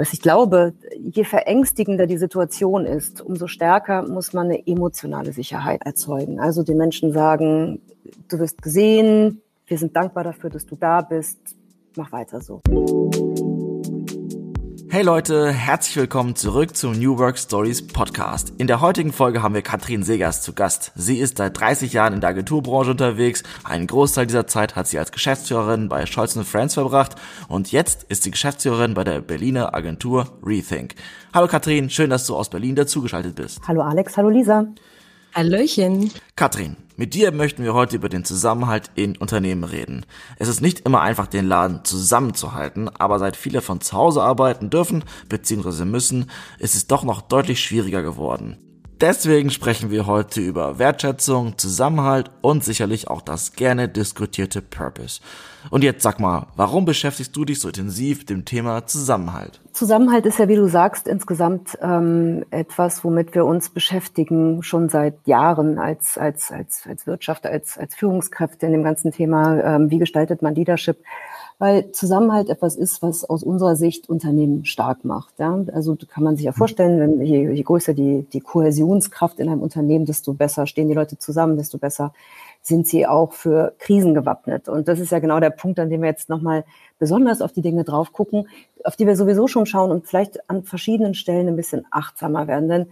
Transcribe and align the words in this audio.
was 0.00 0.14
ich 0.14 0.22
glaube, 0.22 0.72
je 0.98 1.24
verängstigender 1.24 2.06
die 2.06 2.16
Situation 2.16 2.86
ist, 2.86 3.20
umso 3.20 3.46
stärker 3.46 4.02
muss 4.08 4.32
man 4.32 4.46
eine 4.46 4.66
emotionale 4.66 5.32
Sicherheit 5.32 5.82
erzeugen. 5.84 6.40
Also 6.40 6.62
den 6.62 6.78
Menschen 6.78 7.12
sagen, 7.12 7.82
du 8.28 8.38
wirst 8.38 8.62
gesehen, 8.62 9.42
wir 9.66 9.76
sind 9.76 9.94
dankbar 9.94 10.24
dafür, 10.24 10.48
dass 10.48 10.64
du 10.64 10.74
da 10.74 11.02
bist, 11.02 11.38
mach 11.96 12.10
weiter 12.12 12.40
so. 12.40 12.62
Hey 14.92 15.02
Leute, 15.02 15.52
herzlich 15.52 15.96
willkommen 15.96 16.34
zurück 16.34 16.76
zum 16.76 16.98
New 16.98 17.16
Work 17.16 17.38
Stories 17.38 17.86
Podcast. 17.86 18.52
In 18.58 18.66
der 18.66 18.80
heutigen 18.80 19.12
Folge 19.12 19.40
haben 19.40 19.54
wir 19.54 19.62
Katrin 19.62 20.02
Segers 20.02 20.42
zu 20.42 20.52
Gast. 20.52 20.90
Sie 20.96 21.18
ist 21.18 21.36
seit 21.36 21.60
30 21.60 21.92
Jahren 21.92 22.12
in 22.12 22.20
der 22.20 22.30
Agenturbranche 22.30 22.90
unterwegs. 22.90 23.44
Einen 23.62 23.86
Großteil 23.86 24.26
dieser 24.26 24.48
Zeit 24.48 24.74
hat 24.74 24.88
sie 24.88 24.98
als 24.98 25.12
Geschäftsführerin 25.12 25.88
bei 25.88 26.06
Scholz 26.06 26.36
Friends 26.36 26.74
verbracht 26.74 27.14
und 27.46 27.70
jetzt 27.70 28.02
ist 28.08 28.24
sie 28.24 28.32
Geschäftsführerin 28.32 28.94
bei 28.94 29.04
der 29.04 29.20
Berliner 29.20 29.76
Agentur 29.76 30.26
Rethink. 30.44 30.96
Hallo 31.32 31.46
Katrin, 31.46 31.88
schön, 31.88 32.10
dass 32.10 32.26
du 32.26 32.34
aus 32.34 32.50
Berlin 32.50 32.74
dazugeschaltet 32.74 33.36
bist. 33.36 33.60
Hallo 33.68 33.82
Alex, 33.82 34.16
hallo 34.16 34.28
Lisa. 34.28 34.66
Hallöchen. 35.34 36.10
Katrin, 36.36 36.76
mit 36.96 37.14
dir 37.14 37.32
möchten 37.32 37.62
wir 37.62 37.72
heute 37.72 37.96
über 37.96 38.08
den 38.08 38.24
Zusammenhalt 38.24 38.90
in 38.94 39.16
Unternehmen 39.16 39.64
reden. 39.64 40.04
Es 40.38 40.48
ist 40.48 40.60
nicht 40.60 40.80
immer 40.80 41.00
einfach, 41.00 41.28
den 41.28 41.46
Laden 41.46 41.84
zusammenzuhalten, 41.84 42.88
aber 42.88 43.18
seit 43.18 43.36
viele 43.36 43.62
von 43.62 43.80
zu 43.80 43.96
Hause 43.96 44.22
arbeiten 44.22 44.70
dürfen 44.70 45.04
bzw. 45.28 45.84
müssen, 45.84 46.30
ist 46.58 46.74
es 46.74 46.88
doch 46.88 47.04
noch 47.04 47.22
deutlich 47.22 47.60
schwieriger 47.60 48.02
geworden. 48.02 48.58
Deswegen 49.00 49.48
sprechen 49.48 49.90
wir 49.90 50.04
heute 50.04 50.42
über 50.42 50.78
Wertschätzung, 50.78 51.56
Zusammenhalt 51.56 52.30
und 52.42 52.62
sicherlich 52.62 53.08
auch 53.08 53.22
das 53.22 53.52
gerne 53.52 53.88
diskutierte 53.88 54.60
Purpose. 54.60 55.22
Und 55.70 55.84
jetzt 55.84 56.02
sag 56.02 56.20
mal, 56.20 56.48
warum 56.56 56.84
beschäftigst 56.84 57.34
du 57.34 57.46
dich 57.46 57.60
so 57.60 57.68
intensiv 57.68 58.18
mit 58.18 58.30
dem 58.30 58.44
Thema 58.44 58.86
Zusammenhalt? 58.86 59.62
Zusammenhalt 59.80 60.26
ist 60.26 60.38
ja, 60.38 60.46
wie 60.46 60.56
du 60.56 60.68
sagst, 60.68 61.08
insgesamt 61.08 61.78
ähm, 61.80 62.44
etwas, 62.50 63.02
womit 63.02 63.34
wir 63.34 63.46
uns 63.46 63.70
beschäftigen, 63.70 64.62
schon 64.62 64.90
seit 64.90 65.14
Jahren 65.26 65.78
als, 65.78 66.18
als, 66.18 66.52
als, 66.52 66.86
als 66.86 67.06
Wirtschaft, 67.06 67.46
als, 67.46 67.78
als 67.78 67.94
Führungskräfte 67.94 68.66
in 68.66 68.72
dem 68.72 68.82
ganzen 68.82 69.10
Thema, 69.10 69.58
ähm, 69.62 69.90
wie 69.90 69.98
gestaltet 69.98 70.42
man 70.42 70.54
Leadership 70.54 70.98
weil 71.60 71.92
Zusammenhalt 71.92 72.48
etwas 72.48 72.74
ist, 72.74 73.02
was 73.02 73.22
aus 73.22 73.42
unserer 73.42 73.76
Sicht 73.76 74.08
Unternehmen 74.08 74.64
stark 74.64 75.04
macht. 75.04 75.38
Ja? 75.38 75.62
Also 75.74 75.94
kann 76.08 76.24
man 76.24 76.36
sich 76.36 76.46
ja 76.46 76.52
vorstellen, 76.52 76.98
wenn 76.98 77.20
je, 77.20 77.50
je 77.50 77.62
größer 77.62 77.92
die, 77.92 78.26
die 78.32 78.40
Kohäsionskraft 78.40 79.38
in 79.38 79.50
einem 79.50 79.60
Unternehmen, 79.60 80.06
desto 80.06 80.32
besser 80.32 80.66
stehen 80.66 80.88
die 80.88 80.94
Leute 80.94 81.18
zusammen, 81.18 81.58
desto 81.58 81.76
besser 81.76 82.14
sind 82.62 82.86
sie 82.86 83.06
auch 83.06 83.32
für 83.32 83.74
Krisen 83.78 84.14
gewappnet. 84.14 84.68
Und 84.68 84.88
das 84.88 85.00
ist 85.00 85.12
ja 85.12 85.18
genau 85.18 85.40
der 85.40 85.50
Punkt, 85.50 85.78
an 85.78 85.88
dem 85.88 86.02
wir 86.02 86.08
jetzt 86.08 86.28
nochmal 86.28 86.64
besonders 86.98 87.40
auf 87.40 87.52
die 87.52 87.62
Dinge 87.62 87.84
drauf 87.84 88.12
gucken, 88.12 88.48
auf 88.84 88.96
die 88.96 89.06
wir 89.06 89.16
sowieso 89.16 89.46
schon 89.46 89.66
schauen 89.66 89.90
und 89.90 90.06
vielleicht 90.06 90.48
an 90.50 90.62
verschiedenen 90.62 91.14
Stellen 91.14 91.48
ein 91.48 91.56
bisschen 91.56 91.86
achtsamer 91.90 92.46
werden. 92.46 92.68
Denn 92.68 92.86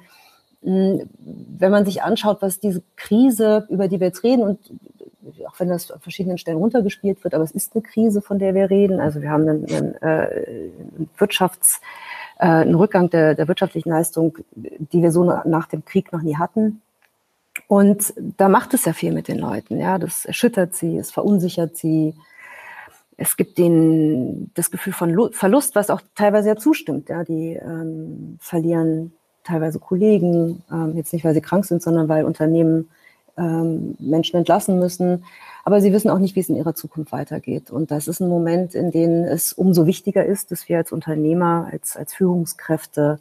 hm, 0.62 1.08
wenn 1.58 1.70
man 1.70 1.84
sich 1.84 2.02
anschaut, 2.02 2.38
was 2.40 2.60
diese 2.60 2.82
Krise, 2.96 3.66
über 3.68 3.88
die 3.88 4.00
wir 4.00 4.08
jetzt 4.08 4.24
reden, 4.24 4.42
und 4.42 4.58
auch 5.46 5.60
wenn 5.60 5.68
das 5.68 5.90
an 5.90 6.00
verschiedenen 6.00 6.38
Stellen 6.38 6.56
runtergespielt 6.56 7.22
wird, 7.22 7.34
aber 7.34 7.44
es 7.44 7.50
ist 7.50 7.74
eine 7.74 7.82
Krise, 7.82 8.22
von 8.22 8.38
der 8.38 8.54
wir 8.54 8.70
reden. 8.70 9.00
Also 9.00 9.20
wir 9.20 9.30
haben 9.30 9.48
einen, 9.48 9.66
einen, 9.66 9.94
äh, 10.02 10.70
Wirtschafts, 11.16 11.80
äh, 12.38 12.46
einen 12.46 12.74
Rückgang 12.74 13.10
der, 13.10 13.34
der 13.34 13.46
wirtschaftlichen 13.46 13.90
Leistung, 13.90 14.38
die 14.54 15.02
wir 15.02 15.12
so 15.12 15.24
nach 15.24 15.66
dem 15.66 15.84
Krieg 15.84 16.12
noch 16.12 16.22
nie 16.22 16.36
hatten. 16.36 16.80
Und 17.68 18.14
da 18.16 18.48
macht 18.48 18.72
es 18.72 18.86
ja 18.86 18.94
viel 18.94 19.12
mit 19.12 19.28
den 19.28 19.38
Leuten. 19.38 19.78
Ja, 19.78 19.98
das 19.98 20.24
erschüttert 20.24 20.74
sie, 20.74 20.96
es 20.96 21.10
verunsichert 21.10 21.76
sie. 21.76 22.14
Es 23.18 23.36
gibt 23.36 23.58
denen 23.58 24.50
das 24.54 24.70
Gefühl 24.70 24.94
von 24.94 25.32
Verlust, 25.32 25.74
was 25.74 25.90
auch 25.90 26.00
teilweise 26.14 26.48
ja 26.48 26.56
zustimmt. 26.56 27.10
Ja, 27.10 27.24
die 27.24 27.52
ähm, 27.54 28.38
verlieren 28.40 29.12
teilweise 29.44 29.78
Kollegen, 29.78 30.62
ähm, 30.72 30.96
jetzt 30.96 31.12
nicht 31.12 31.24
weil 31.24 31.34
sie 31.34 31.42
krank 31.42 31.66
sind, 31.66 31.82
sondern 31.82 32.08
weil 32.08 32.24
Unternehmen 32.24 32.88
ähm, 33.36 33.96
Menschen 33.98 34.36
entlassen 34.36 34.78
müssen. 34.78 35.24
Aber 35.64 35.82
sie 35.82 35.92
wissen 35.92 36.08
auch 36.08 36.18
nicht, 36.18 36.36
wie 36.36 36.40
es 36.40 36.48
in 36.48 36.56
ihrer 36.56 36.74
Zukunft 36.74 37.12
weitergeht. 37.12 37.70
Und 37.70 37.90
das 37.90 38.08
ist 38.08 38.20
ein 38.20 38.28
Moment, 38.28 38.74
in 38.74 38.90
dem 38.90 39.24
es 39.24 39.52
umso 39.52 39.84
wichtiger 39.84 40.24
ist, 40.24 40.50
dass 40.52 40.70
wir 40.70 40.78
als 40.78 40.90
Unternehmer, 40.90 41.68
als, 41.70 41.98
als 41.98 42.14
Führungskräfte 42.14 43.18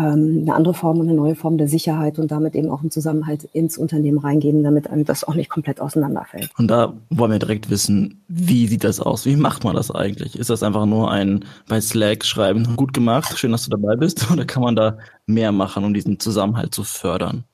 eine 0.00 0.54
andere 0.54 0.74
Form 0.74 1.00
und 1.00 1.08
eine 1.08 1.16
neue 1.16 1.34
Form 1.34 1.58
der 1.58 1.68
Sicherheit 1.68 2.18
und 2.18 2.30
damit 2.30 2.54
eben 2.54 2.70
auch 2.70 2.80
einen 2.80 2.90
Zusammenhalt 2.90 3.44
ins 3.52 3.78
Unternehmen 3.78 4.18
reingeben, 4.18 4.62
damit 4.62 4.90
einem 4.90 5.04
das 5.04 5.24
auch 5.24 5.34
nicht 5.34 5.48
komplett 5.48 5.80
auseinanderfällt. 5.80 6.50
Und 6.58 6.68
da 6.68 6.92
wollen 7.10 7.32
wir 7.32 7.38
direkt 7.38 7.70
wissen, 7.70 8.22
wie 8.28 8.66
sieht 8.66 8.84
das 8.84 9.00
aus? 9.00 9.24
Wie 9.24 9.36
macht 9.36 9.64
man 9.64 9.74
das 9.74 9.90
eigentlich? 9.90 10.38
Ist 10.38 10.50
das 10.50 10.62
einfach 10.62 10.86
nur 10.86 11.10
ein 11.10 11.44
bei 11.68 11.80
Slack 11.80 12.24
schreiben, 12.24 12.76
gut 12.76 12.92
gemacht, 12.92 13.38
schön, 13.38 13.52
dass 13.52 13.64
du 13.64 13.70
dabei 13.70 13.96
bist? 13.96 14.30
Oder 14.32 14.44
kann 14.44 14.62
man 14.62 14.76
da 14.76 14.98
mehr 15.26 15.52
machen, 15.52 15.84
um 15.84 15.94
diesen 15.94 16.20
Zusammenhalt 16.20 16.74
zu 16.74 16.84
fördern? 16.84 17.44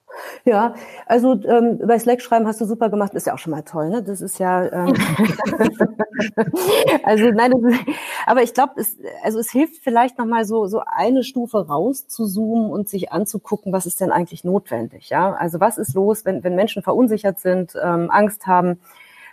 Ja, 0.45 0.75
also 1.07 1.35
ähm, 1.45 1.79
bei 1.87 1.99
Slack 1.99 2.21
schreiben 2.21 2.47
hast 2.47 2.61
du 2.61 2.65
super 2.65 2.91
gemacht, 2.91 3.15
ist 3.15 3.27
ja 3.27 3.35
auch 3.35 3.39
schon 3.39 3.53
mal 3.53 3.63
toll, 3.63 3.89
ne? 3.91 4.03
Das 4.03 4.21
ist 4.21 4.39
ja 4.39 4.87
ähm, 4.87 4.95
also 7.05 7.31
nein, 7.31 7.53
ist, 7.53 7.81
aber 8.27 8.43
ich 8.43 8.55
glaube, 8.55 8.73
es 8.77 8.99
also 9.23 9.39
es 9.39 9.51
hilft 9.51 9.83
vielleicht 9.83 10.19
noch 10.19 10.27
mal 10.27 10.45
so 10.45 10.67
so 10.67 10.83
eine 10.87 11.25
Stufe 11.25 11.67
raus 11.67 12.07
zu 12.09 12.27
zoomen 12.27 12.71
und 12.71 12.89
sich 12.89 13.13
anzugucken, 13.13 13.73
was 13.73 13.87
ist 13.87 14.01
denn 14.01 14.13
eigentlich 14.13 14.45
notwendig, 14.45 15.11
ja? 15.11 15.33
Also 15.35 15.61
was 15.61 15.79
ist 15.79 15.95
los, 15.95 16.25
wenn 16.25 16.43
wenn 16.45 16.55
Menschen 16.55 16.83
verunsichert 16.83 17.41
sind, 17.41 17.75
ähm, 17.83 18.11
Angst 18.11 18.47
haben, 18.47 18.81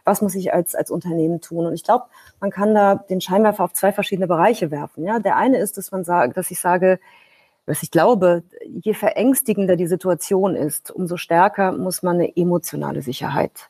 was 0.05 0.21
muss 0.21 0.35
ich 0.35 0.53
als 0.53 0.75
als 0.75 0.91
Unternehmen 0.91 1.41
tun? 1.41 1.65
Und 1.65 1.73
ich 1.73 1.83
glaube, 1.83 2.05
man 2.39 2.51
kann 2.51 2.73
da 2.75 2.95
den 2.95 3.21
Scheinwerfer 3.21 3.63
auf 3.63 3.73
zwei 3.73 3.91
verschiedene 3.91 4.27
Bereiche 4.27 4.71
werfen, 4.71 5.03
ja? 5.05 5.19
Der 5.19 5.35
eine 5.37 5.57
ist, 5.59 5.77
dass 5.77 5.91
man 5.91 6.03
sagt, 6.03 6.37
dass 6.37 6.51
ich 6.51 6.59
sage, 6.59 6.99
was 7.69 7.83
ich 7.83 7.91
glaube, 7.91 8.43
je 8.83 8.93
verängstigender 8.93 9.75
die 9.75 9.87
Situation 9.87 10.55
ist, 10.55 10.91
umso 10.91 11.17
stärker 11.17 11.71
muss 11.71 12.01
man 12.03 12.15
eine 12.15 12.35
emotionale 12.35 13.01
Sicherheit 13.01 13.69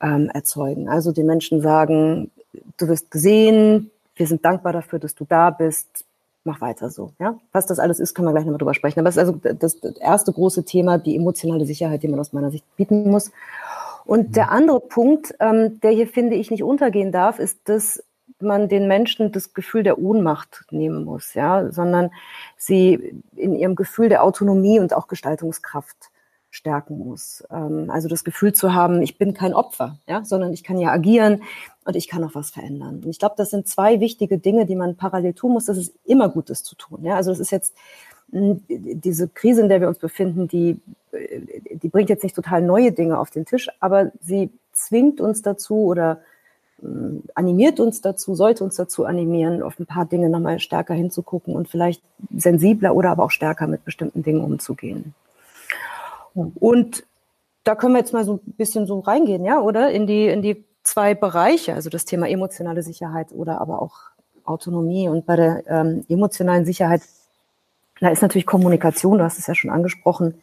ähm, 0.00 0.30
erzeugen. 0.32 0.88
Also 0.88 1.12
die 1.12 1.22
Menschen 1.22 1.60
sagen, 1.60 2.30
du 2.78 2.88
wirst 2.88 3.10
gesehen, 3.10 3.90
wir 4.16 4.26
sind 4.26 4.44
dankbar 4.44 4.72
dafür, 4.72 4.98
dass 4.98 5.14
du 5.14 5.24
da 5.28 5.50
bist, 5.50 6.04
mach 6.44 6.60
weiter 6.60 6.90
so. 6.90 7.12
Ja? 7.18 7.38
Was 7.52 7.66
das 7.66 7.78
alles 7.78 8.00
ist, 8.00 8.14
können 8.14 8.28
wir 8.28 8.32
gleich 8.32 8.44
nochmal 8.44 8.58
drüber 8.58 8.74
sprechen. 8.74 9.00
Aber 9.00 9.08
es 9.08 9.16
ist 9.16 9.20
also 9.20 9.38
das, 9.42 9.80
das 9.80 9.96
erste 9.96 10.32
große 10.32 10.64
Thema, 10.64 10.98
die 10.98 11.16
emotionale 11.16 11.66
Sicherheit, 11.66 12.02
die 12.02 12.08
man 12.08 12.20
aus 12.20 12.32
meiner 12.32 12.50
Sicht 12.50 12.64
bieten 12.76 13.10
muss. 13.10 13.30
Und 14.04 14.28
mhm. 14.28 14.32
der 14.32 14.50
andere 14.50 14.80
Punkt, 14.80 15.34
ähm, 15.40 15.80
der 15.80 15.90
hier, 15.90 16.06
finde 16.06 16.36
ich, 16.36 16.50
nicht 16.50 16.62
untergehen 16.62 17.12
darf, 17.12 17.38
ist, 17.38 17.58
dass 17.64 18.02
man 18.40 18.68
den 18.68 18.88
Menschen 18.88 19.32
das 19.32 19.54
Gefühl 19.54 19.82
der 19.82 19.98
Ohnmacht 19.98 20.64
nehmen 20.70 21.04
muss, 21.04 21.34
ja, 21.34 21.70
sondern 21.70 22.10
sie 22.56 23.22
in 23.36 23.54
ihrem 23.54 23.74
Gefühl 23.74 24.08
der 24.08 24.22
Autonomie 24.24 24.80
und 24.80 24.94
auch 24.94 25.08
Gestaltungskraft 25.08 26.10
stärken 26.50 26.98
muss. 26.98 27.44
Ähm, 27.50 27.90
also 27.90 28.08
das 28.08 28.24
Gefühl 28.24 28.52
zu 28.52 28.74
haben, 28.74 29.02
ich 29.02 29.18
bin 29.18 29.34
kein 29.34 29.54
Opfer, 29.54 29.98
ja, 30.06 30.24
sondern 30.24 30.52
ich 30.52 30.62
kann 30.62 30.78
ja 30.78 30.90
agieren 30.90 31.42
und 31.84 31.96
ich 31.96 32.08
kann 32.08 32.22
auch 32.24 32.34
was 32.34 32.50
verändern. 32.50 33.02
Und 33.04 33.10
ich 33.10 33.18
glaube, 33.18 33.34
das 33.36 33.50
sind 33.50 33.66
zwei 33.66 34.00
wichtige 34.00 34.38
Dinge, 34.38 34.66
die 34.66 34.76
man 34.76 34.96
parallel 34.96 35.34
tun 35.34 35.52
muss. 35.52 35.66
Das 35.66 35.78
ist 35.78 35.94
immer 36.04 36.28
Gutes 36.28 36.62
zu 36.62 36.76
tun. 36.76 37.04
Ja, 37.04 37.16
also 37.16 37.32
es 37.32 37.40
ist 37.40 37.50
jetzt 37.50 37.74
hm, 38.30 38.62
diese 38.68 39.28
Krise, 39.28 39.62
in 39.62 39.68
der 39.68 39.80
wir 39.80 39.88
uns 39.88 39.98
befinden, 39.98 40.46
die, 40.46 40.80
die 41.12 41.88
bringt 41.88 42.08
jetzt 42.08 42.22
nicht 42.22 42.36
total 42.36 42.62
neue 42.62 42.92
Dinge 42.92 43.18
auf 43.18 43.30
den 43.30 43.46
Tisch, 43.46 43.68
aber 43.80 44.12
sie 44.20 44.50
zwingt 44.72 45.20
uns 45.20 45.42
dazu 45.42 45.76
oder 45.76 46.12
äh, 46.12 46.33
animiert 47.34 47.80
uns 47.80 48.00
dazu, 48.00 48.34
sollte 48.34 48.64
uns 48.64 48.76
dazu 48.76 49.04
animieren, 49.04 49.62
auf 49.62 49.78
ein 49.78 49.86
paar 49.86 50.04
Dinge 50.04 50.28
nochmal 50.28 50.58
stärker 50.58 50.94
hinzugucken 50.94 51.54
und 51.54 51.68
vielleicht 51.68 52.02
sensibler 52.34 52.94
oder 52.94 53.10
aber 53.10 53.24
auch 53.24 53.30
stärker 53.30 53.66
mit 53.66 53.84
bestimmten 53.84 54.22
Dingen 54.22 54.42
umzugehen. 54.42 55.14
Und 56.34 57.04
da 57.62 57.74
können 57.74 57.94
wir 57.94 58.00
jetzt 58.00 58.12
mal 58.12 58.24
so 58.24 58.34
ein 58.34 58.52
bisschen 58.56 58.86
so 58.86 59.00
reingehen, 59.00 59.44
ja, 59.44 59.60
oder? 59.60 59.90
In 59.90 60.06
die, 60.06 60.26
in 60.26 60.42
die 60.42 60.64
zwei 60.82 61.14
Bereiche, 61.14 61.74
also 61.74 61.88
das 61.88 62.04
Thema 62.04 62.28
emotionale 62.28 62.82
Sicherheit 62.82 63.28
oder 63.32 63.60
aber 63.60 63.80
auch 63.80 63.94
Autonomie. 64.44 65.08
Und 65.08 65.24
bei 65.24 65.36
der 65.36 65.64
ähm, 65.66 66.04
emotionalen 66.08 66.66
Sicherheit, 66.66 67.02
da 68.00 68.08
ist 68.10 68.20
natürlich 68.20 68.46
Kommunikation, 68.46 69.18
du 69.18 69.24
hast 69.24 69.38
es 69.38 69.46
ja 69.46 69.54
schon 69.54 69.70
angesprochen, 69.70 70.34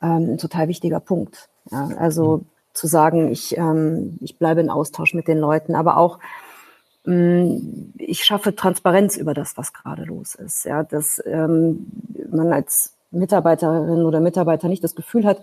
ähm, 0.00 0.32
ein 0.32 0.38
total 0.38 0.68
wichtiger 0.68 1.00
Punkt. 1.00 1.48
Ja, 1.70 1.88
also 1.98 2.38
mhm 2.38 2.46
zu 2.78 2.86
sagen, 2.86 3.30
ich, 3.30 3.56
ähm, 3.58 4.18
ich 4.20 4.38
bleibe 4.38 4.60
in 4.60 4.70
Austausch 4.70 5.12
mit 5.12 5.28
den 5.28 5.38
Leuten, 5.38 5.74
aber 5.74 5.96
auch 5.96 6.18
ähm, 7.06 7.92
ich 7.98 8.24
schaffe 8.24 8.54
Transparenz 8.54 9.16
über 9.16 9.34
das, 9.34 9.56
was 9.56 9.72
gerade 9.72 10.04
los 10.04 10.34
ist. 10.34 10.64
Ja, 10.64 10.84
dass 10.84 11.20
ähm, 11.26 11.86
man 12.30 12.52
als 12.52 12.94
Mitarbeiterin 13.10 14.04
oder 14.04 14.20
Mitarbeiter 14.20 14.68
nicht 14.68 14.84
das 14.84 14.94
Gefühl 14.94 15.24
hat, 15.24 15.40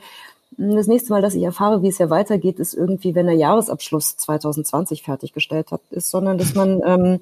hm, 0.58 0.76
das 0.76 0.88
nächste 0.88 1.12
Mal, 1.12 1.22
dass 1.22 1.36
ich 1.36 1.44
erfahre, 1.44 1.82
wie 1.82 1.90
es 1.90 1.98
ja 1.98 2.10
weitergeht, 2.10 2.60
ist 2.60 2.74
irgendwie, 2.74 3.16
wenn 3.16 3.26
der 3.26 3.36
Jahresabschluss 3.36 4.16
2020 4.18 5.04
fertiggestellt 5.04 5.72
hat, 5.72 5.82
ist, 5.92 6.10
sondern 6.10 6.38
dass 6.38 6.56
man, 6.56 6.82
ähm, 6.86 7.20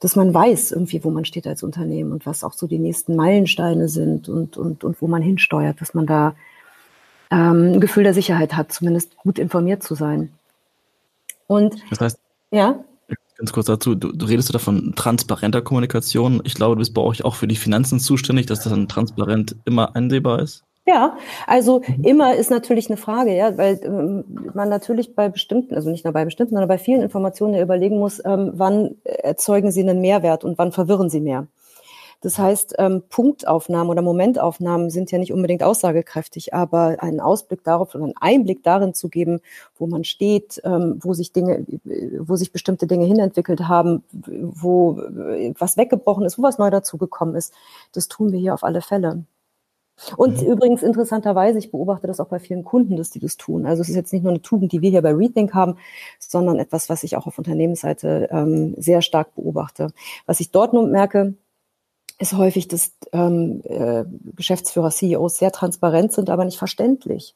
dass 0.00 0.16
man 0.16 0.34
weiß 0.34 0.72
irgendwie, 0.72 1.02
wo 1.02 1.10
man 1.10 1.24
steht 1.24 1.46
als 1.46 1.62
Unternehmen 1.62 2.12
und 2.12 2.26
was 2.26 2.44
auch 2.44 2.52
so 2.52 2.66
die 2.66 2.78
nächsten 2.78 3.16
Meilensteine 3.16 3.88
sind 3.88 4.28
und, 4.28 4.58
und, 4.58 4.84
und 4.84 5.00
wo 5.00 5.06
man 5.06 5.22
hinsteuert, 5.22 5.80
dass 5.80 5.94
man 5.94 6.06
da 6.06 6.34
ähm, 7.30 7.74
ein 7.74 7.80
Gefühl 7.80 8.04
der 8.04 8.14
Sicherheit 8.14 8.56
hat, 8.56 8.72
zumindest 8.72 9.16
gut 9.16 9.38
informiert 9.38 9.82
zu 9.82 9.94
sein. 9.94 10.32
Und 11.46 11.76
das 11.90 12.00
heißt, 12.00 12.18
ja. 12.50 12.84
Ganz 13.38 13.52
kurz 13.52 13.66
dazu, 13.66 13.94
du, 13.94 14.12
du 14.12 14.26
redest 14.26 14.48
du 14.48 14.52
da 14.54 14.58
von 14.58 14.94
transparenter 14.96 15.60
Kommunikation. 15.60 16.40
Ich 16.44 16.54
glaube, 16.54 16.74
du 16.74 16.78
bist 16.78 16.94
bei 16.94 17.02
euch 17.02 17.24
auch 17.24 17.34
für 17.34 17.46
die 17.46 17.56
Finanzen 17.56 18.00
zuständig, 18.00 18.46
dass 18.46 18.60
das 18.60 18.72
dann 18.72 18.88
transparent 18.88 19.56
immer 19.66 19.94
einsehbar 19.94 20.40
ist. 20.40 20.64
Ja, 20.88 21.16
also 21.48 21.82
immer 22.04 22.36
ist 22.36 22.48
natürlich 22.48 22.88
eine 22.88 22.96
Frage, 22.96 23.36
ja, 23.36 23.58
weil 23.58 23.80
ähm, 23.82 24.24
man 24.54 24.68
natürlich 24.68 25.16
bei 25.16 25.28
bestimmten, 25.28 25.74
also 25.74 25.90
nicht 25.90 26.04
nur 26.04 26.12
bei 26.12 26.24
bestimmten, 26.24 26.54
sondern 26.54 26.68
bei 26.68 26.78
vielen 26.78 27.02
Informationen 27.02 27.54
ja 27.54 27.62
überlegen 27.62 27.98
muss, 27.98 28.22
ähm, 28.24 28.52
wann 28.54 28.94
erzeugen 29.02 29.72
sie 29.72 29.80
einen 29.80 30.00
Mehrwert 30.00 30.44
und 30.44 30.58
wann 30.58 30.70
verwirren 30.70 31.10
sie 31.10 31.20
mehr. 31.20 31.48
Das 32.20 32.38
heißt, 32.38 32.74
ähm, 32.78 33.02
Punktaufnahmen 33.08 33.90
oder 33.90 34.02
Momentaufnahmen 34.02 34.90
sind 34.90 35.10
ja 35.10 35.18
nicht 35.18 35.32
unbedingt 35.32 35.62
aussagekräftig, 35.62 36.54
aber 36.54 36.96
einen 37.00 37.20
Ausblick 37.20 37.62
darauf 37.64 37.94
oder 37.94 38.04
einen 38.04 38.16
Einblick 38.20 38.62
darin 38.62 38.94
zu 38.94 39.08
geben, 39.08 39.40
wo 39.76 39.86
man 39.86 40.04
steht, 40.04 40.60
ähm, 40.64 40.98
wo 41.00 41.14
sich 41.14 41.32
Dinge, 41.32 41.64
wo 42.18 42.36
sich 42.36 42.52
bestimmte 42.52 42.86
Dinge 42.86 43.06
hinentwickelt 43.06 43.68
haben, 43.68 44.02
wo 44.10 44.96
was 45.58 45.76
weggebrochen 45.76 46.24
ist, 46.24 46.38
wo 46.38 46.42
was 46.42 46.58
neu 46.58 46.70
dazugekommen 46.70 47.34
ist, 47.34 47.52
das 47.92 48.08
tun 48.08 48.32
wir 48.32 48.38
hier 48.38 48.54
auf 48.54 48.64
alle 48.64 48.82
Fälle. 48.82 49.24
Und 50.16 50.42
mhm. 50.42 50.48
übrigens 50.48 50.82
interessanterweise, 50.82 51.58
ich 51.58 51.70
beobachte 51.70 52.06
das 52.06 52.20
auch 52.20 52.28
bei 52.28 52.38
vielen 52.38 52.64
Kunden, 52.64 52.96
dass 52.96 53.10
die 53.10 53.18
das 53.18 53.36
tun. 53.36 53.64
Also 53.64 53.80
es 53.80 53.88
ist 53.88 53.96
jetzt 53.96 54.12
nicht 54.12 54.22
nur 54.22 54.32
eine 54.32 54.42
Tugend, 54.42 54.72
die 54.72 54.82
wir 54.82 54.90
hier 54.90 55.02
bei 55.02 55.14
Rethink 55.14 55.54
haben, 55.54 55.76
sondern 56.18 56.58
etwas, 56.58 56.90
was 56.90 57.02
ich 57.02 57.16
auch 57.16 57.26
auf 57.26 57.38
Unternehmensseite 57.38 58.28
ähm, 58.30 58.74
sehr 58.76 59.00
stark 59.00 59.34
beobachte. 59.34 59.88
Was 60.26 60.40
ich 60.40 60.50
dort 60.50 60.74
nur 60.74 60.86
merke, 60.86 61.34
ist 62.18 62.34
häufig, 62.34 62.68
dass 62.68 62.92
ähm, 63.12 63.60
äh, 63.64 64.04
Geschäftsführer, 64.34 64.90
CEOs 64.90 65.38
sehr 65.38 65.52
transparent 65.52 66.12
sind, 66.12 66.30
aber 66.30 66.44
nicht 66.44 66.58
verständlich. 66.58 67.34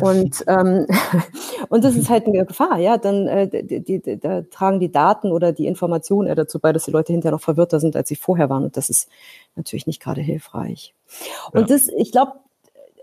Und, 0.00 0.44
ähm, 0.48 0.86
und 1.68 1.84
das 1.84 1.96
ist 1.96 2.10
halt 2.10 2.26
eine 2.26 2.44
Gefahr, 2.44 2.78
ja. 2.78 2.98
Dann 2.98 3.26
äh, 3.26 3.48
die, 3.62 4.00
die, 4.00 4.18
da 4.18 4.42
tragen 4.42 4.80
die 4.80 4.90
Daten 4.90 5.30
oder 5.30 5.52
die 5.52 5.66
Informationen 5.66 6.28
eher 6.28 6.34
dazu 6.34 6.58
bei, 6.58 6.72
dass 6.72 6.84
die 6.84 6.90
Leute 6.90 7.12
hinterher 7.12 7.32
noch 7.32 7.40
verwirrter 7.40 7.80
sind, 7.80 7.96
als 7.96 8.08
sie 8.08 8.16
vorher 8.16 8.50
waren. 8.50 8.64
Und 8.64 8.76
das 8.76 8.90
ist 8.90 9.08
natürlich 9.56 9.86
nicht 9.86 10.02
gerade 10.02 10.20
hilfreich. 10.20 10.94
Und 11.52 11.62
ja. 11.62 11.66
das, 11.66 11.88
ich 11.88 12.12
glaube, 12.12 12.32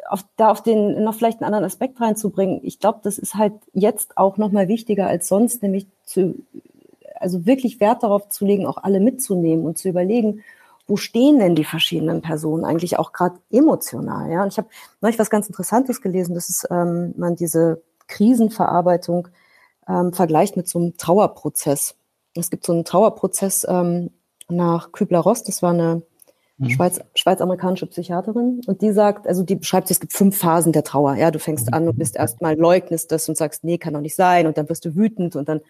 auf, 0.10 0.25
da 0.38 0.50
auf 0.50 0.63
den 0.63 1.04
noch 1.04 1.13
vielleicht 1.13 1.40
einen 1.40 1.45
anderen 1.45 1.66
Aspekt 1.66 2.02
reinzubringen, 2.02 2.62
ich 2.63 2.80
glaube, 2.80 3.00
das 3.04 3.19
ist 3.19 3.36
halt 3.36 3.54
jetzt 3.74 4.18
auch 4.18 4.38
nochmal 4.38 4.68
wichtiger 4.68 5.07
als 5.07 5.28
sonst, 5.28 5.62
nämlich 5.62 5.86
zu, 6.04 6.36
also 7.19 7.45
wirklich 7.45 7.80
Wert 7.80 8.02
darauf 8.04 8.28
zu 8.30 8.45
legen, 8.45 8.66
auch 8.66 8.78
alle 8.78 9.00
mitzunehmen 9.00 9.66
und 9.66 9.78
zu 9.78 9.88
überlegen, 9.88 10.44
wo 10.89 10.97
stehen 10.97 11.39
denn 11.39 11.56
die 11.56 11.63
verschiedenen 11.63 12.21
Personen 12.21 12.65
eigentlich 12.65 12.97
auch 12.97 13.13
gerade 13.13 13.38
emotional? 13.51 14.31
Ja, 14.31 14.44
und 14.44 14.51
ich 14.51 14.57
habe 14.57 14.68
neulich 15.01 15.19
was 15.19 15.30
ganz 15.30 15.47
Interessantes 15.47 16.01
gelesen, 16.01 16.33
dass 16.33 16.50
ist, 16.50 16.68
ähm, 16.71 17.13
man 17.15 17.36
diese 17.36 17.81
Krisenverarbeitung 18.07 19.27
ähm, 19.88 20.13
vergleicht 20.13 20.57
mit 20.57 20.68
so 20.68 20.80
einem 20.80 20.97
Trauerprozess. 20.97 21.95
Es 22.36 22.50
gibt 22.50 22.65
so 22.65 22.74
einen 22.74 22.86
Trauerprozess 22.86 23.65
ähm, 23.69 24.09
nach 24.50 24.91
Kübler-Ross, 24.91 25.44
das 25.44 25.62
war 25.62 25.71
eine 25.71 26.01
mhm. 26.57 26.69
Schweiz, 26.71 27.00
schweiz-amerikanische 27.13 27.85
Psychiaterin 27.85 28.62
und 28.65 28.81
die 28.81 28.92
sagt, 28.92 29.27
also 29.27 29.44
die 29.44 29.56
beschreibt, 29.56 29.92
es 29.92 30.00
gibt 30.00 30.13
fünf 30.13 30.38
Phasen 30.38 30.71
der 30.71 30.83
Trauer. 30.83 31.15
Ja, 31.15 31.30
du 31.30 31.38
fängst 31.38 31.71
an 31.71 31.88
und 31.88 32.00
bist 32.00 32.15
erstmal 32.15 32.57
leugnest 32.57 33.12
das 33.12 33.30
und 33.30 33.38
sagst, 33.38 33.63
nee, 33.63 33.77
kann 33.77 33.94
doch 33.94 34.01
nicht 34.01 34.15
sein 34.15 34.47
und 34.47 34.57
dann 34.57 34.68
wirst 34.69 34.85
du 34.85 34.95
wütend 34.95 35.35
und 35.35 35.47
dann 35.47 35.62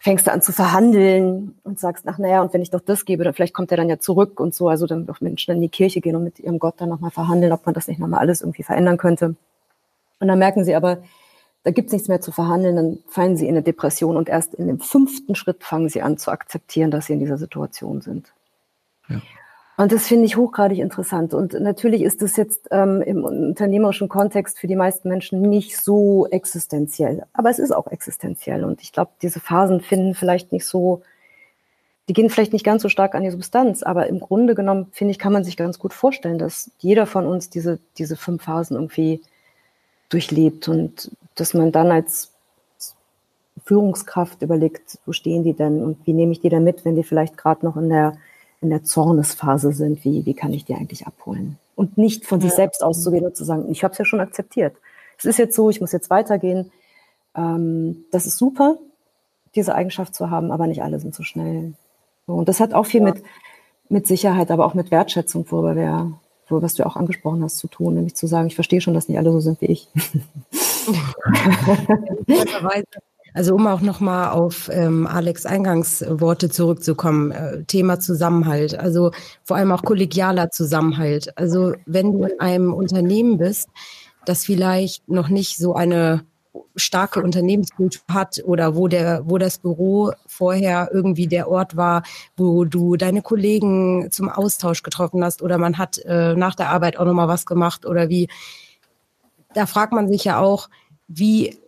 fängst 0.00 0.26
du 0.26 0.32
an 0.32 0.40
zu 0.40 0.52
verhandeln 0.52 1.58
und 1.62 1.78
sagst, 1.78 2.08
ach 2.08 2.18
naja, 2.18 2.40
und 2.40 2.54
wenn 2.54 2.62
ich 2.62 2.70
doch 2.70 2.80
das 2.80 3.04
gebe, 3.04 3.22
dann 3.22 3.34
vielleicht 3.34 3.52
kommt 3.52 3.70
er 3.70 3.76
dann 3.76 3.90
ja 3.90 4.00
zurück 4.00 4.40
und 4.40 4.54
so. 4.54 4.68
Also 4.68 4.86
dann 4.86 5.06
doch 5.06 5.20
Menschen 5.20 5.54
in 5.54 5.60
die 5.60 5.68
Kirche 5.68 6.00
gehen 6.00 6.16
und 6.16 6.24
mit 6.24 6.40
ihrem 6.40 6.58
Gott 6.58 6.74
dann 6.78 6.88
nochmal 6.88 7.10
verhandeln, 7.10 7.52
ob 7.52 7.66
man 7.66 7.74
das 7.74 7.86
nicht 7.86 8.00
nochmal 8.00 8.20
alles 8.20 8.40
irgendwie 8.40 8.62
verändern 8.62 8.96
könnte. 8.96 9.36
Und 10.18 10.28
dann 10.28 10.38
merken 10.38 10.64
sie 10.64 10.74
aber, 10.74 11.02
da 11.64 11.70
gibt's 11.70 11.92
nichts 11.92 12.08
mehr 12.08 12.22
zu 12.22 12.32
verhandeln, 12.32 12.76
dann 12.76 12.98
fallen 13.08 13.36
sie 13.36 13.46
in 13.46 13.54
eine 13.54 13.62
Depression 13.62 14.16
und 14.16 14.30
erst 14.30 14.54
in 14.54 14.66
dem 14.66 14.80
fünften 14.80 15.34
Schritt 15.34 15.62
fangen 15.62 15.90
sie 15.90 16.00
an 16.00 16.16
zu 16.16 16.30
akzeptieren, 16.30 16.90
dass 16.90 17.06
sie 17.06 17.12
in 17.12 17.20
dieser 17.20 17.36
Situation 17.36 18.00
sind. 18.00 18.32
Ja. 19.08 19.20
Und 19.80 19.92
das 19.92 20.08
finde 20.08 20.26
ich 20.26 20.36
hochgradig 20.36 20.78
interessant. 20.78 21.32
Und 21.32 21.54
natürlich 21.54 22.02
ist 22.02 22.20
das 22.20 22.36
jetzt 22.36 22.68
ähm, 22.70 23.00
im 23.00 23.24
unternehmerischen 23.24 24.10
Kontext 24.10 24.58
für 24.58 24.66
die 24.66 24.76
meisten 24.76 25.08
Menschen 25.08 25.40
nicht 25.40 25.78
so 25.78 26.26
existenziell. 26.26 27.24
Aber 27.32 27.48
es 27.48 27.58
ist 27.58 27.70
auch 27.70 27.86
existenziell. 27.86 28.62
Und 28.64 28.82
ich 28.82 28.92
glaube, 28.92 29.12
diese 29.22 29.40
Phasen 29.40 29.80
finden 29.80 30.14
vielleicht 30.14 30.52
nicht 30.52 30.66
so, 30.66 31.00
die 32.10 32.12
gehen 32.12 32.28
vielleicht 32.28 32.52
nicht 32.52 32.62
ganz 32.62 32.82
so 32.82 32.90
stark 32.90 33.14
an 33.14 33.22
die 33.22 33.30
Substanz. 33.30 33.82
Aber 33.82 34.06
im 34.06 34.20
Grunde 34.20 34.54
genommen, 34.54 34.88
finde 34.92 35.12
ich, 35.12 35.18
kann 35.18 35.32
man 35.32 35.44
sich 35.44 35.56
ganz 35.56 35.78
gut 35.78 35.94
vorstellen, 35.94 36.36
dass 36.36 36.70
jeder 36.80 37.06
von 37.06 37.24
uns 37.24 37.48
diese, 37.48 37.78
diese 37.96 38.16
fünf 38.16 38.42
Phasen 38.42 38.76
irgendwie 38.76 39.22
durchlebt 40.10 40.68
und 40.68 41.10
dass 41.36 41.54
man 41.54 41.72
dann 41.72 41.90
als 41.90 42.32
Führungskraft 43.64 44.42
überlegt, 44.42 44.98
wo 45.06 45.12
stehen 45.12 45.42
die 45.42 45.54
denn 45.54 45.82
und 45.82 46.06
wie 46.06 46.12
nehme 46.12 46.32
ich 46.32 46.40
die 46.40 46.50
denn 46.50 46.64
mit, 46.64 46.84
wenn 46.84 46.96
die 46.96 47.02
vielleicht 47.02 47.38
gerade 47.38 47.64
noch 47.64 47.78
in 47.78 47.88
der 47.88 48.18
in 48.60 48.70
der 48.70 48.84
Zornesphase 48.84 49.72
sind, 49.72 50.04
wie, 50.04 50.26
wie 50.26 50.34
kann 50.34 50.52
ich 50.52 50.64
die 50.64 50.74
eigentlich 50.74 51.06
abholen? 51.06 51.58
Und 51.76 51.96
nicht 51.96 52.26
von 52.26 52.40
sich 52.40 52.52
selbst 52.52 52.82
auszugehen 52.82 53.24
und 53.24 53.36
zu 53.36 53.44
sagen, 53.44 53.70
ich 53.70 53.82
habe 53.84 53.92
es 53.92 53.98
ja 53.98 54.04
schon 54.04 54.20
akzeptiert. 54.20 54.76
Es 55.18 55.24
ist 55.24 55.38
jetzt 55.38 55.56
so, 55.56 55.70
ich 55.70 55.80
muss 55.80 55.92
jetzt 55.92 56.10
weitergehen. 56.10 56.70
Ähm, 57.34 58.04
das 58.10 58.26
ist 58.26 58.36
super, 58.36 58.76
diese 59.54 59.74
Eigenschaft 59.74 60.14
zu 60.14 60.30
haben, 60.30 60.50
aber 60.52 60.66
nicht 60.66 60.82
alle 60.82 61.00
sind 61.00 61.14
so 61.14 61.22
schnell. 61.22 61.72
Und 62.26 62.48
das 62.48 62.60
hat 62.60 62.74
auch 62.74 62.86
viel 62.86 63.00
ja. 63.00 63.06
mit, 63.06 63.22
mit 63.88 64.06
Sicherheit, 64.06 64.50
aber 64.50 64.66
auch 64.66 64.74
mit 64.74 64.90
Wertschätzung, 64.90 65.46
worüber 65.50 65.74
wir, 65.74 66.12
worüber 66.48 66.64
was 66.64 66.74
du 66.74 66.84
auch 66.86 66.96
angesprochen 66.96 67.42
hast, 67.42 67.56
zu 67.56 67.68
tun, 67.68 67.94
nämlich 67.94 68.14
zu 68.14 68.26
sagen, 68.26 68.46
ich 68.46 68.54
verstehe 68.54 68.82
schon, 68.82 68.94
dass 68.94 69.08
nicht 69.08 69.18
alle 69.18 69.32
so 69.32 69.40
sind 69.40 69.60
wie 69.62 69.66
ich. 69.66 69.88
Also 73.34 73.54
um 73.54 73.66
auch 73.66 73.80
nochmal 73.80 74.30
auf 74.30 74.68
ähm, 74.72 75.06
Alex 75.06 75.46
Eingangsworte 75.46 76.50
zurückzukommen, 76.50 77.30
äh, 77.30 77.64
Thema 77.64 78.00
Zusammenhalt, 78.00 78.78
also 78.78 79.12
vor 79.44 79.56
allem 79.56 79.72
auch 79.72 79.82
kollegialer 79.82 80.50
Zusammenhalt. 80.50 81.36
Also 81.38 81.74
wenn 81.86 82.12
du 82.12 82.24
in 82.24 82.40
einem 82.40 82.72
Unternehmen 82.72 83.38
bist, 83.38 83.68
das 84.24 84.44
vielleicht 84.44 85.08
noch 85.08 85.28
nicht 85.28 85.56
so 85.56 85.74
eine 85.74 86.24
starke 86.76 87.22
Unternehmenskultur 87.22 88.02
hat 88.10 88.42
oder 88.44 88.74
wo 88.74 88.88
der, 88.88 89.22
wo 89.24 89.38
das 89.38 89.58
Büro 89.58 90.12
vorher 90.26 90.90
irgendwie 90.92 91.26
der 91.26 91.48
Ort 91.48 91.76
war, 91.76 92.02
wo 92.36 92.64
du 92.64 92.96
deine 92.96 93.22
Kollegen 93.22 94.10
zum 94.10 94.28
Austausch 94.28 94.82
getroffen 94.82 95.22
hast 95.22 95.42
oder 95.42 95.58
man 95.58 95.78
hat 95.78 95.98
äh, 95.98 96.34
nach 96.34 96.54
der 96.54 96.70
Arbeit 96.70 96.98
auch 96.98 97.04
nochmal 97.04 97.28
was 97.28 97.46
gemacht 97.46 97.86
oder 97.86 98.08
wie, 98.08 98.28
da 99.54 99.66
fragt 99.66 99.92
man 99.92 100.08
sich 100.08 100.24
ja 100.24 100.38
auch, 100.40 100.68
wie 101.12 101.58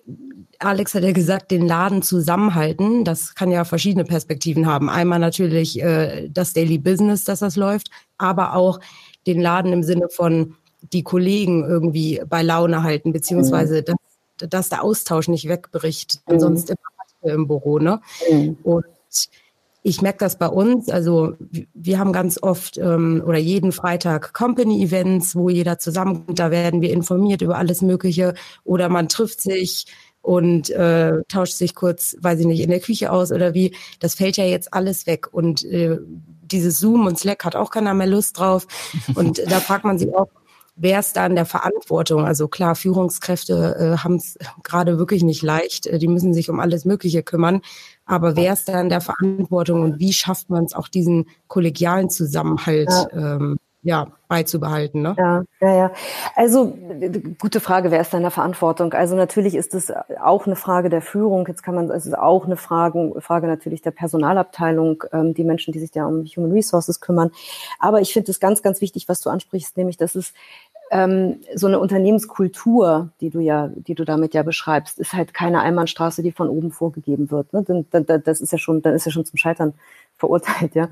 Alex 0.61 0.95
hat 0.95 1.03
ja 1.03 1.13
gesagt, 1.13 1.51
den 1.51 1.67
Laden 1.67 2.03
zusammenhalten. 2.03 3.05
Das 3.05 3.35
kann 3.35 3.51
ja 3.51 3.65
verschiedene 3.65 4.05
Perspektiven 4.05 4.67
haben. 4.67 4.89
Einmal 4.89 5.19
natürlich 5.19 5.83
äh, 5.83 6.29
das 6.29 6.53
Daily 6.53 6.79
Business, 6.79 7.25
dass 7.25 7.41
das 7.41 7.57
läuft, 7.57 7.91
aber 8.19 8.55
auch 8.55 8.79
den 9.27 9.41
Laden 9.41 9.73
im 9.73 9.83
Sinne 9.83 10.09
von 10.09 10.55
die 10.93 11.03
Kollegen 11.03 11.65
irgendwie 11.65 12.23
bei 12.29 12.43
Laune 12.43 12.85
halten, 12.85 13.13
beziehungsweise 13.13 13.81
mhm. 13.81 13.97
dass, 14.39 14.49
dass 14.51 14.69
der 14.69 14.85
Austausch 14.85 15.27
nicht 15.27 15.49
wegbricht. 15.49 16.21
Mhm. 16.27 16.35
Ansonsten 16.35 16.75
immer 17.23 17.35
im 17.35 17.49
Büro. 17.49 17.81
Ne? 17.81 18.01
Mhm. 18.31 18.57
Und 18.63 18.85
ich 19.83 20.01
merke 20.01 20.19
das 20.19 20.39
bei 20.39 20.47
uns. 20.47 20.89
Also 20.89 21.35
wir 21.75 21.99
haben 21.99 22.13
ganz 22.13 22.41
oft 22.41 22.79
ähm, 22.79 23.23
oder 23.27 23.39
jeden 23.39 23.73
Freitag 23.73 24.33
Company-Events, 24.33 25.35
wo 25.35 25.49
jeder 25.49 25.79
zusammenkommt. 25.79 26.39
Da 26.39 26.51
werden 26.51 26.81
wir 26.81 26.93
informiert 26.93 27.43
über 27.43 27.59
alles 27.59 27.83
Mögliche 27.83 28.35
oder 28.65 28.89
man 28.89 29.09
trifft 29.09 29.41
sich 29.41 29.87
und 30.21 30.71
äh, 30.71 31.23
tauscht 31.27 31.55
sich 31.55 31.75
kurz, 31.75 32.17
weiß 32.21 32.41
ich 32.41 32.47
nicht, 32.47 32.61
in 32.61 32.71
der 32.71 32.81
Küche 32.81 33.11
aus 33.11 33.33
oder 33.33 33.55
wie. 33.55 33.75
Das 33.99 34.15
fällt 34.15 34.37
ja 34.37 34.45
jetzt 34.45 34.73
alles 34.73 35.07
weg 35.07 35.33
und 35.33 35.65
äh, 35.65 35.99
dieses 36.43 36.79
Zoom 36.79 37.07
und 37.07 37.19
Slack 37.19 37.45
hat 37.45 37.57
auch 37.57 37.71
keiner 37.71 37.95
mehr 37.95 38.07
Lust 38.07 38.39
drauf. 38.39 38.67
Und 39.15 39.43
da 39.51 39.59
fragt 39.59 39.85
man 39.85 39.99
sich 39.99 40.15
auch, 40.15 40.29
wer 40.77 41.01
ist 41.01 41.17
da 41.17 41.27
in 41.27 41.35
der 41.35 41.47
Verantwortung? 41.47 42.25
Also 42.25 42.49
klar, 42.49 42.75
Führungskräfte 42.75 43.77
äh, 43.79 43.99
haben 43.99 44.17
es 44.17 44.39
gerade 44.63 44.99
wirklich 44.99 45.23
nicht 45.23 45.43
leicht. 45.43 45.87
Äh, 45.87 45.99
die 45.99 46.09
müssen 46.09 46.35
sich 46.35 46.51
um 46.51 46.61
alles 46.61 46.85
Mögliche 46.85 47.23
kümmern. 47.23 47.63
Aber 48.13 48.37
wer 48.37 48.53
ist 48.53 48.69
da 48.69 48.79
in 48.79 48.91
der 48.91 49.01
Verantwortung 49.01 49.81
und 49.81 49.99
wie 49.99 50.13
schafft 50.13 50.51
man 50.51 50.65
es 50.65 50.75
auch 50.75 50.89
diesen 50.89 51.27
kollegialen 51.49 52.11
Zusammenhalt? 52.11 52.91
Ja. 52.91 53.37
Ähm, 53.37 53.59
ja, 53.85 54.07
beizubehalten. 54.29 55.03
Ne? 55.03 55.17
Ja, 55.19 55.43
ja, 55.61 55.77
ja. 55.77 55.93
Also 56.37 56.79
gute 57.41 57.59
Frage, 57.59 57.91
wer 57.91 58.01
ist 58.01 58.13
da 58.13 58.19
in 58.19 58.23
der 58.23 58.31
Verantwortung? 58.31 58.93
Also 58.93 59.17
natürlich 59.17 59.57
ist 59.57 59.75
es 59.75 59.93
auch 60.23 60.47
eine 60.47 60.55
Frage 60.55 60.89
der 60.89 61.03
Führung. 61.03 61.47
Jetzt 61.49 61.65
kann 61.65 61.75
man, 61.75 61.91
es 61.91 62.07
ist 62.07 62.17
auch 62.17 62.45
eine 62.45 62.57
Frage, 62.57 63.15
Frage 63.19 63.49
natürlich 63.49 63.83
der 63.83 63.91
Personalabteilung, 63.91 65.03
ähm, 65.13 65.35
die 65.35 65.43
Menschen, 65.43 65.73
die 65.73 65.81
sich 65.81 65.91
da 65.91 66.07
um 66.07 66.25
Human 66.25 66.53
Resources 66.53 67.01
kümmern. 67.01 67.33
Aber 67.81 68.01
ich 68.01 68.13
finde 68.13 68.31
es 68.31 68.39
ganz, 68.39 68.63
ganz 68.63 68.81
wichtig, 68.81 69.09
was 69.09 69.21
du 69.21 69.31
ansprichst, 69.31 69.77
nämlich, 69.77 69.97
dass 69.97 70.15
es 70.15 70.33
ähm, 70.93 71.41
so 71.55 71.67
eine 71.69 71.81
Unternehmenskultur, 71.81 73.09
die 73.23 73.31
du 73.31 73.41
ja, 73.41 73.69
die 73.69 73.95
du 73.95 74.05
damit 74.05 74.35
ja 74.35 74.43
beschreibst, 74.43 74.99
ist 74.99 75.15
halt 75.15 75.33
keine 75.33 75.63
Einbahnstraße, 75.63 76.23
die 76.23 76.33
von 76.33 76.51
oben 76.51 76.71
vorgegeben 76.71 77.31
wird. 77.31 77.51
Ne? 77.55 77.87
Das 77.91 78.43
ist 78.43 78.53
ja 78.53 78.59
schon, 78.59 78.83
dann 78.83 78.95
ist 78.95 79.07
ja 79.07 79.11
schon 79.11 79.25
zum 79.25 79.39
Scheitern 79.39 79.73
verurteilt, 80.19 80.75
ja. 80.75 80.89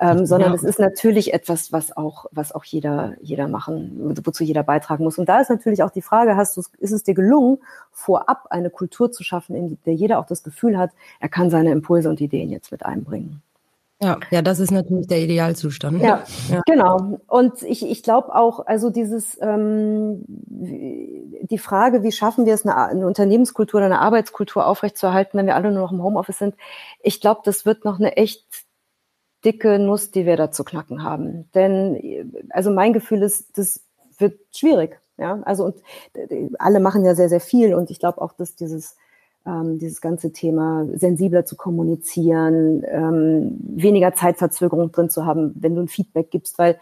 Ähm, 0.00 0.24
sondern 0.24 0.54
es 0.54 0.64
ist 0.64 0.80
natürlich 0.80 1.34
etwas, 1.34 1.72
was 1.72 1.94
auch, 1.96 2.24
was 2.32 2.52
auch 2.52 2.64
jeder, 2.64 3.14
jeder 3.20 3.46
machen, 3.46 4.16
wozu 4.24 4.42
jeder 4.42 4.62
beitragen 4.62 5.04
muss. 5.04 5.18
Und 5.18 5.28
da 5.28 5.40
ist 5.40 5.50
natürlich 5.50 5.82
auch 5.82 5.90
die 5.90 6.02
Frage, 6.02 6.36
hast 6.36 6.56
du, 6.56 6.62
ist 6.78 6.92
es 6.92 7.02
dir 7.04 7.14
gelungen, 7.14 7.58
vorab 7.92 8.46
eine 8.48 8.70
Kultur 8.70 9.12
zu 9.12 9.22
schaffen, 9.22 9.54
in 9.54 9.78
der 9.84 9.94
jeder 9.94 10.18
auch 10.18 10.26
das 10.26 10.42
Gefühl 10.42 10.78
hat, 10.78 10.90
er 11.20 11.28
kann 11.28 11.50
seine 11.50 11.70
Impulse 11.70 12.08
und 12.08 12.20
Ideen 12.20 12.50
jetzt 12.50 12.72
mit 12.72 12.84
einbringen? 12.84 13.42
Ja, 14.02 14.18
ja, 14.30 14.42
das 14.42 14.58
ist 14.58 14.70
natürlich 14.70 15.06
der 15.06 15.20
Idealzustand. 15.20 16.02
Ja, 16.02 16.24
ja. 16.50 16.60
genau. 16.66 17.20
Und 17.26 17.62
ich, 17.62 17.88
ich 17.88 18.02
glaube 18.02 18.34
auch, 18.34 18.66
also 18.66 18.90
dieses 18.90 19.38
ähm, 19.40 20.24
die 20.26 21.58
Frage, 21.58 22.02
wie 22.02 22.12
schaffen 22.12 22.46
wir 22.46 22.54
es, 22.54 22.66
eine, 22.66 22.76
eine 22.76 23.06
Unternehmenskultur 23.06 23.78
oder 23.78 23.86
eine 23.86 24.00
Arbeitskultur 24.00 24.66
aufrechtzuerhalten, 24.66 25.38
wenn 25.38 25.46
wir 25.46 25.54
alle 25.54 25.70
nur 25.70 25.82
noch 25.82 25.92
im 25.92 26.02
Homeoffice 26.02 26.38
sind, 26.38 26.54
ich 27.00 27.20
glaube, 27.20 27.42
das 27.44 27.66
wird 27.66 27.84
noch 27.84 27.98
eine 27.98 28.16
echt 28.16 28.44
dicke 29.44 29.78
Nuss, 29.78 30.10
die 30.10 30.26
wir 30.26 30.36
da 30.36 30.50
zu 30.50 30.64
knacken 30.64 31.02
haben. 31.02 31.50
Denn 31.54 32.46
also 32.50 32.70
mein 32.70 32.92
Gefühl 32.92 33.22
ist, 33.22 33.58
das 33.58 33.84
wird 34.18 34.40
schwierig. 34.54 35.00
Ja, 35.16 35.40
also 35.44 35.66
und 35.66 35.82
alle 36.58 36.80
machen 36.80 37.04
ja 37.04 37.14
sehr, 37.14 37.28
sehr 37.28 37.40
viel 37.40 37.74
und 37.74 37.90
ich 37.90 38.00
glaube 38.00 38.20
auch, 38.20 38.32
dass 38.32 38.56
dieses 38.56 38.96
ähm, 39.46 39.78
dieses 39.78 40.00
ganze 40.00 40.32
Thema 40.32 40.86
sensibler 40.94 41.44
zu 41.44 41.56
kommunizieren, 41.56 42.82
ähm, 42.86 43.58
weniger 43.60 44.14
Zeitverzögerung 44.14 44.92
drin 44.92 45.10
zu 45.10 45.26
haben, 45.26 45.52
wenn 45.56 45.74
du 45.74 45.82
ein 45.82 45.88
Feedback 45.88 46.30
gibst, 46.30 46.58
weil 46.58 46.78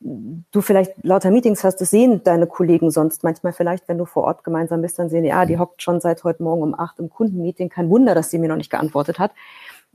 du 0.00 0.60
vielleicht 0.60 0.92
lauter 1.02 1.30
Meetings 1.30 1.64
hast, 1.64 1.80
das 1.80 1.90
sehen 1.90 2.22
deine 2.24 2.46
Kollegen 2.46 2.90
sonst 2.90 3.24
manchmal 3.24 3.52
vielleicht, 3.52 3.88
wenn 3.88 3.96
du 3.96 4.04
vor 4.04 4.24
Ort 4.24 4.44
gemeinsam 4.44 4.82
bist, 4.82 4.98
dann 4.98 5.08
sehen 5.08 5.24
die, 5.24 5.32
ah, 5.32 5.46
die 5.46 5.58
hockt 5.58 5.82
schon 5.82 6.00
seit 6.00 6.24
heute 6.24 6.42
Morgen 6.42 6.62
um 6.62 6.78
acht 6.78 6.98
im 6.98 7.08
Kundenmeeting, 7.08 7.70
kein 7.70 7.88
Wunder, 7.88 8.14
dass 8.14 8.30
sie 8.30 8.38
mir 8.38 8.48
noch 8.48 8.56
nicht 8.56 8.70
geantwortet 8.70 9.18
hat. 9.18 9.32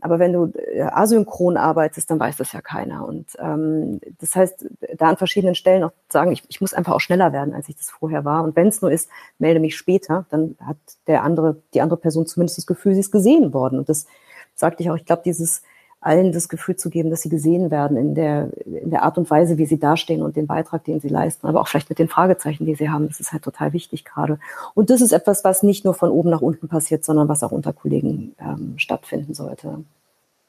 Aber 0.02 0.20
wenn 0.20 0.34
du 0.34 0.52
äh, 0.56 0.82
asynchron 0.82 1.58
arbeitest, 1.58 2.10
dann 2.10 2.20
weiß 2.20 2.38
das 2.38 2.54
ja 2.54 2.62
keiner. 2.62 3.08
Und 3.08 3.28
ähm, 3.40 4.00
das 4.20 4.36
heißt, 4.36 4.66
da 4.98 5.10
an 5.10 5.18
verschiedenen 5.18 5.56
Stellen 5.56 5.84
auch 5.84 5.92
sagen, 6.10 6.32
ich, 6.32 6.44
ich 6.48 6.62
muss 6.62 6.74
einfach 6.74 6.94
auch 6.94 7.02
schneller 7.02 7.34
werden, 7.34 7.54
als 7.54 7.70
ich 7.70 7.76
das 7.76 7.90
vorher 7.90 8.26
war. 8.26 8.44
Und 8.44 8.56
wenn 8.56 8.68
es 8.68 8.82
nur 8.82 8.92
ist, 8.92 9.10
melde 9.38 9.60
mich 9.60 9.76
später, 9.78 10.26
dann 10.30 10.56
hat 10.66 10.78
der 11.08 11.24
andere, 11.24 11.62
die 11.74 11.82
andere 11.82 12.00
Person 12.00 12.26
zumindest 12.28 12.58
das 12.58 12.68
Gefühl, 12.68 12.94
sie 12.94 13.02
ist 13.02 13.12
gesehen 13.12 13.54
worden. 13.54 13.80
Und 13.80 13.90
das 13.90 14.08
sagte 14.56 14.84
ich 14.84 14.90
auch, 14.90 14.96
ich 14.96 15.06
glaube, 15.06 15.22
dieses 15.26 15.64
allen 16.02 16.32
das 16.32 16.48
Gefühl 16.48 16.78
zu 16.78 16.90
geben, 16.90 17.10
dass 17.10 17.22
sie 17.22 17.30
gesehen 17.30 17.72
werden 17.72 17.98
in 17.98 18.16
der, 18.16 18.50
in 18.66 18.90
der 18.90 19.04
Art 19.04 19.18
und 19.18 19.30
Weise, 19.30 19.58
wie 19.58 19.66
sie 19.66 19.80
dastehen 19.80 20.22
und 20.22 20.38
den 20.38 20.48
Beitrag, 20.48 20.86
den 20.86 21.02
sie 21.02 21.10
leisten, 21.10 21.46
aber 21.46 21.60
auch 21.60 21.68
vielleicht 21.68 21.90
mit 21.90 22.00
den 22.00 22.08
Fragezeichen, 22.08 22.66
die 22.66 22.76
sie 22.76 22.90
haben. 22.90 23.08
Das 23.08 23.20
ist 23.20 23.34
halt 23.34 23.44
total 23.44 23.74
wichtig 23.74 24.06
gerade. 24.06 24.40
Und 24.76 24.90
das 24.90 25.02
ist 25.02 25.12
etwas, 25.12 25.44
was 25.44 25.62
nicht 25.62 25.84
nur 25.84 25.94
von 25.94 26.10
oben 26.10 26.30
nach 26.30 26.42
unten 26.42 26.70
passiert, 26.70 27.04
sondern 27.04 27.28
was 27.28 27.44
auch 27.44 27.52
unter 27.52 27.74
Kollegen 27.74 28.34
ähm, 28.40 28.76
stattfinden 28.78 29.34
sollte. 29.34 29.84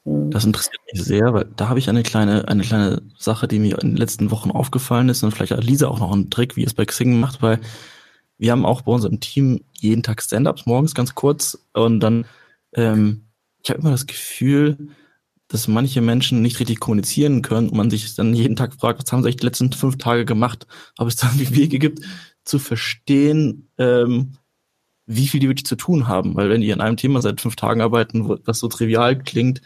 Mhm. 0.05 0.31
Das 0.31 0.45
interessiert 0.45 0.79
mich 0.91 1.03
sehr, 1.03 1.33
weil 1.33 1.45
da 1.55 1.67
habe 1.67 1.79
ich 1.79 1.89
eine 1.89 2.03
kleine, 2.03 2.47
eine 2.47 2.63
kleine 2.63 3.01
Sache, 3.17 3.47
die 3.47 3.59
mir 3.59 3.79
in 3.81 3.91
den 3.91 3.97
letzten 3.97 4.31
Wochen 4.31 4.51
aufgefallen 4.51 5.09
ist 5.09 5.21
und 5.23 5.31
vielleicht 5.31 5.51
hat 5.51 5.63
Lisa 5.63 5.87
auch 5.87 5.99
noch 5.99 6.13
einen 6.13 6.29
Trick, 6.29 6.55
wie 6.55 6.63
es 6.63 6.73
bei 6.73 6.85
Xing 6.85 7.19
macht, 7.19 7.41
weil 7.41 7.59
wir 8.37 8.51
haben 8.51 8.65
auch 8.65 8.81
bei 8.81 8.91
unserem 8.93 9.19
Team 9.19 9.63
jeden 9.73 10.01
Tag 10.01 10.21
Stand-ups 10.21 10.65
morgens 10.65 10.95
ganz 10.95 11.13
kurz 11.13 11.59
und 11.73 11.99
dann, 11.99 12.25
ähm, 12.73 13.25
ich 13.61 13.69
habe 13.69 13.81
immer 13.81 13.91
das 13.91 14.07
Gefühl, 14.07 14.89
dass 15.51 15.67
manche 15.67 15.99
Menschen 15.99 16.41
nicht 16.41 16.59
richtig 16.61 16.79
kommunizieren 16.79 17.41
können 17.41 17.69
und 17.69 17.77
man 17.77 17.89
sich 17.89 18.15
dann 18.15 18.33
jeden 18.33 18.55
Tag 18.55 18.73
fragt, 18.73 19.03
was 19.03 19.11
haben 19.11 19.21
sie 19.21 19.27
eigentlich 19.27 19.41
die 19.41 19.45
letzten 19.45 19.71
fünf 19.73 19.97
Tage 19.97 20.23
gemacht, 20.23 20.65
ob 20.97 21.09
es 21.09 21.17
da 21.17 21.29
Wege 21.35 21.77
gibt, 21.77 21.99
zu 22.45 22.57
verstehen, 22.57 23.67
ähm, 23.77 24.37
wie 25.05 25.27
viel 25.27 25.41
die 25.41 25.49
wirklich 25.49 25.65
zu 25.65 25.75
tun 25.75 26.07
haben. 26.07 26.35
Weil 26.35 26.49
wenn 26.49 26.61
die 26.61 26.71
an 26.71 26.79
einem 26.79 26.95
Thema 26.95 27.21
seit 27.21 27.41
fünf 27.41 27.57
Tagen 27.57 27.81
arbeiten, 27.81 28.39
was 28.45 28.59
so 28.59 28.69
trivial 28.69 29.19
klingt, 29.19 29.61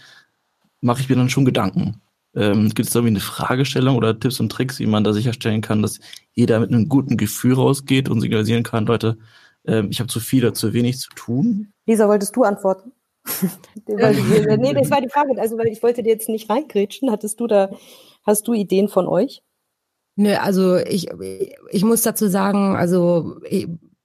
mache 0.82 1.02
ich 1.02 1.10
mir 1.10 1.16
dann 1.16 1.30
schon 1.30 1.46
Gedanken. 1.46 2.02
Ähm, 2.34 2.70
Gibt 2.70 2.88
es 2.88 2.94
da 2.94 3.00
irgendwie 3.00 3.14
eine 3.14 3.20
Fragestellung 3.20 3.96
oder 3.96 4.20
Tipps 4.20 4.40
und 4.40 4.52
Tricks, 4.52 4.80
wie 4.80 4.88
man 4.88 5.04
da 5.04 5.14
sicherstellen 5.14 5.62
kann, 5.62 5.84
dass 5.84 6.00
jeder 6.34 6.60
mit 6.60 6.72
einem 6.72 6.90
guten 6.90 7.16
Gefühl 7.16 7.54
rausgeht 7.54 8.10
und 8.10 8.22
signalisieren 8.22 8.64
kann, 8.64 8.88
Leute, 8.88 9.18
ähm, 9.66 9.90
ich 9.92 10.00
habe 10.00 10.08
zu 10.08 10.20
viel 10.20 10.44
oder 10.44 10.56
zu 10.56 10.74
wenig 10.74 10.98
zu 10.98 11.10
tun? 11.12 11.72
Lisa, 11.86 12.08
wolltest 12.08 12.36
du 12.36 12.44
antworten? 12.44 12.92
nee, 13.88 14.74
das 14.74 14.92
war 14.92 15.02
die 15.02 15.10
Frage. 15.10 15.40
Also, 15.40 15.58
weil 15.58 15.68
ich 15.68 15.82
wollte 15.84 16.04
dir 16.04 16.10
jetzt 16.10 16.30
nicht 16.30 16.50
reingrätschen. 16.50 17.12
Hattest 17.12 17.40
du 17.40 17.48
da, 17.48 17.70
hast 18.24 18.48
du 18.48 18.54
Ideen 18.54 18.88
von 18.88 19.08
euch? 19.08 19.42
Nö, 20.16 20.34
also 20.36 20.78
ich, 20.78 21.10
ich 21.72 21.84
muss 21.84 22.02
dazu 22.04 22.28
sagen, 22.28 22.76
also 22.76 23.38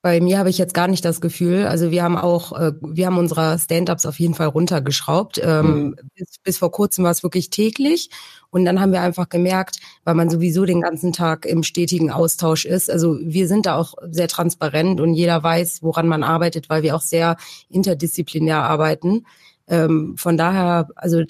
bei 0.02 0.20
mir 0.20 0.38
habe 0.38 0.48
ich 0.48 0.56
jetzt 0.56 0.72
gar 0.72 0.88
nicht 0.88 1.04
das 1.04 1.20
Gefühl. 1.20 1.66
Also 1.66 1.90
wir 1.90 2.02
haben 2.02 2.16
auch, 2.16 2.58
äh, 2.58 2.72
wir 2.80 3.06
haben 3.06 3.18
unsere 3.18 3.58
Stand-ups 3.58 4.06
auf 4.06 4.18
jeden 4.18 4.34
Fall 4.34 4.46
runtergeschraubt. 4.46 5.40
Ähm, 5.44 5.66
mhm. 5.66 5.96
bis, 6.14 6.38
bis 6.42 6.58
vor 6.58 6.70
kurzem 6.70 7.04
war 7.04 7.10
es 7.10 7.22
wirklich 7.22 7.50
täglich. 7.50 8.08
Und 8.48 8.64
dann 8.64 8.80
haben 8.80 8.92
wir 8.92 9.02
einfach 9.02 9.28
gemerkt, 9.28 9.76
weil 10.04 10.14
man 10.14 10.30
sowieso 10.30 10.64
den 10.64 10.80
ganzen 10.80 11.12
Tag 11.12 11.44
im 11.44 11.62
stetigen 11.62 12.10
Austausch 12.10 12.64
ist. 12.64 12.90
Also 12.90 13.18
wir 13.20 13.46
sind 13.46 13.66
da 13.66 13.76
auch 13.76 13.94
sehr 14.10 14.28
transparent 14.28 15.00
und 15.00 15.14
jeder 15.14 15.42
weiß, 15.42 15.82
woran 15.82 16.08
man 16.08 16.22
arbeitet, 16.22 16.70
weil 16.70 16.82
wir 16.82 16.96
auch 16.96 17.02
sehr 17.02 17.36
interdisziplinär 17.68 18.62
arbeiten. 18.62 19.26
Ähm, 19.68 20.14
von 20.16 20.36
daher, 20.36 20.88
also 20.96 21.22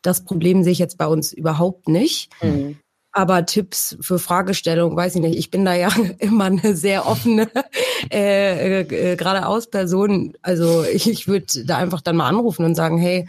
das 0.00 0.24
Problem 0.24 0.62
sehe 0.62 0.72
ich 0.72 0.78
jetzt 0.78 0.96
bei 0.96 1.06
uns 1.06 1.32
überhaupt 1.32 1.88
nicht. 1.88 2.30
Mhm. 2.42 2.78
Aber 3.16 3.46
Tipps 3.46 3.96
für 4.02 4.18
Fragestellungen, 4.18 4.94
weiß 4.94 5.14
ich 5.14 5.22
nicht. 5.22 5.38
Ich 5.38 5.50
bin 5.50 5.64
da 5.64 5.72
ja 5.72 5.88
immer 6.18 6.44
eine 6.44 6.76
sehr 6.76 7.06
offene 7.06 7.48
äh, 8.12 8.80
äh, 8.80 9.16
geradeaus 9.16 9.68
Person. 9.68 10.34
Also 10.42 10.84
ich, 10.84 11.08
ich 11.08 11.26
würde 11.26 11.64
da 11.64 11.78
einfach 11.78 12.02
dann 12.02 12.16
mal 12.16 12.28
anrufen 12.28 12.66
und 12.66 12.74
sagen, 12.74 12.98
hey, 12.98 13.26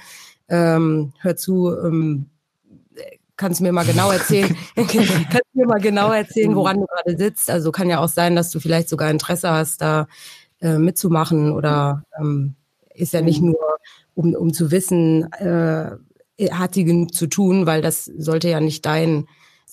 ähm, 0.49 1.13
hör 1.21 1.37
zu, 1.37 1.73
ähm, 1.73 2.25
kannst 3.37 3.61
du 3.61 3.63
mir 3.63 3.71
mal 3.71 3.85
genau 3.85 4.11
erzählen, 4.11 4.57
kannst 4.75 4.97
du 5.53 5.59
mir 5.59 5.67
mal 5.67 5.79
genau 5.79 6.11
erzählen, 6.11 6.53
woran 6.53 6.81
du 6.81 6.85
gerade 6.85 7.17
sitzt. 7.17 7.49
Also 7.49 7.71
kann 7.71 7.89
ja 7.89 7.99
auch 7.99 8.09
sein, 8.09 8.35
dass 8.35 8.51
du 8.51 8.59
vielleicht 8.59 8.89
sogar 8.89 9.09
Interesse 9.09 9.51
hast, 9.51 9.81
da 9.81 10.09
äh, 10.59 10.77
mitzumachen 10.77 11.53
oder 11.53 12.03
ähm, 12.19 12.55
ist 12.93 13.13
ja 13.13 13.21
nicht 13.21 13.41
nur, 13.41 13.55
um, 14.15 14.33
um 14.35 14.51
zu 14.51 14.69
wissen, 14.69 15.31
äh, 15.31 15.91
hat 16.51 16.73
sie 16.73 16.83
genug 16.83 17.13
zu 17.13 17.27
tun, 17.27 17.65
weil 17.65 17.81
das 17.81 18.03
sollte 18.03 18.49
ja 18.49 18.59
nicht 18.59 18.85
dein 18.85 19.27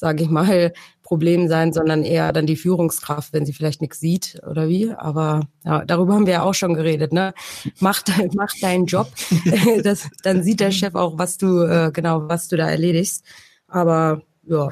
sage 0.05 0.23
ich 0.23 0.29
mal, 0.29 0.73
Problem 1.03 1.49
sein, 1.49 1.73
sondern 1.73 2.03
eher 2.03 2.33
dann 2.33 2.47
die 2.47 2.57
Führungskraft, 2.57 3.33
wenn 3.33 3.47
sie 3.47 3.53
vielleicht 3.55 3.81
nichts 3.81 4.01
sieht 4.01 4.41
oder 4.49 4.69
wie. 4.69 4.91
Aber 4.91 5.41
ja, 5.65 5.85
darüber 5.85 6.15
haben 6.15 6.27
wir 6.27 6.35
ja 6.35 6.43
auch 6.43 6.55
schon 6.55 6.75
geredet. 6.75 7.13
Ne? 7.13 7.33
Mach, 7.81 8.03
mach 8.35 8.53
deinen 8.61 8.85
Job, 8.85 9.09
das, 9.83 10.09
dann 10.23 10.43
sieht 10.43 10.61
der 10.61 10.73
Chef 10.73 10.95
auch, 10.95 11.19
was 11.19 11.39
du 11.39 11.63
äh, 11.63 11.91
genau, 11.91 12.29
was 12.29 12.49
du 12.49 12.57
da 12.57 12.69
erledigst. 12.69 13.25
Aber 13.67 14.23
ja. 14.45 14.69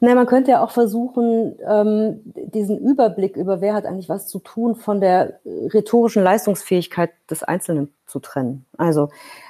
Na, 0.00 0.14
man 0.14 0.26
könnte 0.26 0.50
ja 0.50 0.62
auch 0.62 0.72
versuchen, 0.72 1.56
ähm, 1.66 2.20
diesen 2.52 2.78
Überblick 2.78 3.36
über 3.36 3.60
wer 3.60 3.74
hat 3.74 3.86
eigentlich 3.86 4.08
was 4.08 4.26
zu 4.28 4.40
tun 4.40 4.74
von 4.74 5.00
der 5.00 5.40
rhetorischen 5.44 6.22
Leistungsfähigkeit 6.22 7.10
des 7.30 7.42
Einzelnen 7.42 7.92
zu 8.04 8.18
trennen. 8.18 8.66
Also 8.76 9.04
äh, 9.04 9.45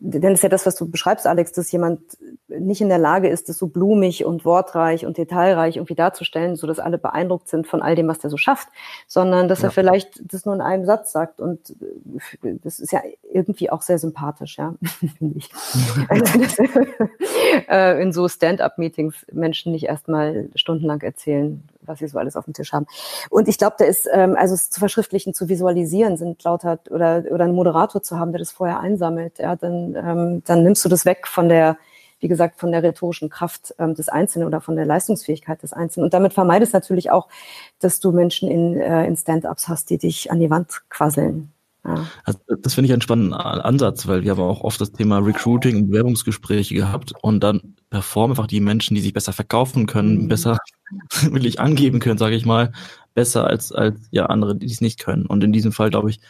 denn 0.00 0.32
es 0.32 0.38
ist 0.38 0.42
ja 0.42 0.48
das, 0.48 0.64
was 0.64 0.76
du 0.76 0.90
beschreibst, 0.90 1.26
Alex, 1.26 1.52
dass 1.52 1.70
jemand 1.72 2.00
nicht 2.48 2.80
in 2.80 2.88
der 2.88 2.98
Lage 2.98 3.28
ist, 3.28 3.48
das 3.48 3.58
so 3.58 3.66
blumig 3.66 4.24
und 4.24 4.44
wortreich 4.44 5.04
und 5.04 5.18
detailreich 5.18 5.76
irgendwie 5.76 5.94
darzustellen, 5.94 6.56
so 6.56 6.66
dass 6.66 6.78
alle 6.78 6.98
beeindruckt 6.98 7.48
sind 7.48 7.66
von 7.66 7.82
all 7.82 7.94
dem, 7.94 8.08
was 8.08 8.18
der 8.18 8.30
so 8.30 8.36
schafft, 8.36 8.68
sondern 9.06 9.48
dass 9.48 9.60
ja. 9.60 9.68
er 9.68 9.72
vielleicht 9.72 10.32
das 10.32 10.46
nur 10.46 10.54
in 10.54 10.60
einem 10.60 10.86
Satz 10.86 11.12
sagt 11.12 11.40
und 11.40 11.70
äh, 12.42 12.54
das 12.62 12.80
ist 12.80 12.92
ja 12.92 13.02
irgendwie 13.30 13.70
auch 13.70 13.82
sehr 13.82 13.98
sympathisch, 13.98 14.56
ja, 14.58 14.74
finde 15.18 15.38
ich. 15.38 15.50
also, 16.08 16.38
dass, 16.38 16.58
äh, 17.68 18.02
in 18.02 18.12
so 18.12 18.28
Stand-up-Meetings 18.28 19.26
Menschen 19.32 19.72
nicht 19.72 19.84
erstmal 19.84 20.48
stundenlang 20.54 21.02
erzählen, 21.02 21.62
was 21.82 21.98
sie 21.98 22.08
so 22.08 22.18
alles 22.18 22.36
auf 22.36 22.44
dem 22.44 22.54
Tisch 22.54 22.72
haben. 22.72 22.86
Und 23.30 23.48
ich 23.48 23.58
glaube, 23.58 23.76
da 23.78 23.84
ist, 23.84 24.08
ähm, 24.12 24.36
also 24.38 24.54
es 24.54 24.70
zu 24.70 24.80
verschriftlichen, 24.80 25.34
zu 25.34 25.48
visualisieren, 25.48 26.16
sind 26.16 26.42
lauter 26.44 26.78
oder 26.90 27.24
oder 27.30 27.44
einen 27.44 27.54
Moderator 27.54 28.02
zu 28.02 28.18
haben, 28.18 28.32
der 28.32 28.38
das 28.38 28.52
vorher 28.52 28.80
einsammelt, 28.80 29.38
ja, 29.38 29.56
dann 29.56 29.94
ähm, 29.96 30.42
dann 30.44 30.62
nimmst 30.62 30.84
du 30.84 30.88
das 30.88 31.04
weg 31.04 31.26
von 31.26 31.48
der 31.48 31.76
wie 32.22 32.28
gesagt, 32.28 32.60
von 32.60 32.70
der 32.70 32.84
rhetorischen 32.84 33.28
Kraft 33.28 33.74
ähm, 33.80 33.94
des 33.94 34.08
Einzelnen 34.08 34.46
oder 34.46 34.60
von 34.60 34.76
der 34.76 34.86
Leistungsfähigkeit 34.86 35.60
des 35.62 35.72
Einzelnen. 35.72 36.04
Und 36.04 36.14
damit 36.14 36.32
vermeidest 36.32 36.72
natürlich 36.72 37.10
auch, 37.10 37.26
dass 37.80 37.98
du 37.98 38.12
Menschen 38.12 38.48
in, 38.48 38.80
äh, 38.80 39.04
in 39.06 39.16
Stand-ups 39.16 39.66
hast, 39.66 39.90
die 39.90 39.98
dich 39.98 40.30
an 40.30 40.38
die 40.38 40.48
Wand 40.48 40.82
quasseln. 40.88 41.52
Ja. 41.84 42.06
Also 42.24 42.38
das 42.60 42.74
finde 42.74 42.86
ich 42.86 42.92
einen 42.92 43.02
spannenden 43.02 43.34
Ansatz, 43.34 44.06
weil 44.06 44.22
wir 44.22 44.30
haben 44.30 44.40
auch 44.40 44.62
oft 44.62 44.80
das 44.80 44.92
Thema 44.92 45.18
Recruiting 45.18 45.76
und 45.76 45.88
Bewerbungsgespräche 45.88 46.76
gehabt 46.76 47.12
und 47.22 47.40
dann 47.40 47.74
performen 47.90 48.36
einfach 48.36 48.46
die 48.46 48.60
Menschen, 48.60 48.94
die 48.94 49.00
sich 49.00 49.12
besser 49.12 49.32
verkaufen 49.32 49.86
können, 49.86 50.22
mhm. 50.22 50.28
besser 50.28 50.58
wirklich 51.22 51.60
angeben 51.60 52.00
können, 52.00 52.18
sage 52.18 52.36
ich 52.36 52.44
mal, 52.44 52.72
besser 53.14 53.46
als 53.46 53.72
als 53.72 53.98
ja 54.10 54.26
andere, 54.26 54.56
die 54.56 54.66
es 54.66 54.80
nicht 54.80 54.98
können. 55.00 55.26
Und 55.26 55.44
in 55.44 55.52
diesem 55.52 55.72
Fall 55.72 55.90
glaube 55.90 56.10
ich 56.10 56.20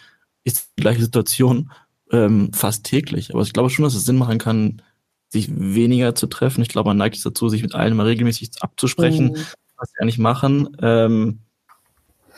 ist 0.45 0.73
die 0.77 0.83
gleiche 0.83 1.03
Situation 1.03 1.71
ähm, 2.11 2.53
fast 2.53 2.85
täglich. 2.85 3.33
Aber 3.33 3.43
ich 3.43 3.53
glaube 3.53 3.71
schon, 3.71 3.85
dass 3.85 3.95
es 3.95 4.05
Sinn 4.05 4.17
machen 4.17 4.39
kann, 4.39 4.83
sich 5.29 5.49
weniger 5.55 6.15
zu 6.15 6.27
treffen. 6.27 6.63
Ich 6.63 6.69
glaube, 6.69 6.91
man 6.91 6.97
neigt 6.97 7.17
es 7.17 7.23
dazu, 7.23 7.49
sich 7.49 7.63
mit 7.63 7.75
allen 7.75 7.97
mal 7.97 8.07
regelmäßig 8.07 8.51
abzusprechen. 8.61 9.33
Mhm 9.33 9.37
was 9.83 9.91
sie 9.91 10.01
eigentlich 10.01 10.19
machen. 10.19 10.77
Ähm, 10.81 11.41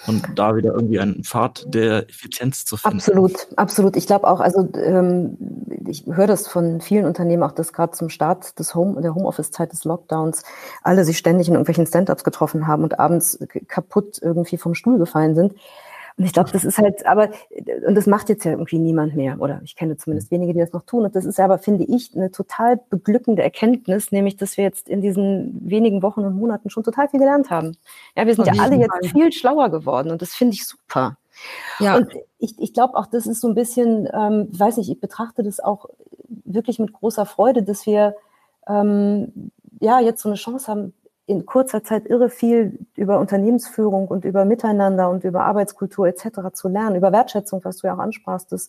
und 0.06 0.22
da 0.36 0.56
wieder 0.56 0.74
irgendwie 0.74 1.00
einen 1.00 1.24
Pfad 1.24 1.64
der 1.66 2.08
Effizienz 2.08 2.64
zu 2.64 2.76
finden. 2.76 2.98
Absolut, 2.98 3.48
absolut. 3.56 3.96
Ich 3.96 4.06
glaube 4.06 4.26
auch, 4.26 4.40
also 4.40 4.68
ähm, 4.74 5.36
ich 5.86 6.04
höre 6.06 6.26
das 6.26 6.48
von 6.48 6.80
vielen 6.80 7.04
Unternehmen 7.04 7.42
auch, 7.42 7.52
dass 7.52 7.72
gerade 7.72 7.92
zum 7.92 8.08
Start 8.08 8.58
des 8.58 8.74
Home, 8.74 9.00
der 9.00 9.14
Homeoffice-Zeit 9.14 9.72
des 9.72 9.84
Lockdowns 9.84 10.44
alle 10.82 11.04
sich 11.04 11.18
ständig 11.18 11.48
in 11.48 11.54
irgendwelchen 11.54 11.86
Stand-ups 11.86 12.24
getroffen 12.24 12.66
haben 12.66 12.84
und 12.84 12.98
abends 12.98 13.38
kaputt 13.68 14.18
irgendwie 14.20 14.56
vom 14.56 14.74
Stuhl 14.74 14.98
gefallen 14.98 15.34
sind. 15.34 15.54
Und 16.16 16.24
ich 16.24 16.32
glaube, 16.32 16.50
das 16.52 16.64
ist 16.64 16.78
halt, 16.78 17.04
aber, 17.06 17.30
und 17.86 17.96
das 17.96 18.06
macht 18.06 18.28
jetzt 18.28 18.44
ja 18.44 18.52
irgendwie 18.52 18.78
niemand 18.78 19.16
mehr, 19.16 19.40
oder 19.40 19.60
ich 19.64 19.74
kenne 19.74 19.96
zumindest 19.96 20.30
wenige, 20.30 20.52
die 20.52 20.60
das 20.60 20.72
noch 20.72 20.82
tun. 20.82 21.04
Und 21.04 21.16
das 21.16 21.24
ist 21.24 21.40
aber, 21.40 21.58
finde 21.58 21.84
ich, 21.84 22.14
eine 22.14 22.30
total 22.30 22.80
beglückende 22.88 23.42
Erkenntnis, 23.42 24.12
nämlich, 24.12 24.36
dass 24.36 24.56
wir 24.56 24.62
jetzt 24.62 24.88
in 24.88 25.00
diesen 25.00 25.68
wenigen 25.68 26.02
Wochen 26.02 26.20
und 26.20 26.36
Monaten 26.36 26.70
schon 26.70 26.84
total 26.84 27.08
viel 27.08 27.18
gelernt 27.18 27.50
haben. 27.50 27.76
Ja, 28.16 28.26
wir 28.26 28.34
sind 28.34 28.46
ja 28.46 28.62
alle 28.62 28.76
jetzt 28.76 29.06
viel 29.10 29.32
schlauer 29.32 29.70
geworden 29.70 30.12
und 30.12 30.22
das 30.22 30.34
finde 30.34 30.54
ich 30.54 30.66
super. 30.66 31.16
Ja. 31.80 31.96
Und 31.96 32.12
ich, 32.38 32.54
ich 32.60 32.72
glaube 32.72 32.96
auch, 32.96 33.06
das 33.06 33.26
ist 33.26 33.40
so 33.40 33.48
ein 33.48 33.54
bisschen, 33.54 34.08
ähm, 34.12 34.48
weiß 34.52 34.76
nicht, 34.76 34.90
ich 34.90 35.00
betrachte 35.00 35.42
das 35.42 35.58
auch 35.58 35.86
wirklich 36.44 36.78
mit 36.78 36.92
großer 36.92 37.26
Freude, 37.26 37.64
dass 37.64 37.86
wir 37.86 38.14
ähm, 38.68 39.50
ja 39.80 39.98
jetzt 40.00 40.22
so 40.22 40.28
eine 40.28 40.36
Chance 40.36 40.68
haben, 40.68 40.94
in 41.26 41.46
kurzer 41.46 41.82
Zeit 41.82 42.06
irre 42.06 42.28
viel 42.28 42.78
über 42.96 43.18
Unternehmensführung 43.18 44.08
und 44.08 44.24
über 44.24 44.44
Miteinander 44.44 45.08
und 45.08 45.24
über 45.24 45.44
Arbeitskultur 45.44 46.06
etc. 46.06 46.52
zu 46.52 46.68
lernen, 46.68 46.96
über 46.96 47.12
Wertschätzung, 47.12 47.64
was 47.64 47.78
du 47.78 47.86
ja 47.86 47.94
auch 47.94 47.98
ansprachst, 47.98 48.52
das, 48.52 48.68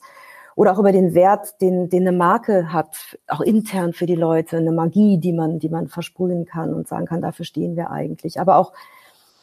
oder 0.56 0.72
auch 0.72 0.80
über 0.80 0.94
den 0.94 1.14
Wert, 1.14 1.60
den, 1.60 1.90
den 1.90 2.08
eine 2.08 2.18
Marke 2.18 2.72
hat, 2.72 3.18
auch 3.28 3.42
intern 3.42 3.92
für 3.92 4.06
die 4.06 4.16
Leute, 4.16 4.58
eine 4.58 4.72
Magie, 4.72 5.18
die 5.18 5.34
man, 5.34 5.60
die 5.60 5.68
man 5.68 5.90
versprühen 5.90 6.46
kann 6.46 6.74
und 6.74 6.88
sagen 6.88 7.06
kann, 7.06 7.22
dafür 7.22 7.44
stehen 7.44 7.76
wir 7.76 7.92
eigentlich. 7.92 8.40
Aber 8.40 8.56
auch 8.56 8.72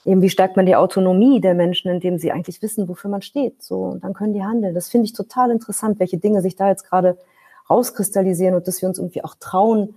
eben, 0.06 0.22
wie 0.22 0.30
stärkt 0.30 0.56
man 0.56 0.64
die 0.64 0.74
Autonomie 0.76 1.40
der 1.42 1.54
Menschen, 1.54 1.90
indem 1.90 2.16
sie 2.18 2.32
eigentlich 2.32 2.62
wissen, 2.62 2.88
wofür 2.88 3.10
man 3.10 3.20
steht. 3.20 3.62
So, 3.62 3.82
und 3.82 4.04
dann 4.04 4.14
können 4.14 4.32
die 4.32 4.42
handeln. 4.42 4.74
Das 4.74 4.88
finde 4.88 5.04
ich 5.04 5.12
total 5.12 5.50
interessant, 5.50 6.00
welche 6.00 6.16
Dinge 6.16 6.40
sich 6.40 6.56
da 6.56 6.68
jetzt 6.68 6.88
gerade 6.88 7.18
rauskristallisieren 7.68 8.54
und 8.54 8.66
dass 8.66 8.80
wir 8.80 8.88
uns 8.88 8.98
irgendwie 8.98 9.22
auch 9.22 9.34
trauen, 9.38 9.96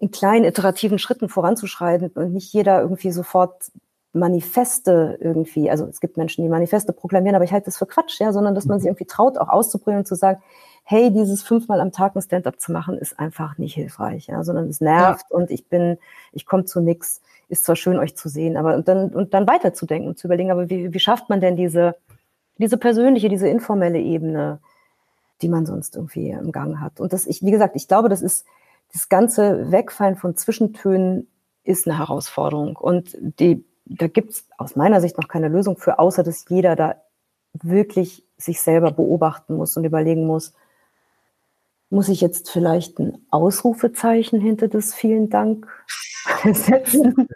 in 0.00 0.10
kleinen 0.10 0.44
iterativen 0.44 0.98
Schritten 0.98 1.28
voranzuschreiten 1.28 2.08
und 2.14 2.32
nicht 2.32 2.52
jeder 2.52 2.80
irgendwie 2.80 3.12
sofort 3.12 3.70
Manifeste 4.12 5.18
irgendwie, 5.20 5.70
also 5.70 5.86
es 5.86 6.00
gibt 6.00 6.16
Menschen, 6.16 6.42
die 6.42 6.48
Manifeste 6.48 6.92
proklamieren, 6.92 7.36
aber 7.36 7.44
ich 7.44 7.52
halte 7.52 7.66
das 7.66 7.78
für 7.78 7.86
Quatsch, 7.86 8.18
ja, 8.18 8.32
sondern 8.32 8.56
dass 8.56 8.66
man 8.66 8.80
sich 8.80 8.86
mhm. 8.86 8.94
irgendwie 8.94 9.04
traut, 9.04 9.38
auch 9.38 9.48
auszuprobieren 9.48 10.00
und 10.00 10.06
zu 10.06 10.16
sagen, 10.16 10.42
hey, 10.82 11.12
dieses 11.12 11.42
fünfmal 11.42 11.80
am 11.80 11.92
Tag 11.92 12.16
ein 12.16 12.22
Stand-up 12.22 12.58
zu 12.58 12.72
machen, 12.72 12.98
ist 12.98 13.20
einfach 13.20 13.58
nicht 13.58 13.74
hilfreich, 13.74 14.26
ja, 14.26 14.42
sondern 14.42 14.68
es 14.68 14.80
nervt 14.80 15.26
ja. 15.30 15.36
und 15.36 15.50
ich 15.50 15.66
bin, 15.68 15.98
ich 16.32 16.46
komme 16.46 16.64
zu 16.64 16.80
nix. 16.80 17.20
Ist 17.48 17.64
zwar 17.64 17.76
schön, 17.76 17.98
euch 17.98 18.16
zu 18.16 18.28
sehen, 18.28 18.56
aber 18.56 18.76
und 18.76 18.88
dann 18.88 19.10
und 19.10 19.34
dann 19.34 19.46
weiterzudenken 19.46 20.08
und 20.08 20.18
zu 20.18 20.28
überlegen, 20.28 20.50
aber 20.50 20.70
wie, 20.70 20.94
wie 20.94 21.00
schafft 21.00 21.28
man 21.28 21.40
denn 21.40 21.56
diese 21.56 21.96
diese 22.60 22.76
persönliche, 22.76 23.28
diese 23.28 23.48
informelle 23.48 23.98
Ebene, 23.98 24.60
die 25.40 25.48
man 25.48 25.66
sonst 25.66 25.96
irgendwie 25.96 26.30
im 26.30 26.52
Gang 26.52 26.78
hat? 26.78 27.00
Und 27.00 27.12
das, 27.12 27.26
ich, 27.26 27.42
wie 27.42 27.50
gesagt, 27.50 27.74
ich 27.74 27.88
glaube, 27.88 28.08
das 28.08 28.22
ist 28.22 28.44
das 28.92 29.08
ganze 29.08 29.70
Wegfallen 29.70 30.16
von 30.16 30.36
Zwischentönen 30.36 31.28
ist 31.64 31.86
eine 31.86 31.98
Herausforderung. 31.98 32.76
Und 32.76 33.16
die, 33.20 33.64
da 33.84 34.08
gibt's 34.08 34.46
aus 34.58 34.76
meiner 34.76 35.00
Sicht 35.00 35.16
noch 35.18 35.28
keine 35.28 35.48
Lösung 35.48 35.76
für, 35.76 35.98
außer 35.98 36.22
dass 36.22 36.44
jeder 36.48 36.76
da 36.76 36.96
wirklich 37.52 38.26
sich 38.36 38.60
selber 38.60 38.92
beobachten 38.92 39.56
muss 39.56 39.76
und 39.76 39.84
überlegen 39.84 40.26
muss, 40.26 40.54
muss 41.90 42.08
ich 42.08 42.20
jetzt 42.20 42.50
vielleicht 42.50 42.98
ein 42.98 43.18
Ausrufezeichen 43.30 44.40
hinter 44.40 44.68
das 44.68 44.94
vielen 44.94 45.28
Dank 45.28 45.66
setzen? 46.44 47.28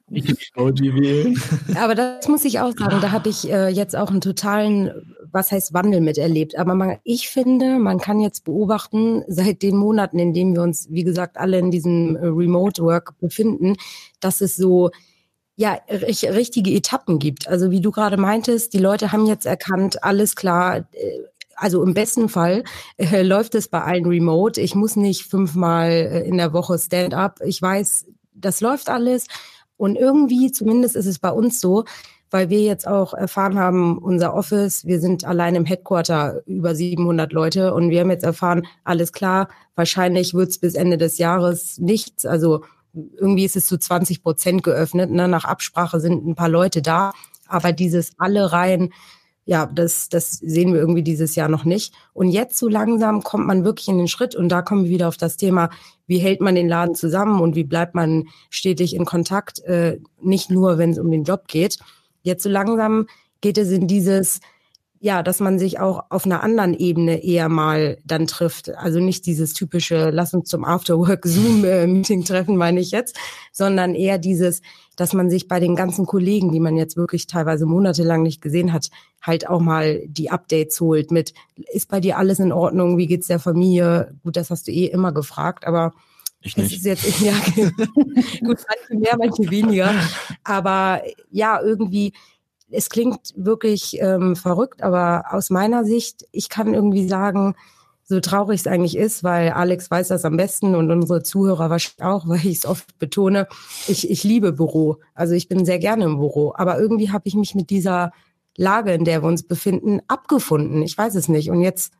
Aber 1.76 1.94
das 1.94 2.28
muss 2.28 2.44
ich 2.44 2.60
auch 2.60 2.72
sagen, 2.72 3.00
da 3.00 3.10
habe 3.10 3.28
ich 3.28 3.50
äh, 3.50 3.68
jetzt 3.68 3.96
auch 3.96 4.10
einen 4.10 4.20
totalen 4.20 4.90
was 5.34 5.50
heißt 5.50 5.74
Wandel 5.74 6.00
miterlebt. 6.00 6.56
Aber 6.56 6.74
man, 6.74 6.98
ich 7.02 7.28
finde, 7.28 7.78
man 7.78 7.98
kann 7.98 8.20
jetzt 8.20 8.44
beobachten, 8.44 9.24
seit 9.26 9.62
den 9.62 9.76
Monaten, 9.76 10.18
in 10.18 10.32
denen 10.32 10.54
wir 10.54 10.62
uns, 10.62 10.86
wie 10.90 11.04
gesagt, 11.04 11.36
alle 11.36 11.58
in 11.58 11.70
diesem 11.70 12.16
äh, 12.16 12.26
Remote 12.26 12.82
Work 12.82 13.18
befinden, 13.18 13.74
dass 14.20 14.40
es 14.40 14.56
so 14.56 14.90
ja, 15.56 15.78
richtige 15.88 16.72
Etappen 16.72 17.18
gibt. 17.18 17.46
Also 17.48 17.70
wie 17.70 17.80
du 17.80 17.90
gerade 17.90 18.16
meintest, 18.16 18.72
die 18.72 18.78
Leute 18.78 19.12
haben 19.12 19.26
jetzt 19.26 19.46
erkannt, 19.46 20.02
alles 20.02 20.34
klar, 20.34 20.78
äh, 20.92 21.20
also 21.56 21.82
im 21.82 21.94
besten 21.94 22.28
Fall 22.28 22.64
äh, 22.96 23.22
läuft 23.22 23.54
es 23.54 23.68
bei 23.68 23.82
allen 23.82 24.06
remote. 24.06 24.60
Ich 24.60 24.74
muss 24.74 24.96
nicht 24.96 25.24
fünfmal 25.24 25.90
äh, 25.90 26.28
in 26.28 26.36
der 26.36 26.52
Woche 26.52 26.78
Stand-up. 26.78 27.40
Ich 27.44 27.60
weiß, 27.60 28.06
das 28.34 28.60
läuft 28.60 28.90
alles. 28.90 29.26
Und 29.76 29.96
irgendwie, 29.96 30.52
zumindest 30.52 30.96
ist 30.96 31.06
es 31.06 31.18
bei 31.18 31.30
uns 31.30 31.60
so, 31.60 31.84
weil 32.30 32.50
wir 32.50 32.62
jetzt 32.62 32.86
auch 32.88 33.14
erfahren 33.14 33.58
haben, 33.58 33.98
unser 33.98 34.34
Office, 34.34 34.84
wir 34.84 35.00
sind 35.00 35.24
allein 35.24 35.54
im 35.54 35.64
Headquarter 35.64 36.42
über 36.46 36.74
700 36.74 37.32
Leute 37.32 37.74
und 37.74 37.90
wir 37.90 38.00
haben 38.00 38.10
jetzt 38.10 38.24
erfahren, 38.24 38.66
alles 38.82 39.12
klar, 39.12 39.48
wahrscheinlich 39.76 40.34
wird 40.34 40.48
es 40.48 40.58
bis 40.58 40.74
Ende 40.74 40.98
des 40.98 41.18
Jahres 41.18 41.78
nichts. 41.78 42.26
Also 42.26 42.64
irgendwie 42.92 43.44
ist 43.44 43.56
es 43.56 43.66
zu 43.66 43.78
20 43.78 44.22
Prozent 44.22 44.62
geöffnet. 44.62 45.10
Ne? 45.10 45.28
Nach 45.28 45.44
Absprache 45.44 46.00
sind 46.00 46.26
ein 46.26 46.34
paar 46.34 46.48
Leute 46.48 46.82
da, 46.82 47.12
aber 47.46 47.72
dieses 47.72 48.12
alle 48.18 48.52
rein, 48.52 48.92
ja, 49.46 49.66
das, 49.66 50.08
das 50.08 50.32
sehen 50.32 50.72
wir 50.72 50.80
irgendwie 50.80 51.02
dieses 51.02 51.34
Jahr 51.34 51.48
noch 51.48 51.64
nicht. 51.64 51.94
Und 52.12 52.28
jetzt 52.28 52.56
so 52.58 52.68
langsam 52.68 53.22
kommt 53.22 53.46
man 53.46 53.64
wirklich 53.64 53.88
in 53.88 53.98
den 53.98 54.08
Schritt 54.08 54.34
und 54.34 54.48
da 54.48 54.62
kommen 54.62 54.84
wir 54.84 54.90
wieder 54.90 55.08
auf 55.08 55.16
das 55.16 55.36
Thema, 55.36 55.70
wie 56.06 56.18
hält 56.18 56.40
man 56.40 56.54
den 56.54 56.68
Laden 56.68 56.94
zusammen 56.94 57.40
und 57.40 57.54
wie 57.54 57.64
bleibt 57.64 57.94
man 57.94 58.28
stetig 58.48 58.94
in 58.94 59.04
Kontakt, 59.04 59.60
äh, 59.60 59.98
nicht 60.20 60.50
nur, 60.50 60.78
wenn 60.78 60.90
es 60.90 60.98
um 60.98 61.10
den 61.10 61.24
Job 61.24 61.46
geht. 61.46 61.78
Jetzt 62.22 62.42
so 62.42 62.48
langsam 62.48 63.06
geht 63.42 63.58
es 63.58 63.70
in 63.70 63.86
dieses, 63.86 64.40
ja, 65.04 65.22
dass 65.22 65.38
man 65.38 65.58
sich 65.58 65.80
auch 65.80 66.04
auf 66.08 66.24
einer 66.24 66.42
anderen 66.42 66.72
Ebene 66.72 67.22
eher 67.22 67.50
mal 67.50 67.98
dann 68.04 68.26
trifft. 68.26 68.70
Also 68.70 69.00
nicht 69.00 69.26
dieses 69.26 69.52
typische, 69.52 70.08
lass 70.08 70.32
uns 70.32 70.48
zum 70.48 70.64
Afterwork-Zoom-Meeting 70.64 72.24
treffen, 72.24 72.56
meine 72.56 72.80
ich 72.80 72.90
jetzt, 72.90 73.18
sondern 73.52 73.94
eher 73.94 74.16
dieses, 74.16 74.62
dass 74.96 75.12
man 75.12 75.28
sich 75.28 75.46
bei 75.46 75.60
den 75.60 75.76
ganzen 75.76 76.06
Kollegen, 76.06 76.52
die 76.52 76.58
man 76.58 76.78
jetzt 76.78 76.96
wirklich 76.96 77.26
teilweise 77.26 77.66
monatelang 77.66 78.22
nicht 78.22 78.40
gesehen 78.40 78.72
hat, 78.72 78.88
halt 79.20 79.46
auch 79.46 79.60
mal 79.60 80.00
die 80.06 80.30
Updates 80.30 80.80
holt 80.80 81.10
mit, 81.10 81.34
ist 81.70 81.90
bei 81.90 82.00
dir 82.00 82.16
alles 82.16 82.38
in 82.38 82.50
Ordnung? 82.50 82.96
Wie 82.96 83.06
geht's 83.06 83.26
der 83.26 83.40
Familie? 83.40 84.14
Gut, 84.22 84.36
das 84.36 84.48
hast 84.48 84.68
du 84.68 84.72
eh 84.72 84.86
immer 84.86 85.12
gefragt, 85.12 85.66
aber 85.66 85.92
ich 86.40 86.56
nicht. 86.56 86.76
ist 86.76 86.84
jetzt, 86.86 87.20
ja, 87.20 87.34
gut, 87.56 88.58
manche 88.68 88.94
mehr, 88.94 89.16
manche 89.18 89.50
weniger. 89.50 89.94
Aber 90.44 91.02
ja, 91.30 91.60
irgendwie, 91.60 92.14
es 92.74 92.90
klingt 92.90 93.32
wirklich 93.36 93.98
ähm, 94.00 94.36
verrückt, 94.36 94.82
aber 94.82 95.26
aus 95.30 95.50
meiner 95.50 95.84
Sicht, 95.84 96.26
ich 96.32 96.48
kann 96.48 96.74
irgendwie 96.74 97.08
sagen, 97.08 97.54
so 98.06 98.20
traurig 98.20 98.60
es 98.60 98.66
eigentlich 98.66 98.96
ist, 98.96 99.24
weil 99.24 99.50
Alex 99.50 99.90
weiß 99.90 100.08
das 100.08 100.24
am 100.24 100.36
besten 100.36 100.74
und 100.74 100.90
unsere 100.90 101.22
Zuhörer 101.22 101.70
wahrscheinlich 101.70 102.04
auch, 102.04 102.28
weil 102.28 102.38
ich 102.40 102.58
es 102.58 102.66
oft 102.66 102.98
betone, 102.98 103.48
ich, 103.88 104.10
ich 104.10 104.24
liebe 104.24 104.52
Büro. 104.52 104.98
Also 105.14 105.34
ich 105.34 105.48
bin 105.48 105.64
sehr 105.64 105.78
gerne 105.78 106.04
im 106.04 106.18
Büro. 106.18 106.52
Aber 106.56 106.78
irgendwie 106.78 107.10
habe 107.10 107.26
ich 107.26 107.34
mich 107.34 107.54
mit 107.54 107.70
dieser 107.70 108.12
Lage, 108.56 108.92
in 108.92 109.04
der 109.04 109.22
wir 109.22 109.28
uns 109.28 109.42
befinden, 109.42 110.00
abgefunden. 110.06 110.82
Ich 110.82 110.96
weiß 110.96 111.14
es 111.14 111.28
nicht. 111.28 111.50
Und 111.50 111.60
jetzt 111.60 111.92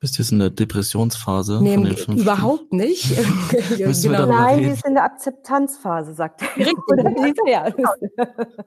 bist 0.00 0.16
du 0.16 0.22
jetzt 0.22 0.30
in 0.30 0.38
der 0.38 0.50
Depressionsphase? 0.50 1.60
Nee, 1.60 1.74
überhaupt 2.14 2.72
nicht. 2.72 3.16
genau. 3.76 4.26
Nein, 4.26 4.58
die 4.58 4.66
ist 4.66 4.86
in 4.86 4.94
der 4.94 5.04
Akzeptanzphase, 5.04 6.14
sagt 6.14 6.42
er. 6.42 6.66
Richtig. 6.66 7.36
ja. 7.46 7.68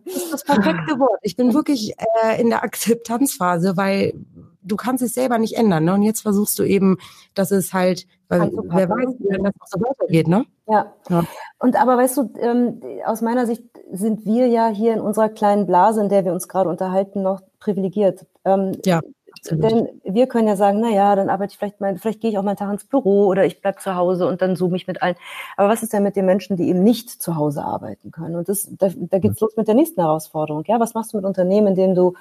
Das 0.05 0.15
ist 0.15 0.33
das 0.33 0.43
perfekte 0.43 0.99
Wort. 0.99 1.19
Ich 1.21 1.37
bin 1.37 1.53
wirklich 1.53 1.93
äh, 2.23 2.41
in 2.41 2.49
der 2.49 2.63
Akzeptanzphase, 2.63 3.77
weil 3.77 4.13
du 4.61 4.75
kannst 4.75 5.03
es 5.03 5.13
selber 5.13 5.37
nicht 5.37 5.55
ändern. 5.55 5.85
Ne? 5.85 5.93
Und 5.93 6.03
jetzt 6.03 6.21
versuchst 6.21 6.59
du 6.59 6.63
eben, 6.63 6.97
dass 7.33 7.51
es 7.51 7.73
halt, 7.73 8.07
weil, 8.27 8.51
wer 8.51 8.89
weiß, 8.89 9.15
wie 9.19 9.29
das 9.29 9.41
noch 9.41 9.67
so 9.67 9.79
weitergeht, 9.79 10.27
ne? 10.27 10.45
Ja. 10.67 10.93
ja. 11.09 11.23
Und 11.59 11.75
aber 11.75 11.97
weißt 11.97 12.17
du, 12.17 12.33
ähm, 12.39 12.81
aus 13.05 13.21
meiner 13.21 13.45
Sicht 13.45 13.63
sind 13.91 14.25
wir 14.25 14.47
ja 14.47 14.67
hier 14.67 14.93
in 14.93 14.99
unserer 15.01 15.29
kleinen 15.29 15.65
Blase, 15.65 16.01
in 16.01 16.09
der 16.09 16.25
wir 16.25 16.33
uns 16.33 16.47
gerade 16.47 16.69
unterhalten, 16.69 17.21
noch 17.21 17.41
privilegiert. 17.59 18.25
Ähm, 18.45 18.73
ja. 18.85 19.01
Absolut. 19.41 19.63
Denn 19.63 20.01
wir 20.03 20.27
können 20.27 20.47
ja 20.47 20.55
sagen, 20.55 20.79
na 20.81 20.89
ja, 20.89 21.15
dann 21.15 21.29
arbeite 21.29 21.51
ich 21.51 21.57
vielleicht 21.57 21.81
mal, 21.81 21.97
vielleicht 21.97 22.21
gehe 22.21 22.29
ich 22.29 22.37
auch 22.37 22.43
mal 22.43 22.51
einen 22.51 22.57
Tag 22.57 22.71
ins 22.71 22.85
Büro 22.85 23.25
oder 23.25 23.43
ich 23.43 23.59
bleib 23.59 23.81
zu 23.81 23.95
Hause 23.95 24.27
und 24.27 24.41
dann 24.41 24.55
zoome 24.55 24.75
ich 24.75 24.85
mit 24.85 25.01
allen. 25.01 25.15
Aber 25.57 25.67
was 25.67 25.81
ist 25.81 25.93
denn 25.93 26.03
mit 26.03 26.15
den 26.15 26.25
Menschen, 26.27 26.57
die 26.57 26.69
eben 26.69 26.83
nicht 26.83 27.09
zu 27.09 27.35
Hause 27.35 27.63
arbeiten 27.63 28.11
können? 28.11 28.35
Und 28.35 28.49
das, 28.49 28.69
da, 28.77 28.89
da 28.95 29.17
geht's 29.17 29.39
los 29.39 29.57
mit 29.57 29.67
der 29.67 29.73
nächsten 29.73 29.99
Herausforderung. 29.99 30.63
Ja, 30.67 30.79
was 30.79 30.93
machst 30.93 31.13
du 31.13 31.17
mit 31.17 31.25
Unternehmen, 31.25 31.67
in 31.69 31.75
denen 31.75 31.95
du 31.95 32.13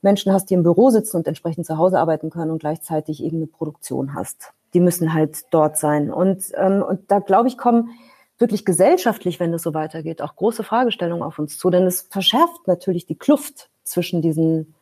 Menschen 0.00 0.32
hast, 0.32 0.48
die 0.48 0.54
im 0.54 0.62
Büro 0.62 0.88
sitzen 0.88 1.18
und 1.18 1.28
entsprechend 1.28 1.66
zu 1.66 1.76
Hause 1.76 1.98
arbeiten 1.98 2.30
können 2.30 2.50
und 2.50 2.58
gleichzeitig 2.58 3.22
eben 3.22 3.36
eine 3.36 3.46
Produktion 3.46 4.14
hast? 4.14 4.52
Die 4.72 4.80
müssen 4.80 5.12
halt 5.12 5.44
dort 5.50 5.76
sein. 5.76 6.10
Und, 6.10 6.52
ähm, 6.56 6.82
und 6.82 7.10
da 7.10 7.18
glaube 7.18 7.48
ich, 7.48 7.58
kommen 7.58 7.90
wirklich 8.38 8.64
gesellschaftlich, 8.64 9.40
wenn 9.40 9.52
es 9.52 9.62
so 9.62 9.74
weitergeht, 9.74 10.22
auch 10.22 10.36
große 10.36 10.62
Fragestellungen 10.62 11.22
auf 11.22 11.38
uns 11.38 11.58
zu. 11.58 11.68
Denn 11.68 11.84
es 11.84 12.02
verschärft 12.02 12.66
natürlich 12.66 13.04
die 13.04 13.14
Kluft 13.14 13.68
zwischen 13.84 14.22
diesen 14.22 14.74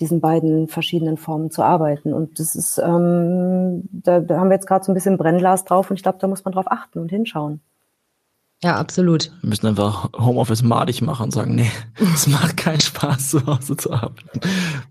diesen 0.00 0.20
beiden 0.20 0.68
verschiedenen 0.68 1.16
Formen 1.16 1.50
zu 1.50 1.62
arbeiten. 1.62 2.12
Und 2.12 2.38
das 2.38 2.54
ist, 2.54 2.78
ähm, 2.78 3.88
da, 3.92 4.20
da 4.20 4.38
haben 4.38 4.48
wir 4.48 4.54
jetzt 4.54 4.66
gerade 4.66 4.84
so 4.84 4.92
ein 4.92 4.94
bisschen 4.94 5.18
Brennglas 5.18 5.64
drauf 5.64 5.90
und 5.90 5.96
ich 5.96 6.02
glaube, 6.02 6.18
da 6.20 6.26
muss 6.26 6.44
man 6.44 6.52
drauf 6.52 6.66
achten 6.68 6.98
und 6.98 7.10
hinschauen. 7.10 7.60
Ja, 8.64 8.76
absolut. 8.76 9.30
Wir 9.42 9.50
müssen 9.50 9.66
einfach 9.66 10.08
Homeoffice 10.18 10.62
madig 10.62 11.02
machen 11.02 11.24
und 11.24 11.32
sagen, 11.32 11.54
nee, 11.54 11.70
es 12.14 12.26
macht 12.26 12.56
keinen 12.56 12.80
Spaß, 12.80 13.28
zu 13.28 13.46
Hause 13.46 13.76
zu 13.76 13.92
arbeiten. 13.92 14.40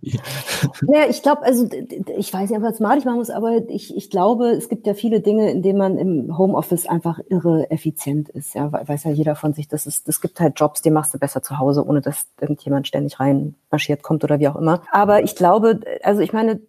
ja, 0.04 1.10
ich 1.10 1.24
glaube, 1.24 1.42
also 1.42 1.68
ich 2.16 2.32
weiß 2.32 2.52
nicht, 2.52 2.58
ob 2.58 2.62
man 2.62 2.72
es 2.72 2.80
madig 2.80 3.04
machen 3.04 3.18
muss, 3.18 3.32
aber 3.32 3.68
ich, 3.70 3.98
ich 3.98 4.12
glaube, 4.12 4.50
es 4.50 4.70
gibt 4.70 4.86
ja 4.86 4.94
viele 4.94 5.22
Dinge, 5.22 5.50
in 5.50 5.64
denen 5.64 5.80
man 5.80 5.98
im 5.98 6.38
Homeoffice 6.38 6.86
einfach 6.86 7.20
irre 7.30 7.72
effizient 7.72 8.30
ist. 8.30 8.54
Ja, 8.54 8.72
weiß 8.72 9.06
ja 9.06 9.12
jeder 9.12 9.34
von 9.36 9.54
sich, 9.54 9.68
dass 9.68 9.88
es, 9.88 10.04
es 10.06 10.22
gibt 10.22 10.40
halt 10.40 10.60
Jobs, 10.60 10.84
die 10.84 10.92
machst 10.92 11.16
du 11.16 11.18
besser 11.18 11.42
zu 11.42 11.58
Hause, 11.58 11.84
ohne 11.84 12.02
dass 12.02 12.28
irgendjemand 12.40 12.88
ständig 12.88 13.20
rein 13.20 13.56
marschiert 13.72 14.04
kommt 14.04 14.24
oder 14.24 14.40
wie 14.40 14.50
auch 14.50 14.56
immer. 14.56 14.84
Aber 14.92 15.24
ich 15.24 15.36
glaube, 15.36 15.80
also 16.04 16.22
ich 16.22 16.32
meine, 16.32 16.60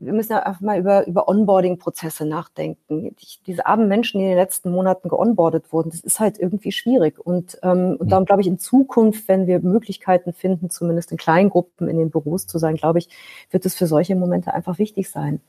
wir 0.00 0.12
müssen 0.12 0.32
ja 0.32 0.40
einfach 0.40 0.60
mal 0.62 0.78
über, 0.78 1.06
über 1.06 1.28
Onboarding-Prozesse 1.28 2.24
nachdenken. 2.24 3.14
Ich, 3.20 3.40
diese 3.46 3.66
armen 3.66 3.86
Menschen, 3.86 4.18
die 4.18 4.24
in 4.24 4.30
den 4.30 4.38
letzten 4.38 4.70
Monaten 4.70 5.08
geonboardet 5.08 5.72
wurden, 5.72 5.90
das 5.90 6.00
ist 6.00 6.20
halt 6.20 6.38
irgendwie 6.38 6.72
schwierig. 6.72 7.18
Und, 7.18 7.58
ähm, 7.62 7.96
und 7.98 8.10
darum 8.10 8.24
glaube 8.24 8.40
ich, 8.40 8.48
in 8.48 8.58
Zukunft, 8.58 9.28
wenn 9.28 9.46
wir 9.46 9.60
Möglichkeiten 9.60 10.32
finden, 10.32 10.70
zumindest 10.70 11.12
in 11.12 11.18
kleinen 11.18 11.50
Gruppen 11.50 11.88
in 11.88 11.98
den 11.98 12.10
Büros 12.10 12.46
zu 12.46 12.58
sein, 12.58 12.76
glaube 12.76 12.98
ich, 12.98 13.08
wird 13.50 13.66
es 13.66 13.74
für 13.74 13.86
solche 13.86 14.16
Momente 14.16 14.54
einfach 14.54 14.78
wichtig 14.78 15.10
sein. 15.10 15.40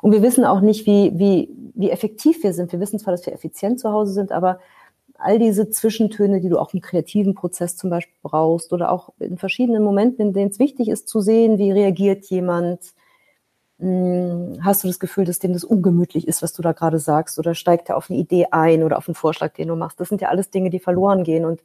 Und 0.00 0.12
wir 0.12 0.22
wissen 0.22 0.44
auch 0.44 0.60
nicht, 0.60 0.86
wie, 0.86 1.12
wie, 1.14 1.50
wie 1.74 1.90
effektiv 1.90 2.42
wir 2.42 2.52
sind. 2.54 2.72
Wir 2.72 2.80
wissen 2.80 2.98
zwar, 2.98 3.12
dass 3.12 3.26
wir 3.26 3.34
effizient 3.34 3.78
zu 3.78 3.90
Hause 3.92 4.12
sind, 4.12 4.32
aber 4.32 4.58
all 5.18 5.38
diese 5.38 5.68
Zwischentöne, 5.68 6.40
die 6.40 6.48
du 6.48 6.58
auch 6.58 6.72
im 6.72 6.80
kreativen 6.80 7.34
Prozess 7.34 7.76
zum 7.76 7.90
Beispiel 7.90 8.14
brauchst 8.22 8.72
oder 8.72 8.90
auch 8.92 9.10
in 9.18 9.36
verschiedenen 9.36 9.82
Momenten, 9.82 10.28
in 10.28 10.32
denen 10.32 10.50
es 10.50 10.58
wichtig 10.58 10.88
ist 10.88 11.08
zu 11.08 11.20
sehen, 11.20 11.58
wie 11.58 11.72
reagiert 11.72 12.24
jemand, 12.26 12.80
hm, 13.80 14.58
hast 14.64 14.82
du 14.82 14.88
das 14.88 14.98
Gefühl, 14.98 15.24
dass 15.24 15.38
dem 15.38 15.52
das 15.52 15.62
ungemütlich 15.62 16.26
ist, 16.26 16.42
was 16.42 16.52
du 16.52 16.62
da 16.62 16.72
gerade 16.72 16.98
sagst? 16.98 17.38
Oder 17.38 17.54
steigt 17.54 17.88
er 17.88 17.96
auf 17.96 18.10
eine 18.10 18.18
Idee 18.18 18.46
ein 18.50 18.82
oder 18.82 18.98
auf 18.98 19.08
einen 19.08 19.14
Vorschlag, 19.14 19.52
den 19.54 19.68
du 19.68 19.76
machst? 19.76 20.00
Das 20.00 20.08
sind 20.08 20.20
ja 20.20 20.28
alles 20.28 20.50
Dinge, 20.50 20.70
die 20.70 20.80
verloren 20.80 21.22
gehen. 21.22 21.44
Und, 21.44 21.62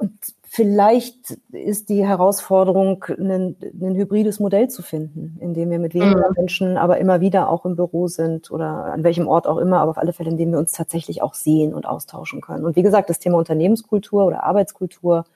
und 0.00 0.12
vielleicht 0.44 1.38
ist 1.52 1.90
die 1.90 2.06
Herausforderung, 2.06 3.04
ein, 3.10 3.56
ein 3.60 3.94
hybrides 3.94 4.40
Modell 4.40 4.68
zu 4.68 4.80
finden, 4.80 5.36
in 5.40 5.52
dem 5.52 5.70
wir 5.70 5.78
mit 5.78 5.92
weniger 5.92 6.30
mhm. 6.30 6.34
Menschen, 6.36 6.76
aber 6.78 6.96
immer 6.96 7.20
wieder 7.20 7.50
auch 7.50 7.66
im 7.66 7.76
Büro 7.76 8.08
sind 8.08 8.50
oder 8.50 8.86
an 8.86 9.04
welchem 9.04 9.28
Ort 9.28 9.46
auch 9.46 9.58
immer, 9.58 9.80
aber 9.80 9.90
auf 9.90 9.98
alle 9.98 10.14
Fälle, 10.14 10.30
in 10.30 10.38
dem 10.38 10.52
wir 10.52 10.58
uns 10.58 10.72
tatsächlich 10.72 11.20
auch 11.20 11.34
sehen 11.34 11.74
und 11.74 11.84
austauschen 11.84 12.40
können. 12.40 12.64
Und 12.64 12.74
wie 12.74 12.82
gesagt, 12.82 13.10
das 13.10 13.18
Thema 13.18 13.36
Unternehmenskultur 13.36 14.24
oder 14.24 14.44
Arbeitskultur 14.44 15.26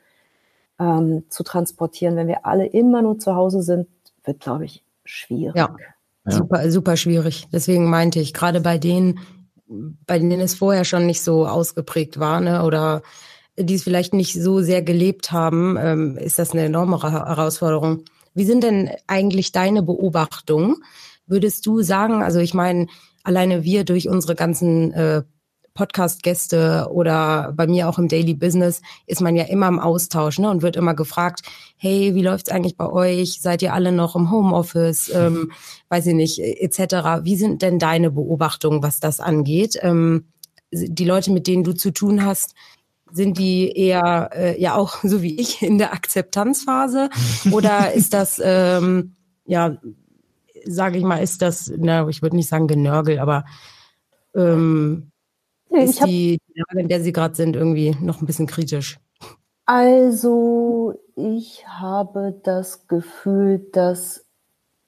ähm, 0.81 1.25
zu 1.29 1.42
transportieren, 1.42 2.16
wenn 2.16 2.29
wir 2.29 2.46
alle 2.46 2.64
immer 2.64 3.03
nur 3.03 3.18
zu 3.18 3.35
Hause 3.35 3.62
sind, 3.62 3.88
wird, 4.25 4.40
glaube 4.40 4.64
ich, 4.64 4.83
schwierig. 5.04 5.56
Ja, 5.56 5.74
super, 6.24 6.70
super 6.70 6.96
schwierig. 6.96 7.48
Deswegen 7.52 7.90
meinte 7.90 8.20
ich, 8.20 8.32
gerade 8.32 8.60
bei 8.60 8.78
denen, 8.78 9.20
bei 9.66 10.18
denen 10.18 10.40
es 10.40 10.54
vorher 10.54 10.84
schon 10.84 11.06
nicht 11.06 11.22
so 11.22 11.46
ausgeprägt 11.46 12.18
war, 12.18 12.40
ne, 12.40 12.64
oder 12.64 13.02
die 13.58 13.74
es 13.74 13.82
vielleicht 13.82 14.14
nicht 14.14 14.34
so 14.34 14.60
sehr 14.60 14.82
gelebt 14.82 15.32
haben, 15.32 15.76
ähm, 15.78 16.16
ist 16.16 16.38
das 16.38 16.52
eine 16.52 16.64
enorme 16.64 17.02
Herausforderung. 17.02 18.04
Wie 18.34 18.44
sind 18.44 18.64
denn 18.64 18.90
eigentlich 19.06 19.52
deine 19.52 19.82
Beobachtungen? 19.82 20.76
Würdest 21.26 21.66
du 21.66 21.82
sagen, 21.82 22.22
also 22.22 22.40
ich 22.40 22.54
meine, 22.54 22.86
alleine 23.22 23.62
wir 23.62 23.84
durch 23.84 24.08
unsere 24.08 24.34
ganzen 24.34 24.92
äh, 24.92 25.22
Podcast-Gäste 25.74 26.88
oder 26.90 27.52
bei 27.56 27.66
mir 27.66 27.88
auch 27.88 27.98
im 27.98 28.08
Daily 28.08 28.35
Business 28.35 28.82
ist 29.06 29.20
man 29.20 29.37
ja 29.37 29.44
immer 29.44 29.68
im 29.68 29.78
Austausch 29.78 30.38
ne, 30.38 30.50
und 30.50 30.62
wird 30.62 30.76
immer 30.76 30.94
gefragt, 30.94 31.42
hey, 31.76 32.14
wie 32.14 32.22
läuft's 32.22 32.50
eigentlich 32.50 32.76
bei 32.76 32.88
euch? 32.88 33.40
Seid 33.40 33.62
ihr 33.62 33.72
alle 33.72 33.92
noch 33.92 34.16
im 34.16 34.30
Homeoffice? 34.30 35.11
Ähm, 35.14 35.52
weiß 35.88 36.06
ich 36.06 36.14
nicht, 36.14 36.38
etc. 36.38 37.24
Wie 37.24 37.37
sind 37.37 37.62
denn 37.62 37.78
deine 37.78 38.11
Beobachtungen, 38.11 38.82
was 38.82 39.00
das 39.00 39.20
angeht? 39.20 39.78
Ähm, 39.80 40.26
die 40.72 41.04
Leute, 41.04 41.30
mit 41.30 41.46
denen 41.46 41.64
du 41.64 41.72
zu 41.72 41.90
tun 41.90 42.24
hast, 42.24 42.54
sind 43.12 43.38
die 43.38 43.70
eher 43.70 44.30
äh, 44.32 44.61
ja 44.61 44.74
auch 44.74 44.96
so 45.02 45.22
wie 45.22 45.38
ich 45.38 45.62
in 45.62 45.78
der 45.78 45.92
Akzeptanzphase 45.92 47.11
oder 47.50 47.92
ist 47.92 48.14
das 48.14 48.40
ähm, 48.42 49.14
ja 49.46 49.76
sage 50.64 50.98
ich 50.98 51.04
mal 51.04 51.18
ist 51.18 51.42
das 51.42 51.72
na 51.76 52.08
ich 52.08 52.22
würde 52.22 52.37
nicht 52.37 52.48
sagen 52.48 52.68
genörgel 52.68 53.18
aber 53.18 53.44
ähm, 54.35 55.12
ist 55.72 56.04
die, 56.04 56.38
die 56.48 56.61
Lage, 56.61 56.80
in 56.80 56.88
der 56.88 57.00
Sie 57.00 57.12
gerade 57.12 57.35
sind, 57.35 57.56
irgendwie 57.56 57.96
noch 58.00 58.20
ein 58.20 58.26
bisschen 58.26 58.46
kritisch? 58.46 58.98
Also 59.64 60.94
ich 61.16 61.66
habe 61.66 62.40
das 62.42 62.88
Gefühl, 62.88 63.66
dass 63.72 64.26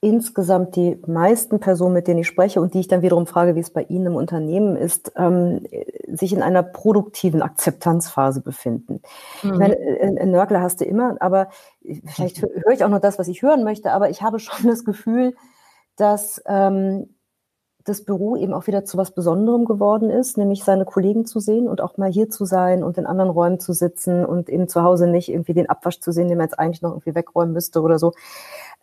insgesamt 0.05 0.75
die 0.75 1.01
meisten 1.07 1.59
Personen, 1.59 1.93
mit 1.93 2.07
denen 2.07 2.19
ich 2.19 2.27
spreche 2.27 2.61
und 2.61 2.75
die 2.75 2.81
ich 2.81 2.87
dann 2.87 3.01
wiederum 3.01 3.25
frage, 3.25 3.55
wie 3.55 3.61
es 3.61 3.71
bei 3.71 3.81
Ihnen 3.83 4.07
im 4.07 4.15
Unternehmen 4.15 4.75
ist, 4.75 5.13
ähm, 5.15 5.65
sich 6.07 6.31
in 6.31 6.43
einer 6.43 6.61
produktiven 6.61 7.41
Akzeptanzphase 7.41 8.41
befinden. 8.41 9.01
Mhm. 9.41 9.53
Ich 9.53 9.57
meine, 9.57 9.77
einen 10.01 10.31
Nörgler 10.31 10.61
hast 10.61 10.81
du 10.81 10.85
immer, 10.85 11.15
aber 11.21 11.49
vielleicht 12.05 12.43
höre 12.43 12.71
ich 12.71 12.83
auch 12.83 12.89
nur 12.89 12.99
das, 12.99 13.17
was 13.17 13.27
ich 13.27 13.41
hören 13.41 13.63
möchte, 13.63 13.91
aber 13.91 14.11
ich 14.11 14.21
habe 14.21 14.37
schon 14.39 14.67
das 14.67 14.85
Gefühl, 14.85 15.35
dass 15.95 16.39
ähm, 16.45 17.14
das 17.85 18.03
Büro 18.03 18.35
eben 18.35 18.53
auch 18.53 18.65
wieder 18.65 18.83
zu 18.83 18.97
was 18.97 19.11
Besonderem 19.11 19.65
geworden 19.65 20.09
ist, 20.09 20.37
nämlich 20.37 20.63
seine 20.63 20.85
Kollegen 20.85 21.25
zu 21.25 21.39
sehen 21.39 21.67
und 21.67 21.81
auch 21.81 21.97
mal 21.97 22.11
hier 22.11 22.29
zu 22.29 22.43
sein 22.43 22.83
und 22.83 22.97
in 22.97 23.05
anderen 23.05 23.29
Räumen 23.29 23.59
zu 23.59 23.73
sitzen 23.73 24.25
und 24.25 24.49
eben 24.49 24.67
zu 24.67 24.81
Hause 24.81 25.07
nicht 25.07 25.29
irgendwie 25.29 25.53
den 25.53 25.69
Abwasch 25.69 25.99
zu 25.99 26.11
sehen, 26.11 26.27
den 26.27 26.37
man 26.37 26.47
jetzt 26.47 26.59
eigentlich 26.59 26.81
noch 26.81 26.91
irgendwie 26.91 27.13
wegräumen 27.13 27.53
müsste 27.53 27.81
oder 27.81 27.99
so. 27.99 28.13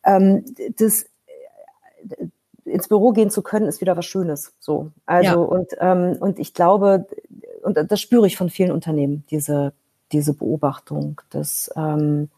Ähm, 0.05 0.45
das 0.79 1.03
äh, 1.03 2.27
ins 2.65 2.87
Büro 2.87 3.11
gehen 3.11 3.31
zu 3.31 3.43
können, 3.43 3.67
ist 3.67 3.81
wieder 3.81 3.97
was 3.97 4.07
Schönes. 4.07 4.53
So. 4.61 4.93
Also, 5.05 5.29
ja. 5.29 5.35
und, 5.35 5.69
ähm, 5.81 6.17
und 6.21 6.39
ich 6.39 6.55
glaube, 6.55 7.07
und 7.63 7.77
das 7.77 8.01
spüre 8.01 8.27
ich 8.29 8.37
von 8.37 8.51
vielen 8.51 8.71
Unternehmen, 8.71 9.25
diese, 9.31 9.73
diese 10.13 10.33
Beobachtung, 10.33 11.21
dass 11.31 11.73
ähm, 11.77 12.31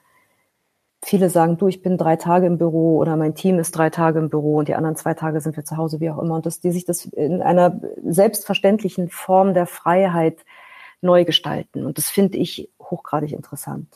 viele 1.05 1.31
sagen, 1.31 1.59
du, 1.59 1.69
ich 1.69 1.83
bin 1.83 1.99
drei 1.99 2.17
Tage 2.17 2.47
im 2.47 2.59
Büro 2.59 2.99
oder 2.99 3.17
mein 3.17 3.35
Team 3.35 3.59
ist 3.59 3.73
drei 3.73 3.91
Tage 3.91 4.19
im 4.19 4.31
Büro 4.31 4.57
und 4.57 4.69
die 4.69 4.75
anderen 4.75 4.97
zwei 4.97 5.15
Tage 5.15 5.41
sind 5.41 5.57
wir 5.57 5.65
zu 5.65 5.77
Hause, 5.77 6.01
wie 6.01 6.11
auch 6.11 6.19
immer. 6.19 6.37
Und 6.37 6.47
dass 6.47 6.61
die 6.61 6.73
sich 6.73 6.85
das 6.85 7.05
in 7.05 7.43
einer 7.43 7.81
selbstverständlichen 8.05 9.09
Form 9.09 9.55
der 9.55 9.67
Freiheit 9.67 10.45
neu 11.01 11.25
gestalten. 11.25 11.85
Und 11.85 11.99
das 11.99 12.09
finde 12.09 12.39
ich 12.39 12.71
hochgradig 12.81 13.33
interessant. 13.33 13.89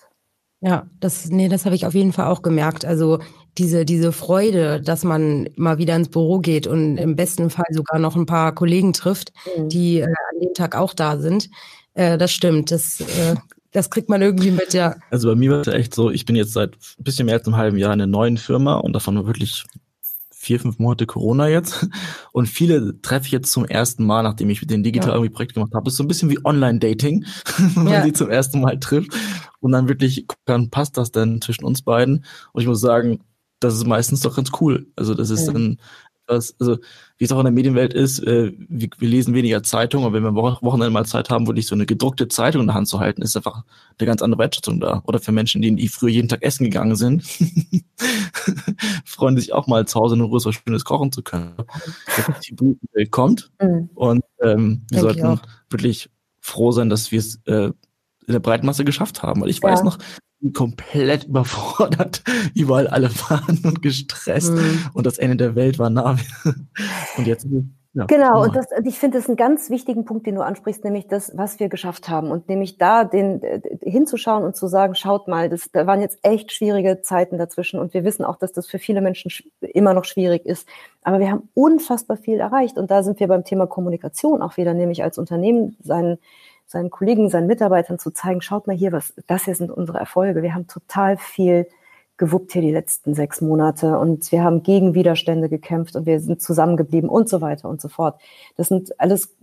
Ja, 0.60 0.88
das, 0.98 1.30
nee, 1.30 1.48
das 1.48 1.64
habe 1.64 1.76
ich 1.76 1.86
auf 1.86 1.94
jeden 1.94 2.12
Fall 2.12 2.26
auch 2.26 2.42
gemerkt. 2.42 2.84
Also 2.84 3.20
diese, 3.58 3.84
diese 3.84 4.12
Freude, 4.12 4.80
dass 4.80 5.04
man 5.04 5.48
mal 5.56 5.78
wieder 5.78 5.94
ins 5.94 6.08
Büro 6.08 6.40
geht 6.40 6.66
und 6.66 6.96
im 6.96 7.16
besten 7.16 7.48
Fall 7.48 7.66
sogar 7.70 8.00
noch 8.00 8.16
ein 8.16 8.26
paar 8.26 8.54
Kollegen 8.54 8.92
trifft, 8.92 9.32
mhm. 9.56 9.68
die 9.68 10.00
äh, 10.00 10.04
an 10.04 10.40
dem 10.42 10.54
Tag 10.54 10.76
auch 10.76 10.94
da 10.94 11.18
sind. 11.18 11.48
Äh, 11.94 12.18
das 12.18 12.32
stimmt. 12.32 12.72
Das 12.72 13.00
äh, 13.00 13.36
das 13.72 13.90
kriegt 13.90 14.08
man 14.08 14.22
irgendwie 14.22 14.50
mit, 14.50 14.72
ja. 14.72 14.96
Also 15.10 15.28
bei 15.28 15.34
mir 15.34 15.50
war 15.50 15.60
es 15.60 15.68
echt 15.68 15.94
so, 15.94 16.10
ich 16.10 16.24
bin 16.24 16.36
jetzt 16.36 16.52
seit 16.52 16.74
ein 16.98 17.04
bisschen 17.04 17.26
mehr 17.26 17.36
als 17.36 17.46
einem 17.46 17.56
halben 17.56 17.76
Jahr 17.76 17.92
in 17.92 18.00
einer 18.00 18.06
neuen 18.06 18.36
Firma 18.36 18.74
und 18.76 18.92
davon 18.92 19.26
wirklich 19.26 19.64
vier, 20.38 20.60
fünf 20.60 20.78
Monate 20.78 21.04
Corona 21.04 21.48
jetzt. 21.48 21.88
Und 22.32 22.46
viele 22.46 23.00
treffe 23.02 23.26
ich 23.26 23.32
jetzt 23.32 23.50
zum 23.50 23.64
ersten 23.64 24.04
Mal, 24.06 24.22
nachdem 24.22 24.48
ich 24.50 24.60
mit 24.60 24.70
den 24.70 24.84
digital 24.84 25.10
ja. 25.10 25.14
irgendwie 25.16 25.34
Projekt 25.34 25.54
gemacht 25.54 25.74
habe. 25.74 25.84
Das 25.84 25.94
ist 25.94 25.98
so 25.98 26.04
ein 26.04 26.08
bisschen 26.08 26.30
wie 26.30 26.38
Online-Dating, 26.44 27.26
wenn 27.74 27.84
man 27.84 27.92
ja. 27.92 28.02
sie 28.04 28.12
zum 28.12 28.30
ersten 28.30 28.60
Mal 28.60 28.78
trifft. 28.78 29.12
Und 29.60 29.72
dann 29.72 29.88
wirklich 29.88 30.26
dann 30.44 30.70
passt 30.70 30.96
das 30.96 31.10
denn 31.10 31.42
zwischen 31.42 31.64
uns 31.64 31.82
beiden. 31.82 32.24
Und 32.52 32.62
ich 32.62 32.68
muss 32.68 32.80
sagen, 32.80 33.20
das 33.60 33.74
ist 33.74 33.86
meistens 33.86 34.20
doch 34.20 34.36
ganz 34.36 34.50
cool. 34.60 34.86
Also 34.94 35.14
das 35.14 35.30
ist 35.30 35.48
ja. 35.48 35.52
dann 35.52 35.78
das, 36.28 36.54
also 36.60 36.78
wie 37.16 37.24
es 37.24 37.32
auch 37.32 37.38
in 37.38 37.44
der 37.44 37.52
Medienwelt 37.52 37.94
ist, 37.94 38.20
äh, 38.20 38.52
wir, 38.56 38.88
wir 38.98 39.08
lesen 39.08 39.34
weniger 39.34 39.62
Zeitung, 39.62 40.04
aber 40.04 40.12
wenn 40.14 40.22
wir 40.22 40.34
Wochenende 40.34 40.90
mal 40.90 41.06
Zeit 41.06 41.30
haben, 41.30 41.46
wirklich 41.46 41.66
so 41.66 41.74
eine 41.74 41.86
gedruckte 41.86 42.28
Zeitung 42.28 42.62
in 42.62 42.66
der 42.68 42.74
Hand 42.74 42.88
zu 42.88 43.00
halten, 43.00 43.22
ist 43.22 43.36
einfach 43.36 43.64
eine 43.98 44.06
ganz 44.06 44.22
andere 44.22 44.38
Wertschätzung 44.38 44.78
da. 44.78 45.02
Oder 45.06 45.18
für 45.18 45.32
Menschen, 45.32 45.62
die, 45.62 45.74
die 45.74 45.88
früher 45.88 46.10
jeden 46.10 46.28
Tag 46.28 46.42
essen 46.42 46.64
gegangen 46.64 46.96
sind, 46.96 47.24
freuen 49.04 49.36
sich 49.36 49.52
auch 49.52 49.66
mal 49.66 49.86
zu 49.86 49.98
Hause 49.98 50.14
in 50.14 50.20
Ruhe 50.20 50.38
so 50.38 50.52
schönes 50.52 50.84
kochen 50.84 51.10
zu 51.10 51.22
können. 51.22 51.54
Die 52.48 52.56
Welt 52.92 53.10
kommt 53.10 53.50
mhm. 53.60 53.90
und 53.94 54.22
ähm, 54.42 54.82
wir 54.90 55.02
Denk 55.02 55.18
sollten 55.18 55.40
wirklich 55.70 56.10
froh 56.40 56.72
sein, 56.72 56.90
dass 56.90 57.10
wir 57.10 57.18
es 57.18 57.40
äh, 57.46 57.72
in 58.26 58.32
der 58.32 58.40
Breitmasse 58.40 58.84
geschafft 58.84 59.22
haben. 59.22 59.40
Weil 59.40 59.48
ich 59.48 59.60
ja. 59.62 59.70
weiß 59.70 59.82
noch, 59.82 59.98
komplett 60.54 61.24
überfordert, 61.24 62.22
überall 62.54 62.86
alle 62.86 63.10
waren 63.28 63.60
und 63.64 63.82
gestresst 63.82 64.52
mhm. 64.52 64.86
und 64.92 65.06
das 65.06 65.18
Ende 65.18 65.36
der 65.36 65.54
Welt 65.54 65.78
war 65.78 65.90
nah. 65.90 66.16
und 67.16 67.26
jetzt 67.26 67.46
ja, 67.94 68.04
genau, 68.04 68.44
und 68.44 68.54
das, 68.54 68.66
ich 68.84 68.98
finde 68.98 69.18
das 69.18 69.28
einen 69.28 69.36
ganz 69.36 69.70
wichtigen 69.70 70.04
Punkt, 70.04 70.26
den 70.26 70.34
du 70.34 70.42
ansprichst, 70.42 70.84
nämlich 70.84 71.08
das, 71.08 71.32
was 71.36 71.58
wir 71.58 71.68
geschafft 71.68 72.08
haben. 72.08 72.30
Und 72.30 72.48
nämlich 72.48 72.76
da 72.76 73.04
den 73.04 73.42
äh, 73.42 73.60
hinzuschauen 73.82 74.44
und 74.44 74.54
zu 74.54 74.68
sagen, 74.68 74.94
schaut 74.94 75.26
mal, 75.26 75.48
das, 75.48 75.70
da 75.72 75.86
waren 75.86 76.00
jetzt 76.00 76.18
echt 76.22 76.52
schwierige 76.52 77.00
Zeiten 77.00 77.38
dazwischen 77.38 77.80
und 77.80 77.94
wir 77.94 78.04
wissen 78.04 78.24
auch, 78.24 78.36
dass 78.36 78.52
das 78.52 78.66
für 78.68 78.78
viele 78.78 79.00
Menschen 79.00 79.32
immer 79.60 79.94
noch 79.94 80.04
schwierig 80.04 80.44
ist. 80.44 80.68
Aber 81.02 81.18
wir 81.18 81.30
haben 81.30 81.48
unfassbar 81.54 82.18
viel 82.18 82.40
erreicht. 82.40 82.76
Und 82.76 82.90
da 82.90 83.02
sind 83.02 83.20
wir 83.20 83.26
beim 83.26 83.44
Thema 83.44 83.66
Kommunikation 83.66 84.42
auch 84.42 84.58
wieder, 84.58 84.74
nämlich 84.74 85.02
als 85.02 85.16
Unternehmen 85.16 85.76
seinen 85.82 86.18
seinen 86.68 86.90
Kollegen, 86.90 87.30
seinen 87.30 87.46
Mitarbeitern 87.46 87.98
zu 87.98 88.10
zeigen, 88.10 88.42
schaut 88.42 88.66
mal 88.66 88.76
hier, 88.76 88.92
was, 88.92 89.14
das 89.26 89.46
hier 89.46 89.54
sind 89.54 89.70
unsere 89.70 89.98
Erfolge. 89.98 90.42
Wir 90.42 90.54
haben 90.54 90.66
total 90.66 91.16
viel 91.16 91.66
gewuppt 92.18 92.52
hier 92.52 92.62
die 92.62 92.72
letzten 92.72 93.14
sechs 93.14 93.40
Monate 93.40 93.98
und 93.98 94.30
wir 94.32 94.42
haben 94.42 94.62
gegen 94.62 94.94
Widerstände 94.94 95.48
gekämpft 95.48 95.96
und 95.96 96.04
wir 96.04 96.20
sind 96.20 96.42
zusammengeblieben 96.42 97.08
und 97.08 97.28
so 97.28 97.40
weiter 97.40 97.68
und 97.68 97.80
so 97.80 97.88
fort. 97.88 98.20
Das 98.56 98.68
sind 98.68 99.00
alles 99.00 99.34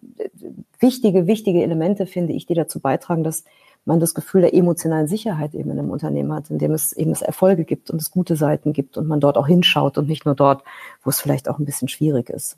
wichtige, 0.80 1.26
wichtige 1.26 1.64
Elemente, 1.64 2.06
finde 2.06 2.34
ich, 2.34 2.46
die 2.46 2.54
dazu 2.54 2.80
beitragen, 2.80 3.24
dass 3.24 3.44
man 3.86 4.00
das 4.00 4.14
Gefühl 4.14 4.42
der 4.42 4.54
emotionalen 4.54 5.08
Sicherheit 5.08 5.56
eben 5.56 5.72
in 5.72 5.80
einem 5.80 5.90
Unternehmen 5.90 6.34
hat, 6.34 6.50
in 6.50 6.58
dem 6.58 6.74
es 6.74 6.92
eben 6.94 7.12
es 7.12 7.22
Erfolge 7.22 7.64
gibt 7.64 7.90
und 7.90 8.02
es 8.02 8.12
gute 8.12 8.36
Seiten 8.36 8.74
gibt 8.74 8.98
und 8.98 9.08
man 9.08 9.20
dort 9.20 9.38
auch 9.38 9.48
hinschaut 9.48 9.98
und 9.98 10.08
nicht 10.08 10.26
nur 10.26 10.36
dort, 10.36 10.64
wo 11.04 11.10
es 11.10 11.22
vielleicht 11.22 11.48
auch 11.50 11.60
ein 11.60 11.66
bisschen 11.66 11.88
schwierig 11.88 12.30
ist. 12.30 12.58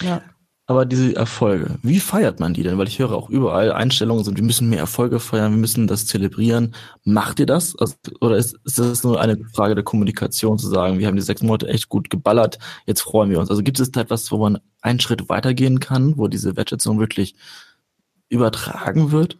Ja. 0.00 0.22
Aber 0.70 0.84
diese 0.84 1.16
Erfolge, 1.16 1.78
wie 1.82 1.98
feiert 1.98 2.40
man 2.40 2.52
die 2.52 2.62
denn? 2.62 2.76
Weil 2.76 2.88
ich 2.88 2.98
höre 2.98 3.12
auch 3.12 3.30
überall 3.30 3.72
Einstellungen 3.72 4.22
sind, 4.22 4.36
wir 4.36 4.44
müssen 4.44 4.68
mehr 4.68 4.80
Erfolge 4.80 5.18
feiern, 5.18 5.52
wir 5.52 5.58
müssen 5.58 5.86
das 5.86 6.04
zelebrieren. 6.04 6.74
Macht 7.04 7.40
ihr 7.40 7.46
das? 7.46 7.74
Also, 7.78 7.94
oder 8.20 8.36
ist, 8.36 8.54
ist 8.66 8.78
das 8.78 9.02
nur 9.02 9.18
eine 9.18 9.38
Frage 9.54 9.74
der 9.74 9.82
Kommunikation 9.82 10.58
zu 10.58 10.68
sagen, 10.68 10.98
wir 10.98 11.06
haben 11.06 11.16
die 11.16 11.22
sechs 11.22 11.42
Monate 11.42 11.68
echt 11.68 11.88
gut 11.88 12.10
geballert, 12.10 12.58
jetzt 12.84 13.00
freuen 13.00 13.30
wir 13.30 13.40
uns? 13.40 13.48
Also 13.48 13.62
gibt 13.62 13.80
es 13.80 13.90
da 13.90 14.02
etwas, 14.02 14.30
wo 14.30 14.36
man 14.36 14.58
einen 14.82 15.00
Schritt 15.00 15.30
weitergehen 15.30 15.80
kann, 15.80 16.18
wo 16.18 16.28
diese 16.28 16.54
Wertschätzung 16.54 17.00
wirklich 17.00 17.34
übertragen 18.28 19.10
wird? 19.10 19.38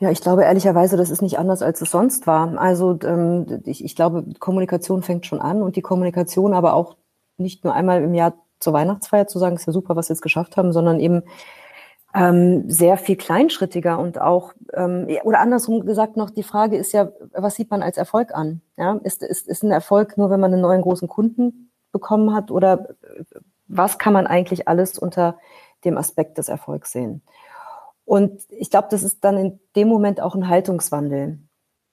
Ja, 0.00 0.10
ich 0.10 0.20
glaube 0.20 0.42
ehrlicherweise, 0.42 0.96
das 0.96 1.10
ist 1.10 1.22
nicht 1.22 1.38
anders, 1.38 1.62
als 1.62 1.80
es 1.80 1.92
sonst 1.92 2.26
war. 2.26 2.58
Also 2.58 2.98
ähm, 3.04 3.62
ich, 3.66 3.84
ich 3.84 3.94
glaube, 3.94 4.24
Kommunikation 4.40 5.04
fängt 5.04 5.26
schon 5.26 5.40
an 5.40 5.62
und 5.62 5.76
die 5.76 5.80
Kommunikation 5.80 6.54
aber 6.54 6.74
auch 6.74 6.96
nicht 7.36 7.62
nur 7.62 7.72
einmal 7.72 8.02
im 8.02 8.14
Jahr 8.14 8.34
zur 8.60 8.72
Weihnachtsfeier 8.72 9.26
zu 9.26 9.38
sagen, 9.38 9.56
ist 9.56 9.66
ja 9.66 9.72
super, 9.72 9.96
was 9.96 10.08
wir 10.08 10.14
jetzt 10.14 10.22
geschafft 10.22 10.56
haben, 10.56 10.72
sondern 10.72 11.00
eben 11.00 11.22
ähm, 12.14 12.68
sehr 12.68 12.96
viel 12.96 13.16
kleinschrittiger 13.16 13.98
und 13.98 14.20
auch, 14.20 14.52
ähm, 14.74 15.06
oder 15.24 15.40
andersrum 15.40 15.86
gesagt 15.86 16.16
noch, 16.16 16.30
die 16.30 16.42
Frage 16.42 16.76
ist 16.76 16.92
ja, 16.92 17.10
was 17.32 17.54
sieht 17.54 17.70
man 17.70 17.82
als 17.82 17.96
Erfolg 17.96 18.34
an? 18.34 18.62
Ja? 18.76 19.00
Ist, 19.04 19.22
ist, 19.22 19.46
ist 19.46 19.62
ein 19.62 19.70
Erfolg 19.70 20.16
nur, 20.16 20.30
wenn 20.30 20.40
man 20.40 20.52
einen 20.52 20.62
neuen 20.62 20.82
großen 20.82 21.08
Kunden 21.08 21.70
bekommen 21.92 22.34
hat 22.34 22.50
oder 22.50 22.88
was 23.68 23.98
kann 23.98 24.12
man 24.12 24.26
eigentlich 24.26 24.66
alles 24.68 24.98
unter 24.98 25.38
dem 25.84 25.96
Aspekt 25.96 26.38
des 26.38 26.48
Erfolgs 26.48 26.92
sehen? 26.92 27.22
Und 28.04 28.42
ich 28.48 28.70
glaube, 28.70 28.88
das 28.90 29.04
ist 29.04 29.24
dann 29.24 29.36
in 29.36 29.60
dem 29.76 29.86
Moment 29.86 30.20
auch 30.20 30.34
ein 30.34 30.48
Haltungswandel, 30.48 31.38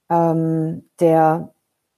ähm, 0.10 0.90
der 1.00 1.54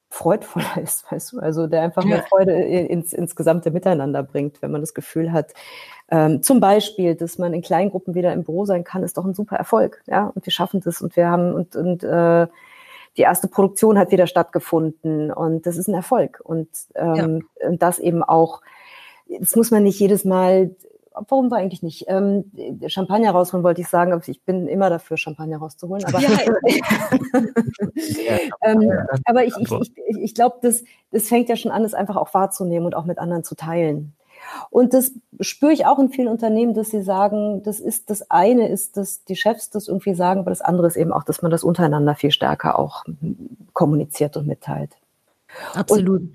freudvoller 0.09 0.77
ist, 0.83 1.09
weißt 1.11 1.33
du, 1.33 1.39
also 1.39 1.67
der 1.67 1.81
einfach 1.81 2.03
mehr 2.03 2.23
Freude 2.23 2.53
ins, 2.53 3.13
ins 3.13 3.35
gesamte 3.35 3.71
Miteinander 3.71 4.23
bringt, 4.23 4.61
wenn 4.61 4.71
man 4.71 4.81
das 4.81 4.93
Gefühl 4.93 5.31
hat, 5.31 5.53
ähm, 6.09 6.41
zum 6.41 6.59
Beispiel, 6.59 7.15
dass 7.15 7.37
man 7.37 7.53
in 7.53 7.61
Kleingruppen 7.61 8.15
wieder 8.15 8.33
im 8.33 8.43
Büro 8.43 8.65
sein 8.65 8.83
kann, 8.83 9.03
ist 9.03 9.17
doch 9.17 9.25
ein 9.25 9.35
super 9.35 9.55
Erfolg, 9.55 10.01
ja, 10.07 10.31
und 10.33 10.45
wir 10.45 10.51
schaffen 10.51 10.81
das 10.83 11.01
und 11.01 11.15
wir 11.15 11.29
haben 11.29 11.53
und, 11.53 11.75
und 11.75 12.03
äh, 12.03 12.47
die 13.17 13.23
erste 13.23 13.47
Produktion 13.47 13.97
hat 13.97 14.11
wieder 14.11 14.27
stattgefunden 14.27 15.31
und 15.31 15.65
das 15.65 15.77
ist 15.77 15.87
ein 15.87 15.93
Erfolg. 15.93 16.41
Und, 16.43 16.69
ähm, 16.95 17.43
ja. 17.61 17.67
und 17.67 17.81
das 17.81 17.99
eben 17.99 18.23
auch, 18.23 18.61
das 19.27 19.55
muss 19.55 19.71
man 19.71 19.83
nicht 19.83 19.99
jedes 19.99 20.25
Mal 20.25 20.75
warum 21.27 21.51
war 21.51 21.57
eigentlich 21.57 21.83
nicht? 21.83 22.05
Ähm, 22.07 22.51
Champagner 22.87 23.31
rausholen 23.31 23.63
wollte 23.63 23.81
ich 23.81 23.87
sagen, 23.87 24.13
aber 24.13 24.27
ich 24.27 24.43
bin 24.43 24.67
immer 24.67 24.89
dafür, 24.89 25.17
Champagner 25.17 25.57
rauszuholen. 25.57 26.03
Aber, 26.05 26.19
ja. 26.19 26.29
ähm, 28.63 28.91
aber 29.25 29.45
ich, 29.45 29.53
ich, 29.57 29.71
ich, 30.07 30.17
ich 30.17 30.35
glaube, 30.35 30.57
das, 30.61 30.83
das 31.11 31.27
fängt 31.27 31.49
ja 31.49 31.55
schon 31.55 31.71
an, 31.71 31.83
es 31.83 31.93
einfach 31.93 32.15
auch 32.15 32.33
wahrzunehmen 32.33 32.85
und 32.85 32.95
auch 32.95 33.05
mit 33.05 33.19
anderen 33.19 33.43
zu 33.43 33.55
teilen. 33.55 34.13
Und 34.69 34.93
das 34.93 35.11
spüre 35.39 35.73
ich 35.73 35.85
auch 35.85 35.99
in 35.99 36.09
vielen 36.09 36.27
Unternehmen, 36.27 36.73
dass 36.73 36.89
sie 36.89 37.01
sagen, 37.01 37.61
das 37.63 37.79
ist 37.79 38.09
das 38.09 38.29
eine 38.31 38.69
ist, 38.69 38.97
dass 38.97 39.23
die 39.25 39.35
Chefs 39.35 39.69
das 39.69 39.87
irgendwie 39.87 40.13
sagen, 40.13 40.41
aber 40.41 40.49
das 40.49 40.61
andere 40.61 40.87
ist 40.87 40.95
eben 40.95 41.11
auch, 41.11 41.23
dass 41.23 41.41
man 41.41 41.51
das 41.51 41.63
untereinander 41.63 42.15
viel 42.15 42.31
stärker 42.31 42.79
auch 42.79 43.03
kommuniziert 43.73 44.37
und 44.37 44.47
mitteilt. 44.47 44.91
Absolut. 45.73 46.21
Und 46.21 46.33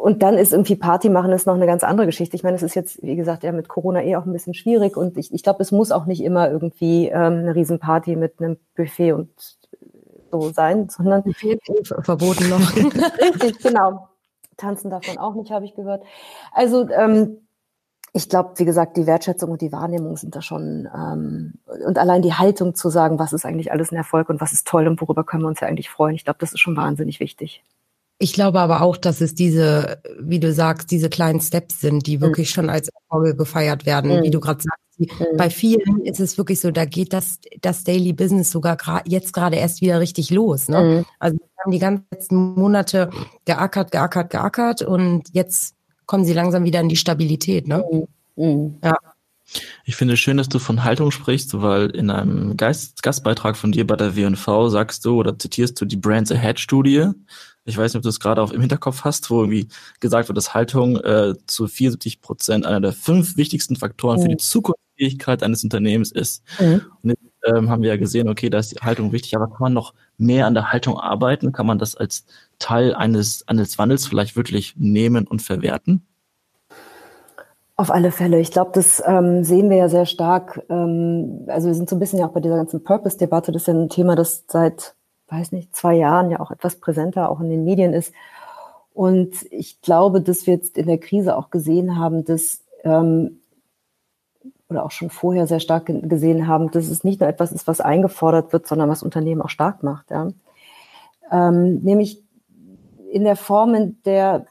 und 0.00 0.22
dann 0.22 0.38
ist 0.38 0.52
irgendwie 0.52 0.76
Party 0.76 1.10
machen 1.10 1.30
ist 1.32 1.46
noch 1.46 1.54
eine 1.54 1.66
ganz 1.66 1.84
andere 1.84 2.06
Geschichte. 2.06 2.34
Ich 2.34 2.42
meine, 2.42 2.56
es 2.56 2.62
ist 2.62 2.74
jetzt, 2.74 3.02
wie 3.02 3.16
gesagt, 3.16 3.42
ja 3.44 3.52
mit 3.52 3.68
Corona 3.68 4.02
eh 4.02 4.16
auch 4.16 4.24
ein 4.24 4.32
bisschen 4.32 4.54
schwierig 4.54 4.96
und 4.96 5.18
ich, 5.18 5.32
ich 5.32 5.42
glaube, 5.42 5.62
es 5.62 5.72
muss 5.72 5.92
auch 5.92 6.06
nicht 6.06 6.22
immer 6.22 6.50
irgendwie 6.50 7.08
ähm, 7.08 7.40
eine 7.40 7.54
Riesenparty 7.54 8.16
mit 8.16 8.40
einem 8.40 8.56
Buffet 8.74 9.12
und 9.12 9.30
so 10.32 10.50
sein, 10.52 10.88
sondern 10.88 11.22
Buffet 11.22 11.58
verboten 12.02 12.48
noch. 12.48 12.76
Richtig, 12.76 13.58
genau. 13.58 14.08
Tanzen 14.56 14.90
davon 14.90 15.18
auch 15.18 15.34
nicht, 15.34 15.50
habe 15.50 15.64
ich 15.64 15.74
gehört. 15.74 16.02
Also 16.52 16.88
ähm, 16.90 17.38
ich 18.12 18.28
glaube, 18.28 18.54
wie 18.56 18.64
gesagt, 18.64 18.96
die 18.96 19.06
Wertschätzung 19.06 19.50
und 19.50 19.60
die 19.60 19.72
Wahrnehmung 19.72 20.16
sind 20.16 20.34
da 20.34 20.40
schon 20.40 20.88
ähm, 20.94 21.54
und 21.86 21.98
allein 21.98 22.22
die 22.22 22.34
Haltung 22.34 22.74
zu 22.74 22.88
sagen, 22.88 23.18
was 23.18 23.32
ist 23.32 23.44
eigentlich 23.44 23.70
alles 23.70 23.92
ein 23.92 23.96
Erfolg 23.96 24.30
und 24.30 24.40
was 24.40 24.52
ist 24.52 24.66
toll 24.66 24.86
und 24.86 25.00
worüber 25.00 25.24
können 25.24 25.42
wir 25.42 25.48
uns 25.48 25.60
ja 25.60 25.68
eigentlich 25.68 25.90
freuen. 25.90 26.14
Ich 26.14 26.24
glaube, 26.24 26.38
das 26.40 26.52
ist 26.52 26.60
schon 26.60 26.76
wahnsinnig 26.76 27.20
wichtig. 27.20 27.62
Ich 28.22 28.34
glaube 28.34 28.60
aber 28.60 28.82
auch, 28.82 28.98
dass 28.98 29.22
es 29.22 29.34
diese, 29.34 30.02
wie 30.20 30.40
du 30.40 30.52
sagst, 30.52 30.90
diese 30.90 31.08
kleinen 31.08 31.40
Steps 31.40 31.80
sind, 31.80 32.06
die 32.06 32.20
wirklich 32.20 32.50
mhm. 32.50 32.52
schon 32.52 32.70
als 32.70 32.90
Erfolge 32.90 33.34
gefeiert 33.34 33.86
werden, 33.86 34.18
mhm. 34.18 34.22
wie 34.24 34.30
du 34.30 34.40
gerade 34.40 34.62
sagst. 34.62 35.20
Mhm. 35.20 35.36
Bei 35.38 35.48
vielen 35.48 36.04
ist 36.04 36.20
es 36.20 36.36
wirklich 36.36 36.60
so, 36.60 36.70
da 36.70 36.84
geht 36.84 37.14
das, 37.14 37.38
das 37.62 37.82
Daily 37.82 38.12
Business 38.12 38.50
sogar 38.50 38.76
jetzt 39.06 39.32
gerade 39.32 39.56
erst 39.56 39.80
wieder 39.80 40.00
richtig 40.00 40.30
los. 40.30 40.68
Ne? 40.68 40.82
Mhm. 40.82 41.04
Also 41.18 41.38
wir 41.38 41.64
haben 41.64 41.72
die 41.72 41.78
ganzen 41.78 42.04
letzten 42.10 42.36
Monate 42.36 43.08
geackert, 43.46 43.90
geackert, 43.90 44.28
geackert 44.28 44.82
und 44.82 45.24
jetzt 45.32 45.74
kommen 46.04 46.26
sie 46.26 46.34
langsam 46.34 46.64
wieder 46.64 46.80
in 46.80 46.90
die 46.90 46.96
Stabilität. 46.96 47.68
Ne? 47.68 47.82
Mhm. 47.90 48.06
Mhm. 48.36 48.78
Ja. 48.84 48.96
Ich 49.84 49.96
finde 49.96 50.14
es 50.14 50.20
schön, 50.20 50.36
dass 50.36 50.48
du 50.48 50.58
von 50.58 50.84
Haltung 50.84 51.10
sprichst, 51.10 51.60
weil 51.60 51.90
in 51.90 52.10
einem 52.10 52.56
Geist 52.58 53.02
Gastbeitrag 53.02 53.56
von 53.56 53.72
dir 53.72 53.86
bei 53.86 53.96
der 53.96 54.14
WNV 54.14 54.68
sagst 54.68 55.04
du 55.06 55.18
oder 55.18 55.38
zitierst 55.38 55.80
du 55.80 55.86
die 55.86 55.96
Brands 55.96 56.30
Ahead 56.30 56.60
Studie. 56.60 57.08
Ich 57.64 57.76
weiß 57.76 57.92
nicht, 57.92 57.98
ob 57.98 58.02
du 58.02 58.08
es 58.08 58.20
gerade 58.20 58.42
auch 58.42 58.52
im 58.52 58.60
Hinterkopf 58.60 59.04
hast, 59.04 59.30
wo 59.30 59.40
irgendwie 59.42 59.68
gesagt 60.00 60.28
wird, 60.28 60.36
dass 60.36 60.54
Haltung 60.54 60.96
äh, 60.96 61.34
zu 61.46 61.68
74 61.68 62.20
Prozent 62.20 62.66
einer 62.66 62.80
der 62.80 62.92
fünf 62.92 63.36
wichtigsten 63.36 63.76
Faktoren 63.76 64.18
mhm. 64.18 64.22
für 64.22 64.28
die 64.28 64.34
mhm. 64.34 64.40
Zukunftsfähigkeit 64.40 65.42
eines 65.42 65.62
Unternehmens 65.62 66.10
ist. 66.10 66.42
Mhm. 66.58 66.82
Und 67.02 67.10
jetzt 67.10 67.30
ähm, 67.44 67.68
haben 67.68 67.82
wir 67.82 67.90
ja 67.90 67.96
gesehen, 67.96 68.28
okay, 68.28 68.50
da 68.50 68.58
ist 68.58 68.72
die 68.72 68.82
Haltung 68.84 69.12
wichtig, 69.12 69.36
aber 69.36 69.48
kann 69.48 69.60
man 69.60 69.72
noch 69.72 69.94
mehr 70.16 70.46
an 70.46 70.54
der 70.54 70.72
Haltung 70.72 70.98
arbeiten? 70.98 71.52
Kann 71.52 71.66
man 71.66 71.78
das 71.78 71.96
als 71.96 72.24
Teil 72.58 72.94
eines, 72.94 73.46
eines 73.46 73.78
Wandels 73.78 74.06
vielleicht 74.06 74.36
wirklich 74.36 74.74
nehmen 74.76 75.26
und 75.26 75.42
verwerten? 75.42 76.06
Auf 77.76 77.90
alle 77.90 78.12
Fälle. 78.12 78.40
Ich 78.40 78.50
glaube, 78.50 78.72
das 78.74 79.02
ähm, 79.06 79.42
sehen 79.42 79.70
wir 79.70 79.78
ja 79.78 79.88
sehr 79.88 80.04
stark. 80.04 80.62
Ähm, 80.68 81.44
also 81.46 81.68
wir 81.68 81.74
sind 81.74 81.88
so 81.88 81.96
ein 81.96 81.98
bisschen 81.98 82.18
ja 82.18 82.26
auch 82.26 82.32
bei 82.32 82.40
dieser 82.40 82.56
ganzen 82.56 82.84
Purpose-Debatte. 82.84 83.52
Das 83.52 83.62
ist 83.62 83.68
ja 83.68 83.74
ein 83.74 83.88
Thema, 83.88 84.16
das 84.16 84.44
seit 84.48 84.94
weiß 85.30 85.52
nicht, 85.52 85.74
zwei 85.74 85.94
Jahren 85.94 86.30
ja 86.30 86.40
auch 86.40 86.50
etwas 86.50 86.76
präsenter 86.76 87.30
auch 87.30 87.40
in 87.40 87.50
den 87.50 87.64
Medien 87.64 87.92
ist. 87.92 88.12
Und 88.92 89.30
ich 89.50 89.80
glaube, 89.80 90.20
dass 90.20 90.46
wir 90.46 90.54
jetzt 90.54 90.76
in 90.76 90.86
der 90.86 90.98
Krise 90.98 91.36
auch 91.36 91.50
gesehen 91.50 91.98
haben, 91.98 92.24
dass 92.24 92.62
ähm, 92.84 93.40
oder 94.68 94.84
auch 94.84 94.90
schon 94.92 95.10
vorher 95.10 95.46
sehr 95.46 95.60
stark 95.60 95.86
gesehen 95.86 96.46
haben, 96.46 96.70
dass 96.70 96.88
es 96.88 97.02
nicht 97.02 97.20
nur 97.20 97.28
etwas 97.28 97.50
ist, 97.52 97.66
was 97.66 97.80
eingefordert 97.80 98.52
wird, 98.52 98.66
sondern 98.68 98.88
was 98.88 99.02
Unternehmen 99.02 99.42
auch 99.42 99.48
stark 99.48 99.82
macht. 99.82 100.10
Ja. 100.10 100.28
Ähm, 101.30 101.80
nämlich 101.80 102.22
in 103.10 103.24
der 103.24 103.36
Form, 103.36 103.74
in 103.74 103.98
der 104.04 104.46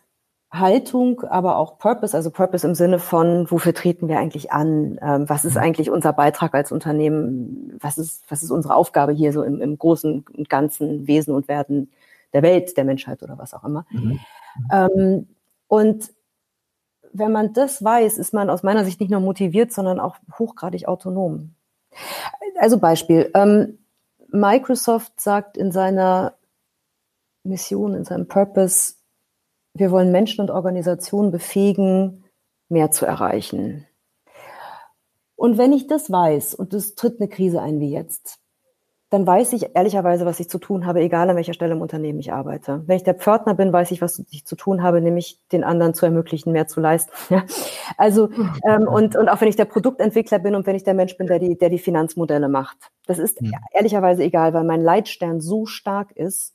Haltung, 0.51 1.21
aber 1.21 1.57
auch 1.57 1.77
Purpose, 1.77 2.17
also 2.17 2.31
Purpose 2.31 2.65
im 2.65 2.73
Sinne 2.73 2.97
von, 2.97 3.49
wofür 3.51 3.73
treten 3.73 4.07
wir 4.07 4.17
eigentlich 4.17 4.51
an? 4.51 4.97
Ähm, 5.01 5.29
was 5.29 5.45
ist 5.45 5.55
mhm. 5.55 5.61
eigentlich 5.61 5.91
unser 5.91 6.11
Beitrag 6.11 6.55
als 6.55 6.71
Unternehmen? 6.71 7.77
Was 7.79 7.99
ist, 7.99 8.23
was 8.29 8.41
ist 8.41 8.49
unsere 8.49 8.75
Aufgabe 8.75 9.11
hier 9.11 9.31
so 9.31 9.43
im, 9.43 9.61
im 9.61 9.77
großen 9.77 10.25
und 10.35 10.49
ganzen 10.49 11.07
Wesen 11.07 11.35
und 11.35 11.47
Werden 11.47 11.91
der 12.33 12.41
Welt, 12.41 12.77
der 12.77 12.83
Menschheit 12.83 13.21
oder 13.21 13.37
was 13.37 13.53
auch 13.53 13.63
immer? 13.63 13.85
Mhm. 13.91 14.19
Ähm, 14.71 15.27
und 15.67 16.11
wenn 17.13 17.31
man 17.31 17.53
das 17.53 17.83
weiß, 17.83 18.17
ist 18.17 18.33
man 18.33 18.49
aus 18.49 18.63
meiner 18.63 18.85
Sicht 18.85 18.99
nicht 18.99 19.11
nur 19.11 19.21
motiviert, 19.21 19.71
sondern 19.71 19.99
auch 19.99 20.17
hochgradig 20.37 20.87
autonom. 20.87 21.53
Also 22.59 22.79
Beispiel. 22.79 23.29
Ähm, 23.35 23.77
Microsoft 24.31 25.19
sagt 25.19 25.57
in 25.57 25.71
seiner 25.71 26.33
Mission, 27.43 27.95
in 27.95 28.03
seinem 28.03 28.27
Purpose, 28.27 28.95
wir 29.73 29.91
wollen 29.91 30.11
Menschen 30.11 30.41
und 30.41 30.51
Organisationen 30.51 31.31
befähigen, 31.31 32.25
mehr 32.69 32.91
zu 32.91 33.05
erreichen. 33.05 33.87
Und 35.35 35.57
wenn 35.57 35.73
ich 35.73 35.87
das 35.87 36.11
weiß 36.11 36.53
und 36.55 36.73
es 36.73 36.95
tritt 36.95 37.19
eine 37.19 37.29
Krise 37.29 37.61
ein 37.61 37.79
wie 37.79 37.91
jetzt, 37.91 38.39
dann 39.09 39.25
weiß 39.25 39.53
ich 39.53 39.75
ehrlicherweise, 39.75 40.25
was 40.25 40.39
ich 40.39 40.49
zu 40.49 40.59
tun 40.59 40.85
habe, 40.85 40.99
egal 40.99 41.29
an 41.29 41.35
welcher 41.35 41.53
Stelle 41.53 41.73
im 41.73 41.81
Unternehmen 41.81 42.19
ich 42.19 42.31
arbeite. 42.31 42.83
Wenn 42.85 42.97
ich 42.97 43.03
der 43.03 43.15
Pförtner 43.15 43.55
bin, 43.55 43.73
weiß 43.73 43.89
ich, 43.89 44.01
was 44.01 44.21
ich 44.29 44.45
zu 44.45 44.55
tun 44.55 44.83
habe, 44.83 45.01
nämlich 45.01 45.39
den 45.51 45.63
anderen 45.63 45.95
zu 45.95 46.05
ermöglichen, 46.05 46.51
mehr 46.51 46.67
zu 46.67 46.79
leisten. 46.79 47.11
Also 47.97 48.29
ähm, 48.65 48.87
und, 48.87 49.15
und 49.15 49.29
auch 49.29 49.41
wenn 49.41 49.47
ich 49.47 49.55
der 49.55 49.65
Produktentwickler 49.65 50.37
bin 50.39 50.53
und 50.53 50.67
wenn 50.67 50.75
ich 50.75 50.83
der 50.83 50.93
Mensch 50.93 51.17
bin, 51.17 51.25
der 51.25 51.39
die, 51.39 51.57
der 51.57 51.69
die 51.69 51.79
Finanzmodelle 51.79 52.47
macht. 52.47 52.77
Das 53.07 53.17
ist 53.17 53.41
ja. 53.41 53.57
ehrlicherweise 53.73 54.23
egal, 54.23 54.53
weil 54.53 54.63
mein 54.63 54.81
Leitstern 54.81 55.41
so 55.41 55.65
stark 55.65 56.11
ist, 56.11 56.53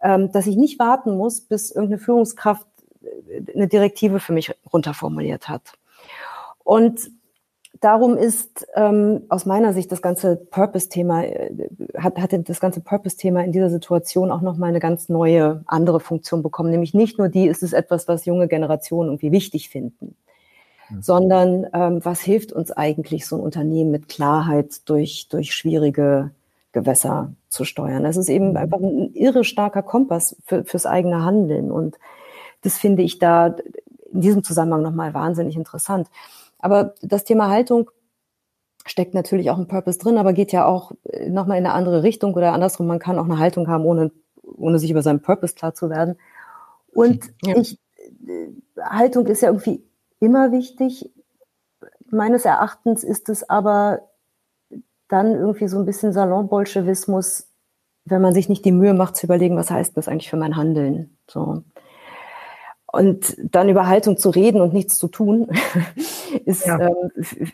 dass 0.00 0.46
ich 0.46 0.56
nicht 0.56 0.78
warten 0.78 1.16
muss, 1.16 1.40
bis 1.40 1.70
irgendeine 1.70 1.98
Führungskraft 1.98 2.66
äh, 3.02 3.52
eine 3.54 3.68
Direktive 3.68 4.20
für 4.20 4.32
mich 4.32 4.52
runterformuliert 4.72 5.48
hat. 5.48 5.74
Und 6.64 7.10
darum 7.80 8.16
ist 8.16 8.66
ähm, 8.74 9.22
aus 9.28 9.46
meiner 9.46 9.72
Sicht 9.72 9.90
das 9.92 10.02
ganze 10.02 10.36
Purpose-Thema 10.36 11.24
äh, 11.24 11.68
hat, 11.96 12.18
hat 12.18 12.48
das 12.48 12.60
ganze 12.60 12.80
Purpose-Thema 12.80 13.44
in 13.44 13.52
dieser 13.52 13.70
Situation 13.70 14.30
auch 14.30 14.42
nochmal 14.42 14.70
eine 14.70 14.80
ganz 14.80 15.08
neue, 15.08 15.62
andere 15.66 16.00
Funktion 16.00 16.42
bekommen. 16.42 16.70
Nämlich 16.70 16.94
nicht 16.94 17.18
nur 17.18 17.28
die, 17.28 17.46
ist 17.46 17.62
es 17.62 17.72
etwas, 17.72 18.08
was 18.08 18.24
junge 18.24 18.48
Generationen 18.48 19.10
irgendwie 19.10 19.32
wichtig 19.32 19.70
finden, 19.70 20.16
mhm. 20.88 21.02
sondern 21.02 21.66
ähm, 21.72 22.04
was 22.04 22.20
hilft 22.20 22.52
uns 22.52 22.70
eigentlich, 22.70 23.26
so 23.26 23.36
ein 23.36 23.42
Unternehmen 23.42 23.90
mit 23.90 24.08
Klarheit 24.08 24.88
durch, 24.88 25.28
durch 25.28 25.54
schwierige 25.54 26.30
Gewässer 26.72 27.34
zu 27.48 27.64
steuern. 27.64 28.04
Das 28.04 28.16
ist 28.16 28.28
eben 28.28 28.50
mhm. 28.50 28.56
einfach 28.56 28.78
ein 28.78 29.12
irre 29.14 29.44
starker 29.44 29.82
Kompass 29.82 30.36
für, 30.44 30.64
fürs 30.64 30.86
eigene 30.86 31.24
Handeln. 31.24 31.70
Und 31.70 31.98
das 32.62 32.78
finde 32.78 33.02
ich 33.02 33.18
da 33.18 33.56
in 34.12 34.20
diesem 34.20 34.42
Zusammenhang 34.42 34.82
nochmal 34.82 35.14
wahnsinnig 35.14 35.56
interessant. 35.56 36.08
Aber 36.58 36.94
das 37.02 37.24
Thema 37.24 37.48
Haltung 37.48 37.90
steckt 38.86 39.14
natürlich 39.14 39.50
auch 39.50 39.58
ein 39.58 39.68
Purpose 39.68 39.98
drin, 39.98 40.18
aber 40.18 40.32
geht 40.32 40.52
ja 40.52 40.66
auch 40.66 40.92
äh, 41.04 41.28
nochmal 41.28 41.58
in 41.58 41.66
eine 41.66 41.74
andere 41.74 42.02
Richtung 42.02 42.34
oder 42.34 42.52
andersrum. 42.52 42.86
Man 42.86 42.98
kann 42.98 43.18
auch 43.18 43.24
eine 43.24 43.38
Haltung 43.38 43.68
haben, 43.68 43.84
ohne, 43.84 44.10
ohne 44.42 44.78
sich 44.78 44.90
über 44.90 45.02
seinen 45.02 45.22
Purpose 45.22 45.54
klar 45.54 45.74
zu 45.74 45.90
werden. 45.90 46.16
Und 46.92 47.32
ja. 47.42 47.56
ich, 47.56 47.78
äh, 48.26 48.48
Haltung 48.80 49.26
ist 49.26 49.42
ja 49.42 49.48
irgendwie 49.48 49.84
immer 50.18 50.52
wichtig. 50.52 51.10
Meines 52.10 52.44
Erachtens 52.44 53.04
ist 53.04 53.28
es 53.28 53.48
aber 53.48 54.09
dann 55.10 55.34
irgendwie 55.34 55.68
so 55.68 55.78
ein 55.78 55.86
bisschen 55.86 56.12
Salonbolschewismus, 56.12 57.48
wenn 58.04 58.22
man 58.22 58.32
sich 58.32 58.48
nicht 58.48 58.64
die 58.64 58.72
Mühe 58.72 58.94
macht 58.94 59.16
zu 59.16 59.26
überlegen, 59.26 59.56
was 59.56 59.70
heißt 59.70 59.96
das 59.96 60.08
eigentlich 60.08 60.30
für 60.30 60.36
mein 60.36 60.56
Handeln. 60.56 61.16
So. 61.28 61.62
Und 62.92 63.36
dann 63.42 63.68
über 63.68 63.86
Haltung 63.86 64.16
zu 64.16 64.30
reden 64.30 64.60
und 64.60 64.72
nichts 64.72 64.98
zu 64.98 65.08
tun, 65.08 65.48
ist, 66.44 66.66
ja. 66.66 66.78
Ähm, 66.80 67.10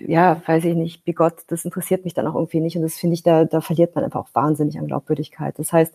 ja, 0.06 0.40
weiß 0.46 0.64
ich 0.64 0.74
nicht, 0.74 1.04
bigott, 1.04 1.44
das 1.48 1.64
interessiert 1.64 2.04
mich 2.04 2.14
dann 2.14 2.26
auch 2.26 2.34
irgendwie 2.34 2.60
nicht. 2.60 2.76
Und 2.76 2.82
das 2.82 2.94
finde 2.94 3.14
ich, 3.14 3.22
da, 3.22 3.44
da 3.44 3.60
verliert 3.60 3.94
man 3.94 4.04
einfach 4.04 4.20
auch 4.20 4.34
wahnsinnig 4.34 4.78
an 4.78 4.86
Glaubwürdigkeit. 4.86 5.58
Das 5.58 5.72
heißt, 5.72 5.94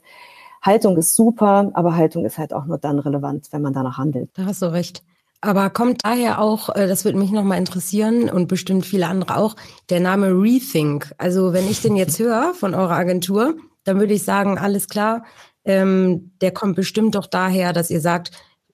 Haltung 0.61 0.95
ist 0.97 1.15
super, 1.15 1.71
aber 1.73 1.95
Haltung 1.95 2.23
ist 2.23 2.37
halt 2.37 2.53
auch 2.53 2.65
nur 2.65 2.77
dann 2.77 2.99
relevant, 2.99 3.47
wenn 3.51 3.63
man 3.63 3.73
danach 3.73 3.97
handelt. 3.97 4.29
Da 4.35 4.45
hast 4.45 4.61
du 4.61 4.71
recht. 4.71 5.03
Aber 5.41 5.71
kommt 5.71 6.05
daher 6.05 6.39
auch, 6.39 6.69
äh, 6.69 6.87
das 6.87 7.03
würde 7.03 7.17
mich 7.17 7.31
nochmal 7.31 7.57
interessieren 7.57 8.29
und 8.29 8.47
bestimmt 8.47 8.85
viele 8.85 9.07
andere 9.07 9.37
auch, 9.37 9.55
der 9.89 9.99
Name 9.99 10.27
Rethink. 10.27 11.13
Also 11.17 11.51
wenn 11.51 11.69
ich 11.69 11.81
den 11.81 11.95
jetzt 11.95 12.19
höre 12.19 12.53
von 12.53 12.75
eurer 12.75 12.95
Agentur, 12.95 13.55
dann 13.83 13.99
würde 13.99 14.13
ich 14.13 14.23
sagen, 14.23 14.59
alles 14.59 14.87
klar, 14.87 15.23
ähm, 15.65 16.31
der 16.41 16.51
kommt 16.51 16.75
bestimmt 16.75 17.15
doch 17.15 17.25
daher, 17.25 17.73
dass 17.73 17.89
ihr 17.89 18.01
sagt, 18.01 18.31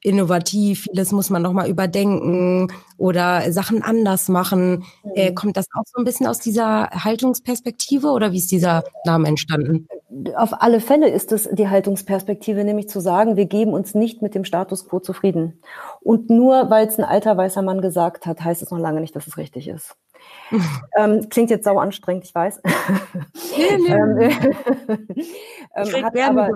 innovativ, 0.07 0.83
vieles 0.83 1.11
muss 1.11 1.29
man 1.29 1.41
nochmal 1.41 1.69
überdenken 1.69 2.71
oder 2.97 3.51
Sachen 3.51 3.83
anders 3.83 4.29
machen. 4.29 4.85
Äh, 5.15 5.31
mhm. 5.31 5.35
kommt 5.35 5.57
das 5.57 5.67
auch 5.73 5.83
so 5.85 5.99
ein 5.99 6.05
bisschen 6.05 6.27
aus 6.27 6.39
dieser 6.39 6.89
Haltungsperspektive 6.91 8.07
oder 8.07 8.31
wie 8.31 8.37
ist 8.37 8.51
dieser 8.51 8.83
Name 9.05 9.27
entstanden? 9.27 9.87
Auf 10.35 10.61
alle 10.61 10.79
Fälle 10.79 11.09
ist 11.09 11.31
es 11.31 11.49
die 11.51 11.67
Haltungsperspektive, 11.67 12.63
nämlich 12.63 12.87
zu 12.87 13.01
sagen, 13.01 13.35
wir 13.35 13.45
geben 13.45 13.73
uns 13.73 13.93
nicht 13.93 14.21
mit 14.21 14.33
dem 14.33 14.45
Status 14.45 14.87
quo 14.87 14.99
zufrieden. 14.99 15.61
Und 15.99 16.29
nur 16.29 16.69
weil 16.69 16.87
es 16.87 16.97
ein 16.97 17.03
alter 17.03 17.35
weißer 17.35 17.61
Mann 17.61 17.81
gesagt 17.81 18.25
hat, 18.25 18.43
heißt 18.43 18.61
es 18.61 18.71
noch 18.71 18.79
lange 18.79 19.01
nicht, 19.01 19.15
dass 19.15 19.27
es 19.27 19.37
richtig 19.37 19.67
ist. 19.67 19.95
ähm, 20.97 21.27
klingt 21.29 21.49
jetzt 21.49 21.65
sau 21.65 21.77
anstrengend, 21.77 22.23
ich 22.23 22.33
weiß. 22.33 22.61
Nee, 23.57 23.77
nee. 23.77 24.25
ähm, 25.75 25.87
ähm, 25.93 26.05
hat, 26.05 26.17
aber, 26.17 26.49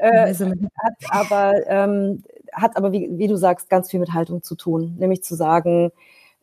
äh, 0.00 0.34
hat 0.34 0.94
aber 1.10 1.52
ähm, 1.66 2.22
hat 2.54 2.76
aber, 2.76 2.92
wie, 2.92 3.10
wie 3.12 3.28
du 3.28 3.36
sagst, 3.36 3.68
ganz 3.68 3.90
viel 3.90 4.00
mit 4.00 4.12
Haltung 4.12 4.42
zu 4.42 4.54
tun. 4.54 4.96
Nämlich 4.98 5.22
zu 5.22 5.34
sagen, 5.34 5.92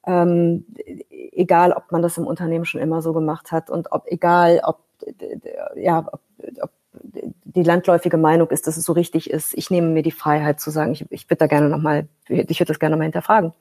ähm, 0.05 0.65
egal 1.09 1.73
ob 1.73 1.91
man 1.91 2.01
das 2.01 2.17
im 2.17 2.27
Unternehmen 2.27 2.65
schon 2.65 2.81
immer 2.81 3.01
so 3.01 3.13
gemacht 3.13 3.51
hat 3.51 3.69
und 3.69 3.91
ob 3.91 4.05
egal 4.07 4.61
ob 4.63 4.79
ja 5.75 6.07
ob, 6.11 6.21
ob 6.61 6.71
die 7.43 7.63
landläufige 7.63 8.17
Meinung 8.17 8.49
ist, 8.49 8.67
dass 8.67 8.77
es 8.77 8.85
so 8.85 8.93
richtig 8.93 9.29
ist. 9.29 9.53
Ich 9.55 9.69
nehme 9.69 9.87
mir 9.87 10.03
die 10.03 10.11
Freiheit 10.11 10.59
zu 10.59 10.71
sagen, 10.71 10.91
ich, 10.91 11.05
ich 11.09 11.29
würde 11.29 11.37
da 11.37 11.47
gerne 11.47 11.69
nochmal, 11.69 12.07
ich 12.27 12.59
würde 12.59 12.65
das 12.65 12.79
gerne 12.79 12.93
nochmal 12.93 13.05
hinterfragen 13.05 13.53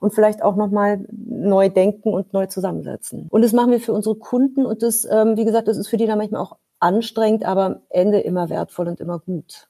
und 0.00 0.14
vielleicht 0.14 0.42
auch 0.42 0.56
nochmal 0.56 1.04
neu 1.10 1.68
denken 1.68 2.12
und 2.12 2.32
neu 2.32 2.46
zusammensetzen. 2.46 3.26
Und 3.30 3.42
das 3.42 3.52
machen 3.52 3.70
wir 3.70 3.80
für 3.80 3.92
unsere 3.92 4.16
Kunden 4.16 4.66
und 4.66 4.82
das, 4.82 5.06
ähm, 5.10 5.36
wie 5.36 5.44
gesagt, 5.44 5.68
das 5.68 5.76
ist 5.76 5.88
für 5.88 5.96
die 5.96 6.06
dann 6.06 6.18
manchmal 6.18 6.42
auch 6.42 6.56
anstrengend, 6.80 7.44
aber 7.44 7.64
am 7.64 7.76
Ende 7.88 8.20
immer 8.20 8.48
wertvoll 8.48 8.88
und 8.88 9.00
immer 9.00 9.18
gut. 9.18 9.68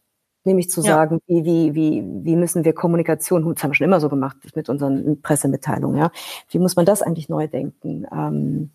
Nämlich 0.49 0.71
zu 0.71 0.81
sagen, 0.81 1.21
ja. 1.27 1.37
wie, 1.37 1.45
wie, 1.45 1.75
wie, 1.75 2.25
wie 2.25 2.37
müssen 2.37 2.65
wir 2.65 2.73
Kommunikation, 2.73 3.43
das 3.55 3.63
haben 3.63 3.71
wir 3.71 3.75
schon 3.75 3.85
immer 3.85 4.01
so 4.01 4.09
gemacht 4.09 4.39
mit 4.55 4.71
unseren 4.71 5.21
Pressemitteilungen, 5.21 5.99
ja. 5.99 6.11
Wie 6.51 6.59
muss 6.59 6.75
man 6.75 6.87
das 6.87 7.03
eigentlich 7.03 7.29
neu 7.29 7.49
denken? 7.49 8.07
Ähm, 8.11 8.71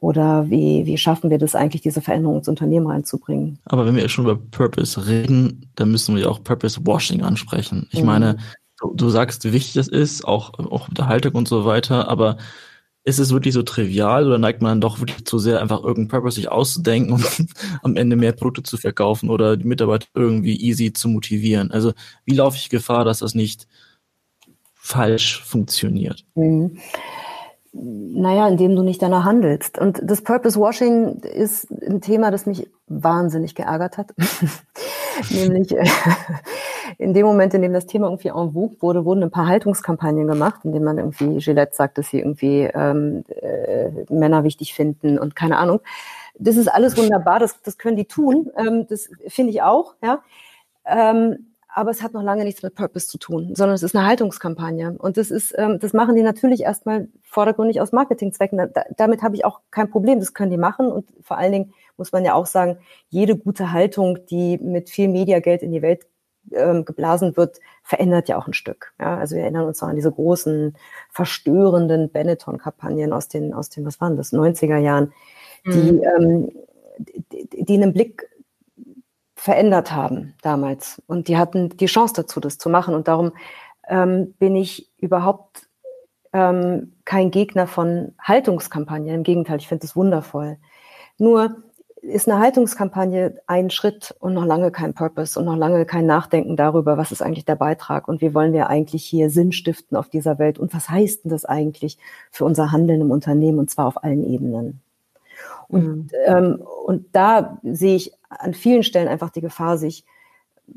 oder 0.00 0.50
wie, 0.50 0.86
wie 0.86 0.98
schaffen 0.98 1.30
wir 1.30 1.38
das 1.38 1.54
eigentlich, 1.54 1.82
diese 1.82 2.00
Veränderung 2.00 2.38
ins 2.38 2.48
Unternehmen 2.48 2.88
reinzubringen? 2.88 3.58
Aber 3.66 3.86
wenn 3.86 3.94
wir 3.94 4.08
schon 4.08 4.24
über 4.24 4.36
Purpose 4.36 5.06
reden, 5.06 5.70
dann 5.76 5.92
müssen 5.92 6.16
wir 6.16 6.28
auch 6.28 6.42
Purpose 6.42 6.80
Washing 6.84 7.22
ansprechen. 7.22 7.86
Ich 7.92 8.00
mhm. 8.00 8.06
meine, 8.06 8.36
du, 8.80 8.92
du, 8.94 9.10
sagst, 9.10 9.44
wie 9.44 9.52
wichtig 9.52 9.74
das 9.74 9.88
ist, 9.88 10.26
auch, 10.26 10.58
auch 10.58 10.88
mit 10.88 10.98
der 10.98 11.06
Haltung 11.06 11.34
und 11.34 11.46
so 11.46 11.66
weiter, 11.66 12.08
aber 12.08 12.38
ist 13.04 13.18
es 13.18 13.32
wirklich 13.32 13.54
so 13.54 13.62
trivial 13.62 14.26
oder 14.26 14.38
neigt 14.38 14.60
man 14.60 14.72
dann 14.72 14.80
doch 14.80 15.00
wirklich 15.00 15.24
zu 15.24 15.38
sehr, 15.38 15.60
einfach 15.60 15.78
irgendeinen 15.78 16.08
Purpose 16.08 16.36
sich 16.36 16.50
auszudenken 16.50 17.12
und 17.14 17.24
am 17.82 17.96
Ende 17.96 18.16
mehr 18.16 18.32
Produkte 18.32 18.62
zu 18.62 18.76
verkaufen 18.76 19.30
oder 19.30 19.56
die 19.56 19.66
Mitarbeiter 19.66 20.06
irgendwie 20.14 20.56
easy 20.60 20.92
zu 20.92 21.08
motivieren? 21.08 21.70
Also 21.70 21.92
wie 22.24 22.34
laufe 22.34 22.56
ich 22.56 22.68
Gefahr, 22.68 23.04
dass 23.04 23.20
das 23.20 23.34
nicht 23.34 23.66
falsch 24.74 25.42
funktioniert? 25.42 26.24
Mhm. 26.34 26.78
Naja, 27.72 28.48
indem 28.48 28.74
du 28.74 28.82
nicht 28.82 29.00
danach 29.00 29.24
handelst. 29.24 29.78
Und 29.78 30.00
das 30.02 30.22
Purpose 30.22 30.58
Washing 30.58 31.20
ist 31.20 31.70
ein 31.70 32.00
Thema, 32.00 32.32
das 32.32 32.44
mich 32.44 32.68
wahnsinnig 32.88 33.54
geärgert 33.54 33.96
hat. 33.96 34.12
Nämlich 35.30 35.76
äh, 35.76 35.88
in 36.98 37.14
dem 37.14 37.26
Moment, 37.26 37.54
in 37.54 37.62
dem 37.62 37.72
das 37.72 37.86
Thema 37.86 38.08
irgendwie 38.08 38.28
en 38.28 38.52
vogue 38.52 38.76
wurde, 38.80 39.04
wurden 39.04 39.22
ein 39.22 39.30
paar 39.30 39.46
Haltungskampagnen 39.46 40.26
gemacht, 40.26 40.64
in 40.64 40.72
denen 40.72 40.84
man 40.84 40.98
irgendwie 40.98 41.38
Gillette 41.38 41.76
sagt, 41.76 41.98
dass 41.98 42.08
sie 42.08 42.18
irgendwie 42.18 42.68
ähm, 42.74 43.24
äh, 43.40 43.90
Männer 44.08 44.42
wichtig 44.42 44.74
finden 44.74 45.16
und 45.16 45.36
keine 45.36 45.56
Ahnung. 45.56 45.80
Das 46.38 46.56
ist 46.56 46.68
alles 46.68 46.96
wunderbar, 46.96 47.38
das, 47.38 47.62
das 47.62 47.78
können 47.78 47.96
die 47.96 48.06
tun. 48.06 48.50
Ähm, 48.56 48.86
das 48.88 49.10
finde 49.28 49.52
ich 49.52 49.62
auch, 49.62 49.94
ja. 50.02 50.22
Ähm, 50.84 51.49
aber 51.74 51.90
es 51.90 52.02
hat 52.02 52.12
noch 52.12 52.22
lange 52.22 52.44
nichts 52.44 52.62
mit 52.62 52.74
Purpose 52.74 53.06
zu 53.06 53.18
tun, 53.18 53.54
sondern 53.54 53.74
es 53.74 53.82
ist 53.82 53.94
eine 53.94 54.06
Haltungskampagne. 54.06 54.96
Und 54.98 55.16
das 55.16 55.30
ist, 55.30 55.54
ähm, 55.56 55.78
das 55.80 55.92
machen 55.92 56.16
die 56.16 56.22
natürlich 56.22 56.62
erstmal 56.62 57.08
vordergründig 57.22 57.80
aus 57.80 57.92
Marketingzwecken. 57.92 58.58
Da, 58.58 58.84
damit 58.96 59.22
habe 59.22 59.36
ich 59.36 59.44
auch 59.44 59.60
kein 59.70 59.90
Problem. 59.90 60.18
Das 60.18 60.34
können 60.34 60.50
die 60.50 60.56
machen. 60.56 60.90
Und 60.90 61.08
vor 61.22 61.38
allen 61.38 61.52
Dingen 61.52 61.74
muss 61.96 62.12
man 62.12 62.24
ja 62.24 62.34
auch 62.34 62.46
sagen, 62.46 62.78
jede 63.08 63.36
gute 63.36 63.72
Haltung, 63.72 64.26
die 64.26 64.58
mit 64.58 64.90
viel 64.90 65.08
Mediageld 65.08 65.62
in 65.62 65.72
die 65.72 65.82
Welt 65.82 66.06
ähm, 66.52 66.84
geblasen 66.84 67.36
wird, 67.36 67.60
verändert 67.82 68.28
ja 68.28 68.38
auch 68.38 68.46
ein 68.46 68.54
Stück. 68.54 68.92
Ja, 68.98 69.18
also 69.18 69.36
wir 69.36 69.42
erinnern 69.42 69.66
uns 69.66 69.80
noch 69.80 69.88
an 69.88 69.96
diese 69.96 70.10
großen, 70.10 70.76
verstörenden 71.10 72.10
Benetton-Kampagnen 72.10 73.12
aus 73.12 73.28
den, 73.28 73.54
aus 73.54 73.68
den, 73.68 73.84
was 73.84 74.00
waren 74.00 74.16
das, 74.16 74.32
90er 74.32 74.78
Jahren, 74.78 75.12
die, 75.66 75.92
mhm. 75.92 76.02
ähm, 76.02 76.52
die, 76.98 77.64
die 77.64 77.74
einen 77.74 77.92
Blick 77.92 78.28
verändert 79.40 79.92
haben 79.92 80.34
damals. 80.42 81.00
Und 81.06 81.26
die 81.28 81.38
hatten 81.38 81.70
die 81.70 81.86
Chance 81.86 82.12
dazu, 82.14 82.40
das 82.40 82.58
zu 82.58 82.68
machen. 82.68 82.94
Und 82.94 83.08
darum 83.08 83.32
ähm, 83.88 84.34
bin 84.38 84.54
ich 84.54 84.90
überhaupt 84.98 85.66
ähm, 86.34 86.92
kein 87.06 87.30
Gegner 87.30 87.66
von 87.66 88.12
Haltungskampagnen. 88.20 89.14
Im 89.14 89.22
Gegenteil, 89.22 89.56
ich 89.56 89.66
finde 89.66 89.86
es 89.86 89.96
wundervoll. 89.96 90.58
Nur 91.16 91.56
ist 92.02 92.28
eine 92.28 92.38
Haltungskampagne 92.38 93.40
ein 93.46 93.70
Schritt 93.70 94.14
und 94.20 94.34
noch 94.34 94.44
lange 94.44 94.70
kein 94.70 94.92
Purpose 94.92 95.38
und 95.38 95.46
noch 95.46 95.56
lange 95.56 95.86
kein 95.86 96.04
Nachdenken 96.04 96.56
darüber, 96.56 96.98
was 96.98 97.10
ist 97.10 97.22
eigentlich 97.22 97.46
der 97.46 97.56
Beitrag 97.56 98.08
und 98.08 98.20
wie 98.20 98.34
wollen 98.34 98.52
wir 98.52 98.68
eigentlich 98.68 99.04
hier 99.04 99.30
Sinn 99.30 99.52
stiften 99.52 99.96
auf 99.96 100.10
dieser 100.10 100.38
Welt 100.38 100.58
und 100.58 100.74
was 100.74 100.90
heißt 100.90 101.24
denn 101.24 101.30
das 101.30 101.46
eigentlich 101.46 101.96
für 102.30 102.44
unser 102.44 102.72
Handeln 102.72 103.00
im 103.00 103.10
Unternehmen 103.10 103.58
und 103.58 103.70
zwar 103.70 103.86
auf 103.86 104.04
allen 104.04 104.24
Ebenen. 104.24 104.82
Und, 105.68 105.82
mhm. 105.82 106.08
ähm, 106.26 106.62
und 106.86 107.06
da 107.12 107.58
sehe 107.62 107.96
ich 107.96 108.12
an 108.28 108.54
vielen 108.54 108.82
Stellen 108.82 109.08
einfach 109.08 109.30
die 109.30 109.40
Gefahr, 109.40 109.78
sich 109.78 110.04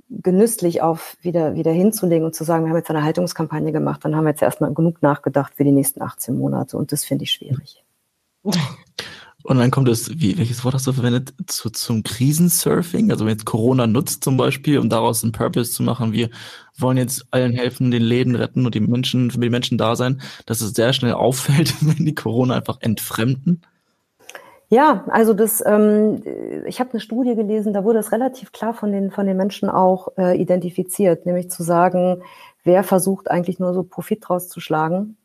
genüsslich 0.10 0.82
auf 0.82 1.18
wieder, 1.22 1.56
wieder 1.56 1.72
hinzulegen 1.72 2.26
und 2.26 2.36
zu 2.36 2.44
sagen, 2.44 2.66
wir 2.66 2.70
haben 2.70 2.78
jetzt 2.78 2.90
eine 2.90 3.04
Haltungskampagne 3.04 3.72
gemacht, 3.72 4.04
dann 4.04 4.16
haben 4.16 4.24
wir 4.24 4.32
jetzt 4.32 4.42
erstmal 4.42 4.74
genug 4.74 5.02
nachgedacht 5.02 5.54
für 5.56 5.64
die 5.64 5.72
nächsten 5.72 6.02
18 6.02 6.38
Monate 6.38 6.78
und 6.78 6.92
das 6.92 7.06
finde 7.06 7.24
ich 7.24 7.32
schwierig. 7.32 7.84
Und 9.46 9.58
dann 9.58 9.72
kommt 9.72 9.90
es, 9.90 10.10
wie, 10.22 10.38
welches 10.38 10.64
Wort 10.64 10.74
hast 10.74 10.88
du 10.88 10.94
verwendet, 10.94 11.34
zu, 11.48 11.70
zum 11.70 12.02
Krisensurfing? 12.04 13.12
Also 13.12 13.26
wenn 13.26 13.34
jetzt 13.34 13.46
Corona 13.46 13.88
nutzt 13.88 14.24
zum 14.24 14.38
Beispiel, 14.38 14.80
um 14.80 14.90
daraus 14.90 15.22
einen 15.22 15.34
Purpose 15.34 15.72
zu 15.72 15.84
machen, 15.84 16.14
wir 16.14 16.30
wollen 16.78 16.96
jetzt 16.96 17.26
allen 17.32 17.52
helfen, 17.52 17.92
den 17.92 18.04
Läden 18.04 18.36
retten 18.36 18.66
und 18.66 18.74
die 18.74 18.80
Menschen, 18.80 19.32
für 19.32 19.40
die 19.40 19.50
Menschen 19.50 19.78
da 19.78 19.98
sein, 19.98 20.22
dass 20.46 20.62
es 20.62 20.72
sehr 20.74 20.94
schnell 20.94 21.12
auffällt, 21.12 21.76
wenn 21.82 22.06
die 22.06 22.16
Corona 22.16 22.56
einfach 22.56 22.78
entfremden? 22.80 23.62
Ja, 24.74 25.04
also 25.08 25.36
das, 25.36 25.64
ähm, 25.64 26.24
ich 26.66 26.80
habe 26.80 26.90
eine 26.94 27.00
Studie 27.00 27.36
gelesen, 27.36 27.74
da 27.74 27.84
wurde 27.84 28.00
es 28.00 28.12
relativ 28.12 28.52
klar 28.52 28.74
von 28.74 28.92
den 28.92 29.12
von 29.12 29.28
den 29.28 29.38
Menschen 29.38 29.70
auch 29.70 30.08
äh, 30.18 30.36
identifiziert, 30.36 31.28
nämlich 31.28 31.52
zu 31.52 31.62
sagen, 31.62 32.24
wer 32.64 32.84
versucht 32.84 33.30
eigentlich 33.30 33.60
nur 33.60 33.76
so 33.76 33.84
Profit 33.84 34.28
draus 34.28 34.50
zu 34.50 34.60
schlagen 34.60 35.16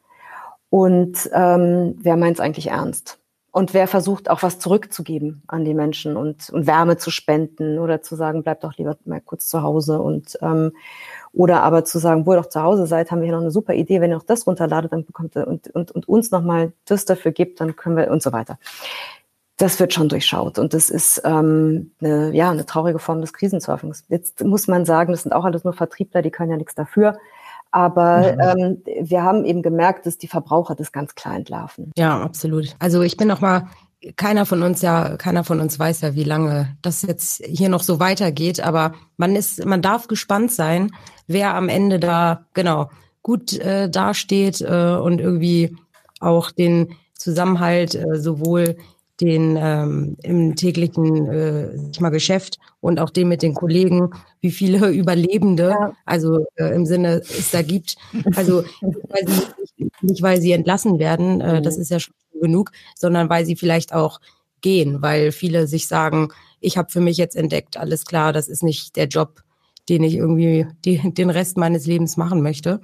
und 0.68 1.30
ähm, 1.32 1.94
wer 1.98 2.18
meint 2.18 2.36
es 2.36 2.40
eigentlich 2.40 2.66
ernst. 2.66 3.20
Und 3.50 3.72
wer 3.72 3.88
versucht 3.88 4.28
auch 4.28 4.42
was 4.42 4.58
zurückzugeben 4.58 5.42
an 5.46 5.64
die 5.64 5.72
Menschen 5.72 6.18
und, 6.18 6.50
und 6.50 6.66
Wärme 6.66 6.98
zu 6.98 7.10
spenden 7.10 7.78
oder 7.78 8.02
zu 8.02 8.16
sagen, 8.16 8.42
bleibt 8.42 8.64
doch 8.64 8.76
lieber 8.76 8.98
mal 9.06 9.22
kurz 9.22 9.48
zu 9.48 9.62
Hause 9.62 10.02
und 10.02 10.38
ähm, 10.42 10.72
oder 11.32 11.62
aber 11.62 11.86
zu 11.86 11.98
sagen, 11.98 12.26
wo 12.26 12.32
ihr 12.34 12.36
doch 12.36 12.50
zu 12.50 12.62
Hause 12.62 12.86
seid, 12.86 13.10
haben 13.10 13.20
wir 13.20 13.26
hier 13.26 13.34
noch 13.34 13.40
eine 13.40 13.50
super 13.50 13.72
Idee, 13.72 14.02
wenn 14.02 14.10
ihr 14.10 14.18
auch 14.18 14.22
das 14.22 14.46
runterladet, 14.46 14.92
dann 14.92 15.06
bekommt 15.06 15.34
ihr 15.36 15.48
und, 15.48 15.68
und, 15.74 15.90
und 15.90 16.06
uns 16.06 16.30
nochmal 16.30 16.72
das 16.84 17.06
dafür 17.06 17.32
gibt, 17.32 17.60
dann 17.62 17.76
können 17.76 17.96
wir 17.96 18.10
und 18.10 18.22
so 18.22 18.32
weiter. 18.32 18.58
Das 19.58 19.78
wird 19.80 19.92
schon 19.92 20.08
durchschaut 20.08 20.58
und 20.58 20.72
das 20.72 20.88
ist 20.88 21.20
ähm, 21.24 21.90
eine, 22.00 22.32
ja, 22.32 22.50
eine 22.50 22.64
traurige 22.64 22.98
Form 22.98 23.20
des 23.20 23.32
Krisensurfings. 23.32 24.04
Jetzt 24.08 24.44
muss 24.44 24.68
man 24.68 24.84
sagen, 24.84 25.12
das 25.12 25.24
sind 25.24 25.32
auch 25.32 25.44
alles 25.44 25.64
nur 25.64 25.72
Vertriebler, 25.72 26.22
die 26.22 26.30
können 26.30 26.50
ja 26.50 26.56
nichts 26.56 26.74
dafür. 26.74 27.18
Aber 27.70 28.32
mhm. 28.32 28.82
ähm, 28.86 29.08
wir 29.08 29.22
haben 29.22 29.44
eben 29.44 29.62
gemerkt, 29.62 30.06
dass 30.06 30.16
die 30.16 30.28
Verbraucher 30.28 30.74
das 30.74 30.92
ganz 30.92 31.14
klar 31.14 31.36
entlarven. 31.36 31.92
Ja, 31.96 32.20
absolut. 32.20 32.76
Also 32.78 33.02
ich 33.02 33.16
bin 33.16 33.28
noch 33.28 33.40
mal 33.40 33.68
keiner 34.16 34.46
von 34.46 34.62
uns 34.62 34.80
ja, 34.80 35.16
keiner 35.16 35.44
von 35.44 35.60
uns 35.60 35.78
weiß 35.78 36.02
ja, 36.02 36.14
wie 36.14 36.24
lange 36.24 36.76
das 36.82 37.02
jetzt 37.02 37.44
hier 37.44 37.68
noch 37.68 37.82
so 37.82 37.98
weitergeht, 37.98 38.60
aber 38.60 38.94
man 39.16 39.34
ist, 39.34 39.64
man 39.64 39.82
darf 39.82 40.06
gespannt 40.06 40.52
sein, 40.52 40.92
wer 41.26 41.54
am 41.54 41.68
Ende 41.68 41.98
da 41.98 42.46
genau 42.54 42.90
gut 43.22 43.58
äh, 43.58 43.90
dasteht 43.90 44.60
äh, 44.60 44.94
und 44.94 45.20
irgendwie 45.20 45.76
auch 46.20 46.50
den 46.50 46.94
Zusammenhalt 47.14 47.94
äh, 47.94 48.18
sowohl 48.18 48.76
den 49.20 49.56
ähm, 49.60 50.16
im 50.22 50.54
täglichen 50.54 51.26
äh, 51.26 51.74
ich 51.90 52.00
mal 52.00 52.10
Geschäft 52.10 52.58
und 52.80 53.00
auch 53.00 53.10
den 53.10 53.28
mit 53.28 53.42
den 53.42 53.54
Kollegen, 53.54 54.10
wie 54.40 54.50
viele 54.50 54.88
Überlebende, 54.92 55.70
ja. 55.70 55.92
also 56.04 56.46
äh, 56.56 56.74
im 56.74 56.86
Sinne 56.86 57.22
es 57.22 57.50
da 57.50 57.62
gibt. 57.62 57.96
Also 58.36 58.64
weil 58.82 59.26
sie, 59.26 59.90
nicht, 60.02 60.22
weil 60.22 60.40
sie 60.40 60.52
entlassen 60.52 60.98
werden, 60.98 61.40
äh, 61.40 61.58
mhm. 61.58 61.62
das 61.62 61.76
ist 61.76 61.90
ja 61.90 61.98
schon 61.98 62.14
genug, 62.40 62.70
sondern 62.94 63.28
weil 63.28 63.44
sie 63.44 63.56
vielleicht 63.56 63.92
auch 63.92 64.20
gehen, 64.60 65.02
weil 65.02 65.32
viele 65.32 65.66
sich 65.66 65.88
sagen, 65.88 66.28
ich 66.60 66.76
habe 66.76 66.90
für 66.90 67.00
mich 67.00 67.16
jetzt 67.16 67.36
entdeckt, 67.36 67.76
alles 67.76 68.04
klar, 68.04 68.32
das 68.32 68.48
ist 68.48 68.62
nicht 68.62 68.96
der 68.96 69.06
Job, 69.06 69.42
den 69.88 70.02
ich 70.02 70.14
irgendwie 70.14 70.66
die, 70.84 71.12
den 71.12 71.30
Rest 71.30 71.56
meines 71.56 71.86
Lebens 71.86 72.16
machen 72.16 72.42
möchte, 72.42 72.80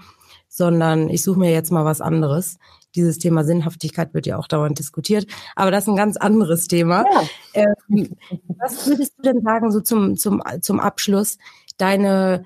sondern 0.48 1.08
ich 1.08 1.22
suche 1.22 1.38
mir 1.38 1.52
jetzt 1.52 1.70
mal 1.70 1.84
was 1.84 2.00
anderes 2.00 2.58
dieses 2.94 3.18
Thema 3.18 3.44
Sinnhaftigkeit 3.44 4.14
wird 4.14 4.26
ja 4.26 4.36
auch 4.38 4.48
dauernd 4.48 4.78
diskutiert, 4.78 5.26
aber 5.56 5.70
das 5.70 5.84
ist 5.84 5.88
ein 5.88 5.96
ganz 5.96 6.16
anderes 6.16 6.68
Thema. 6.68 7.04
Ja. 7.54 7.64
Ähm, 7.88 8.16
was 8.58 8.86
würdest 8.86 9.14
du 9.18 9.22
denn 9.22 9.42
sagen, 9.42 9.70
so 9.70 9.80
zum, 9.80 10.16
zum, 10.16 10.42
zum 10.60 10.80
Abschluss, 10.80 11.38
deine, 11.76 12.44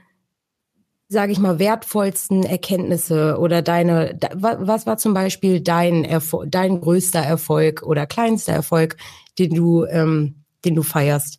sage 1.09 1.33
ich 1.33 1.39
mal, 1.39 1.59
wertvollsten 1.59 2.45
Erkenntnisse 2.45 3.39
oder 3.39 3.63
deine, 3.63 4.19
was 4.35 4.87
war 4.87 4.99
zum 4.99 5.15
Beispiel 5.15 5.61
dein, 5.61 6.05
Erfolg, 6.05 6.51
dein 6.51 6.81
größter 6.81 7.21
Erfolg 7.21 7.83
oder 7.83 8.07
kleinster 8.07 8.53
Erfolg, 8.53 8.97
den 9.39 9.55
du, 9.55 9.85
ähm, 9.85 10.45
den 10.65 10.75
du 10.75 10.83
feierst? 10.83 11.39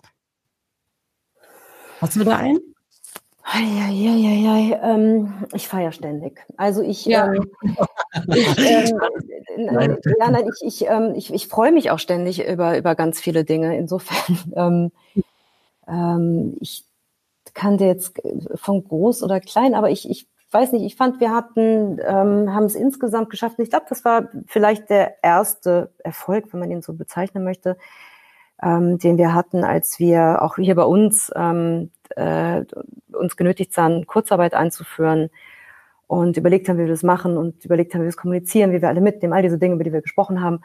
Hast 2.02 2.16
du 2.16 2.24
da 2.24 2.38
einen? 2.38 2.69
Ja, 3.46 3.90
ja, 3.90 4.16
ja, 4.16 4.58
ja. 4.58 4.94
Ähm, 4.94 5.34
ich 5.54 5.68
feiere 5.68 5.92
ständig. 5.92 6.46
Also 6.58 6.82
ich, 6.82 7.06
ja. 7.06 7.34
ähm, 7.34 7.50
ich 8.28 8.58
ähm, 8.58 9.00
nein. 9.58 9.98
ja, 10.20 10.32
nein, 10.32 10.48
ich, 10.48 10.82
ich, 10.82 10.88
ähm, 10.88 11.14
ich, 11.16 11.34
ich 11.34 11.48
freue 11.48 11.72
mich 11.72 11.90
auch 11.90 12.00
ständig 12.00 12.48
über, 12.48 12.78
über 12.78 12.96
ganz 12.96 13.20
viele 13.20 13.46
Dinge. 13.46 13.78
Insofern, 13.78 14.38
ähm, 14.56 14.92
ähm, 15.88 16.58
ich 16.60 16.86
kann 17.54 17.78
dir 17.78 17.88
jetzt 17.88 18.22
von 18.56 18.84
groß 18.84 19.24
oder 19.24 19.40
klein, 19.40 19.74
aber 19.74 19.90
ich, 19.90 20.10
ich 20.10 20.28
weiß 20.52 20.72
nicht, 20.72 20.84
ich 20.84 20.96
fand, 20.96 21.20
wir 21.20 21.32
hatten, 21.32 22.00
ähm, 22.06 22.54
haben 22.54 22.66
es 22.66 22.76
insgesamt 22.76 23.30
geschafft. 23.32 23.58
Ich 23.60 23.72
glaube, 23.72 23.88
das 23.90 24.06
war 24.06 24.30
vielleicht 24.46 24.90
der 24.90 25.24
erste 25.24 25.92
Erfolg, 26.00 26.52
wenn 26.52 26.60
man 26.60 26.72
ihn 26.72 26.82
so 26.82 26.94
bezeichnen 26.94 27.44
möchte, 27.44 27.78
den 28.62 29.18
wir 29.18 29.34
hatten, 29.34 29.64
als 29.64 30.00
wir 30.00 30.42
auch 30.42 30.58
hier 30.58 30.76
bei 30.76 30.84
uns 30.84 31.32
äh, 32.16 32.64
uns 33.12 33.38
genötigt 33.38 33.74
sahen, 33.74 34.08
Kurzarbeit 34.08 34.54
einzuführen 34.54 35.30
und 36.08 36.38
überlegt 36.38 36.68
haben, 36.70 36.78
wie 36.78 36.84
wir 36.84 36.90
das 36.90 37.04
machen 37.04 37.38
und 37.38 37.64
überlegt 37.66 37.94
haben, 37.94 38.02
wie 38.02 38.06
wir 38.06 38.10
es 38.10 38.18
kommunizieren, 38.18 38.72
wie 38.72 38.82
wir 38.82 38.90
alle 38.90 39.02
mitnehmen, 39.02 39.34
all 39.34 39.44
diese 39.44 39.60
Dinge, 39.60 39.76
über 39.76 39.84
die 39.84 39.94
wir 39.94 40.02
gesprochen 40.02 40.42
haben. 40.42 40.62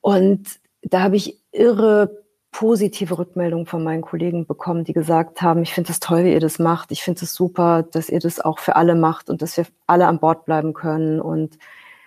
Und 0.00 0.60
da 0.82 1.02
habe 1.02 1.16
ich 1.16 1.40
irre 1.52 2.24
positive 2.52 3.18
Rückmeldungen 3.18 3.66
von 3.66 3.84
meinen 3.84 4.00
Kollegen 4.00 4.46
bekommen, 4.46 4.84
die 4.84 4.94
gesagt 4.94 5.42
haben, 5.42 5.62
ich 5.62 5.74
finde 5.74 5.92
es 5.92 6.00
toll, 6.00 6.24
wie 6.24 6.32
ihr 6.32 6.40
das 6.40 6.58
macht. 6.58 6.90
Ich 6.90 7.02
finde 7.02 7.24
es 7.24 7.34
super, 7.34 7.82
dass 7.82 8.08
ihr 8.08 8.18
das 8.18 8.40
auch 8.40 8.60
für 8.60 8.76
alle 8.76 8.94
macht 8.94 9.28
und 9.28 9.42
dass 9.42 9.56
wir 9.58 9.66
alle 9.86 10.06
an 10.06 10.20
Bord 10.20 10.46
bleiben 10.46 10.72
können. 10.72 11.20
Und 11.20 11.58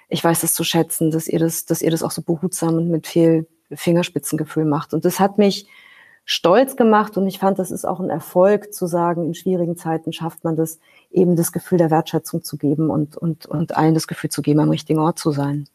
ich 0.07 0.23
weiß 0.23 0.41
es 0.43 0.53
zu 0.53 0.63
schätzen, 0.63 1.11
dass 1.11 1.27
ihr 1.27 1.37
das, 1.37 1.65
dass 1.65 1.83
ihr 1.83 1.91
das 1.91 2.01
auch 2.01 2.11
so 2.11 2.23
behutsam 2.23 2.75
und 2.75 2.89
mit 2.89 3.05
viel 3.05 3.47
Fingerspitzengefühl 3.71 4.65
macht. 4.65 4.93
Und 4.93 5.05
das 5.05 5.19
hat 5.19 5.37
mich 5.37 5.67
stolz 6.29 6.75
gemacht 6.75 7.17
und 7.17 7.25
ich 7.25 7.39
fand, 7.39 7.57
das 7.57 7.71
ist 7.71 7.85
auch 7.85 7.99
ein 7.99 8.11
Erfolg 8.11 8.71
zu 8.71 8.85
sagen, 8.85 9.25
in 9.25 9.33
schwierigen 9.33 9.75
Zeiten 9.75 10.13
schafft 10.13 10.43
man 10.43 10.55
das, 10.55 10.79
eben 11.09 11.35
das 11.35 11.51
Gefühl 11.51 11.79
der 11.79 11.89
Wertschätzung 11.89 12.43
zu 12.43 12.55
geben 12.55 12.91
und, 12.91 13.17
und, 13.17 13.47
und 13.47 13.75
allen 13.75 13.95
das 13.95 14.07
Gefühl 14.07 14.29
zu 14.29 14.43
geben, 14.43 14.59
am 14.59 14.69
richtigen 14.69 14.99
Ort 14.99 15.17
zu 15.17 15.31
sein. 15.31 15.67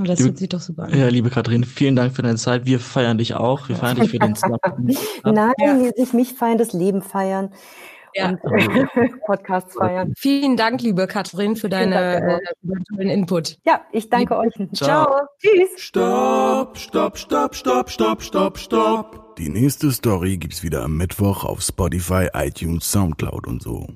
Oh, 0.00 0.04
das 0.04 0.18
liebe, 0.18 0.34
sieht 0.34 0.54
doch 0.54 0.60
super 0.60 0.84
an. 0.84 0.98
Ja, 0.98 1.08
liebe 1.08 1.28
Katrin, 1.28 1.64
vielen 1.64 1.94
Dank 1.94 2.16
für 2.16 2.22
deine 2.22 2.38
Zeit. 2.38 2.64
Wir 2.64 2.80
feiern 2.80 3.18
dich 3.18 3.34
auch. 3.34 3.68
Wir 3.68 3.76
feiern 3.76 4.00
dich 4.00 4.12
für 4.12 4.18
den 4.18 4.34
Snap. 4.34 4.78
Nein, 5.24 5.52
ja. 5.58 5.74
nicht 5.74 6.14
mich 6.14 6.32
feiern, 6.32 6.56
das 6.56 6.72
Leben 6.72 7.02
feiern 7.02 7.50
ja. 8.14 8.30
und 8.30 8.40
Podcasts 9.26 9.74
feiern. 9.74 10.12
Vielen 10.16 10.56
Dank, 10.56 10.82
liebe 10.82 11.06
Katrin, 11.06 11.56
für 11.56 11.68
deinen 11.68 12.40
tollen 12.94 13.08
Input. 13.08 13.58
Ja, 13.64 13.82
ich 13.92 14.08
danke 14.08 14.36
euch. 14.36 14.52
Ciao. 14.72 15.06
Ciao. 15.06 15.16
Tschüss. 15.38 15.80
Stopp, 15.80 16.78
stopp, 16.78 17.18
stopp, 17.18 17.54
stopp, 17.54 17.90
stopp, 17.90 18.22
stopp, 18.22 18.58
stopp. 18.58 19.36
Die 19.36 19.48
nächste 19.48 19.92
Story 19.92 20.36
gibt's 20.36 20.62
wieder 20.62 20.82
am 20.82 20.96
Mittwoch 20.96 21.44
auf 21.44 21.60
Spotify, 21.62 22.28
iTunes, 22.34 22.90
Soundcloud 22.90 23.46
und 23.46 23.62
so. 23.62 23.86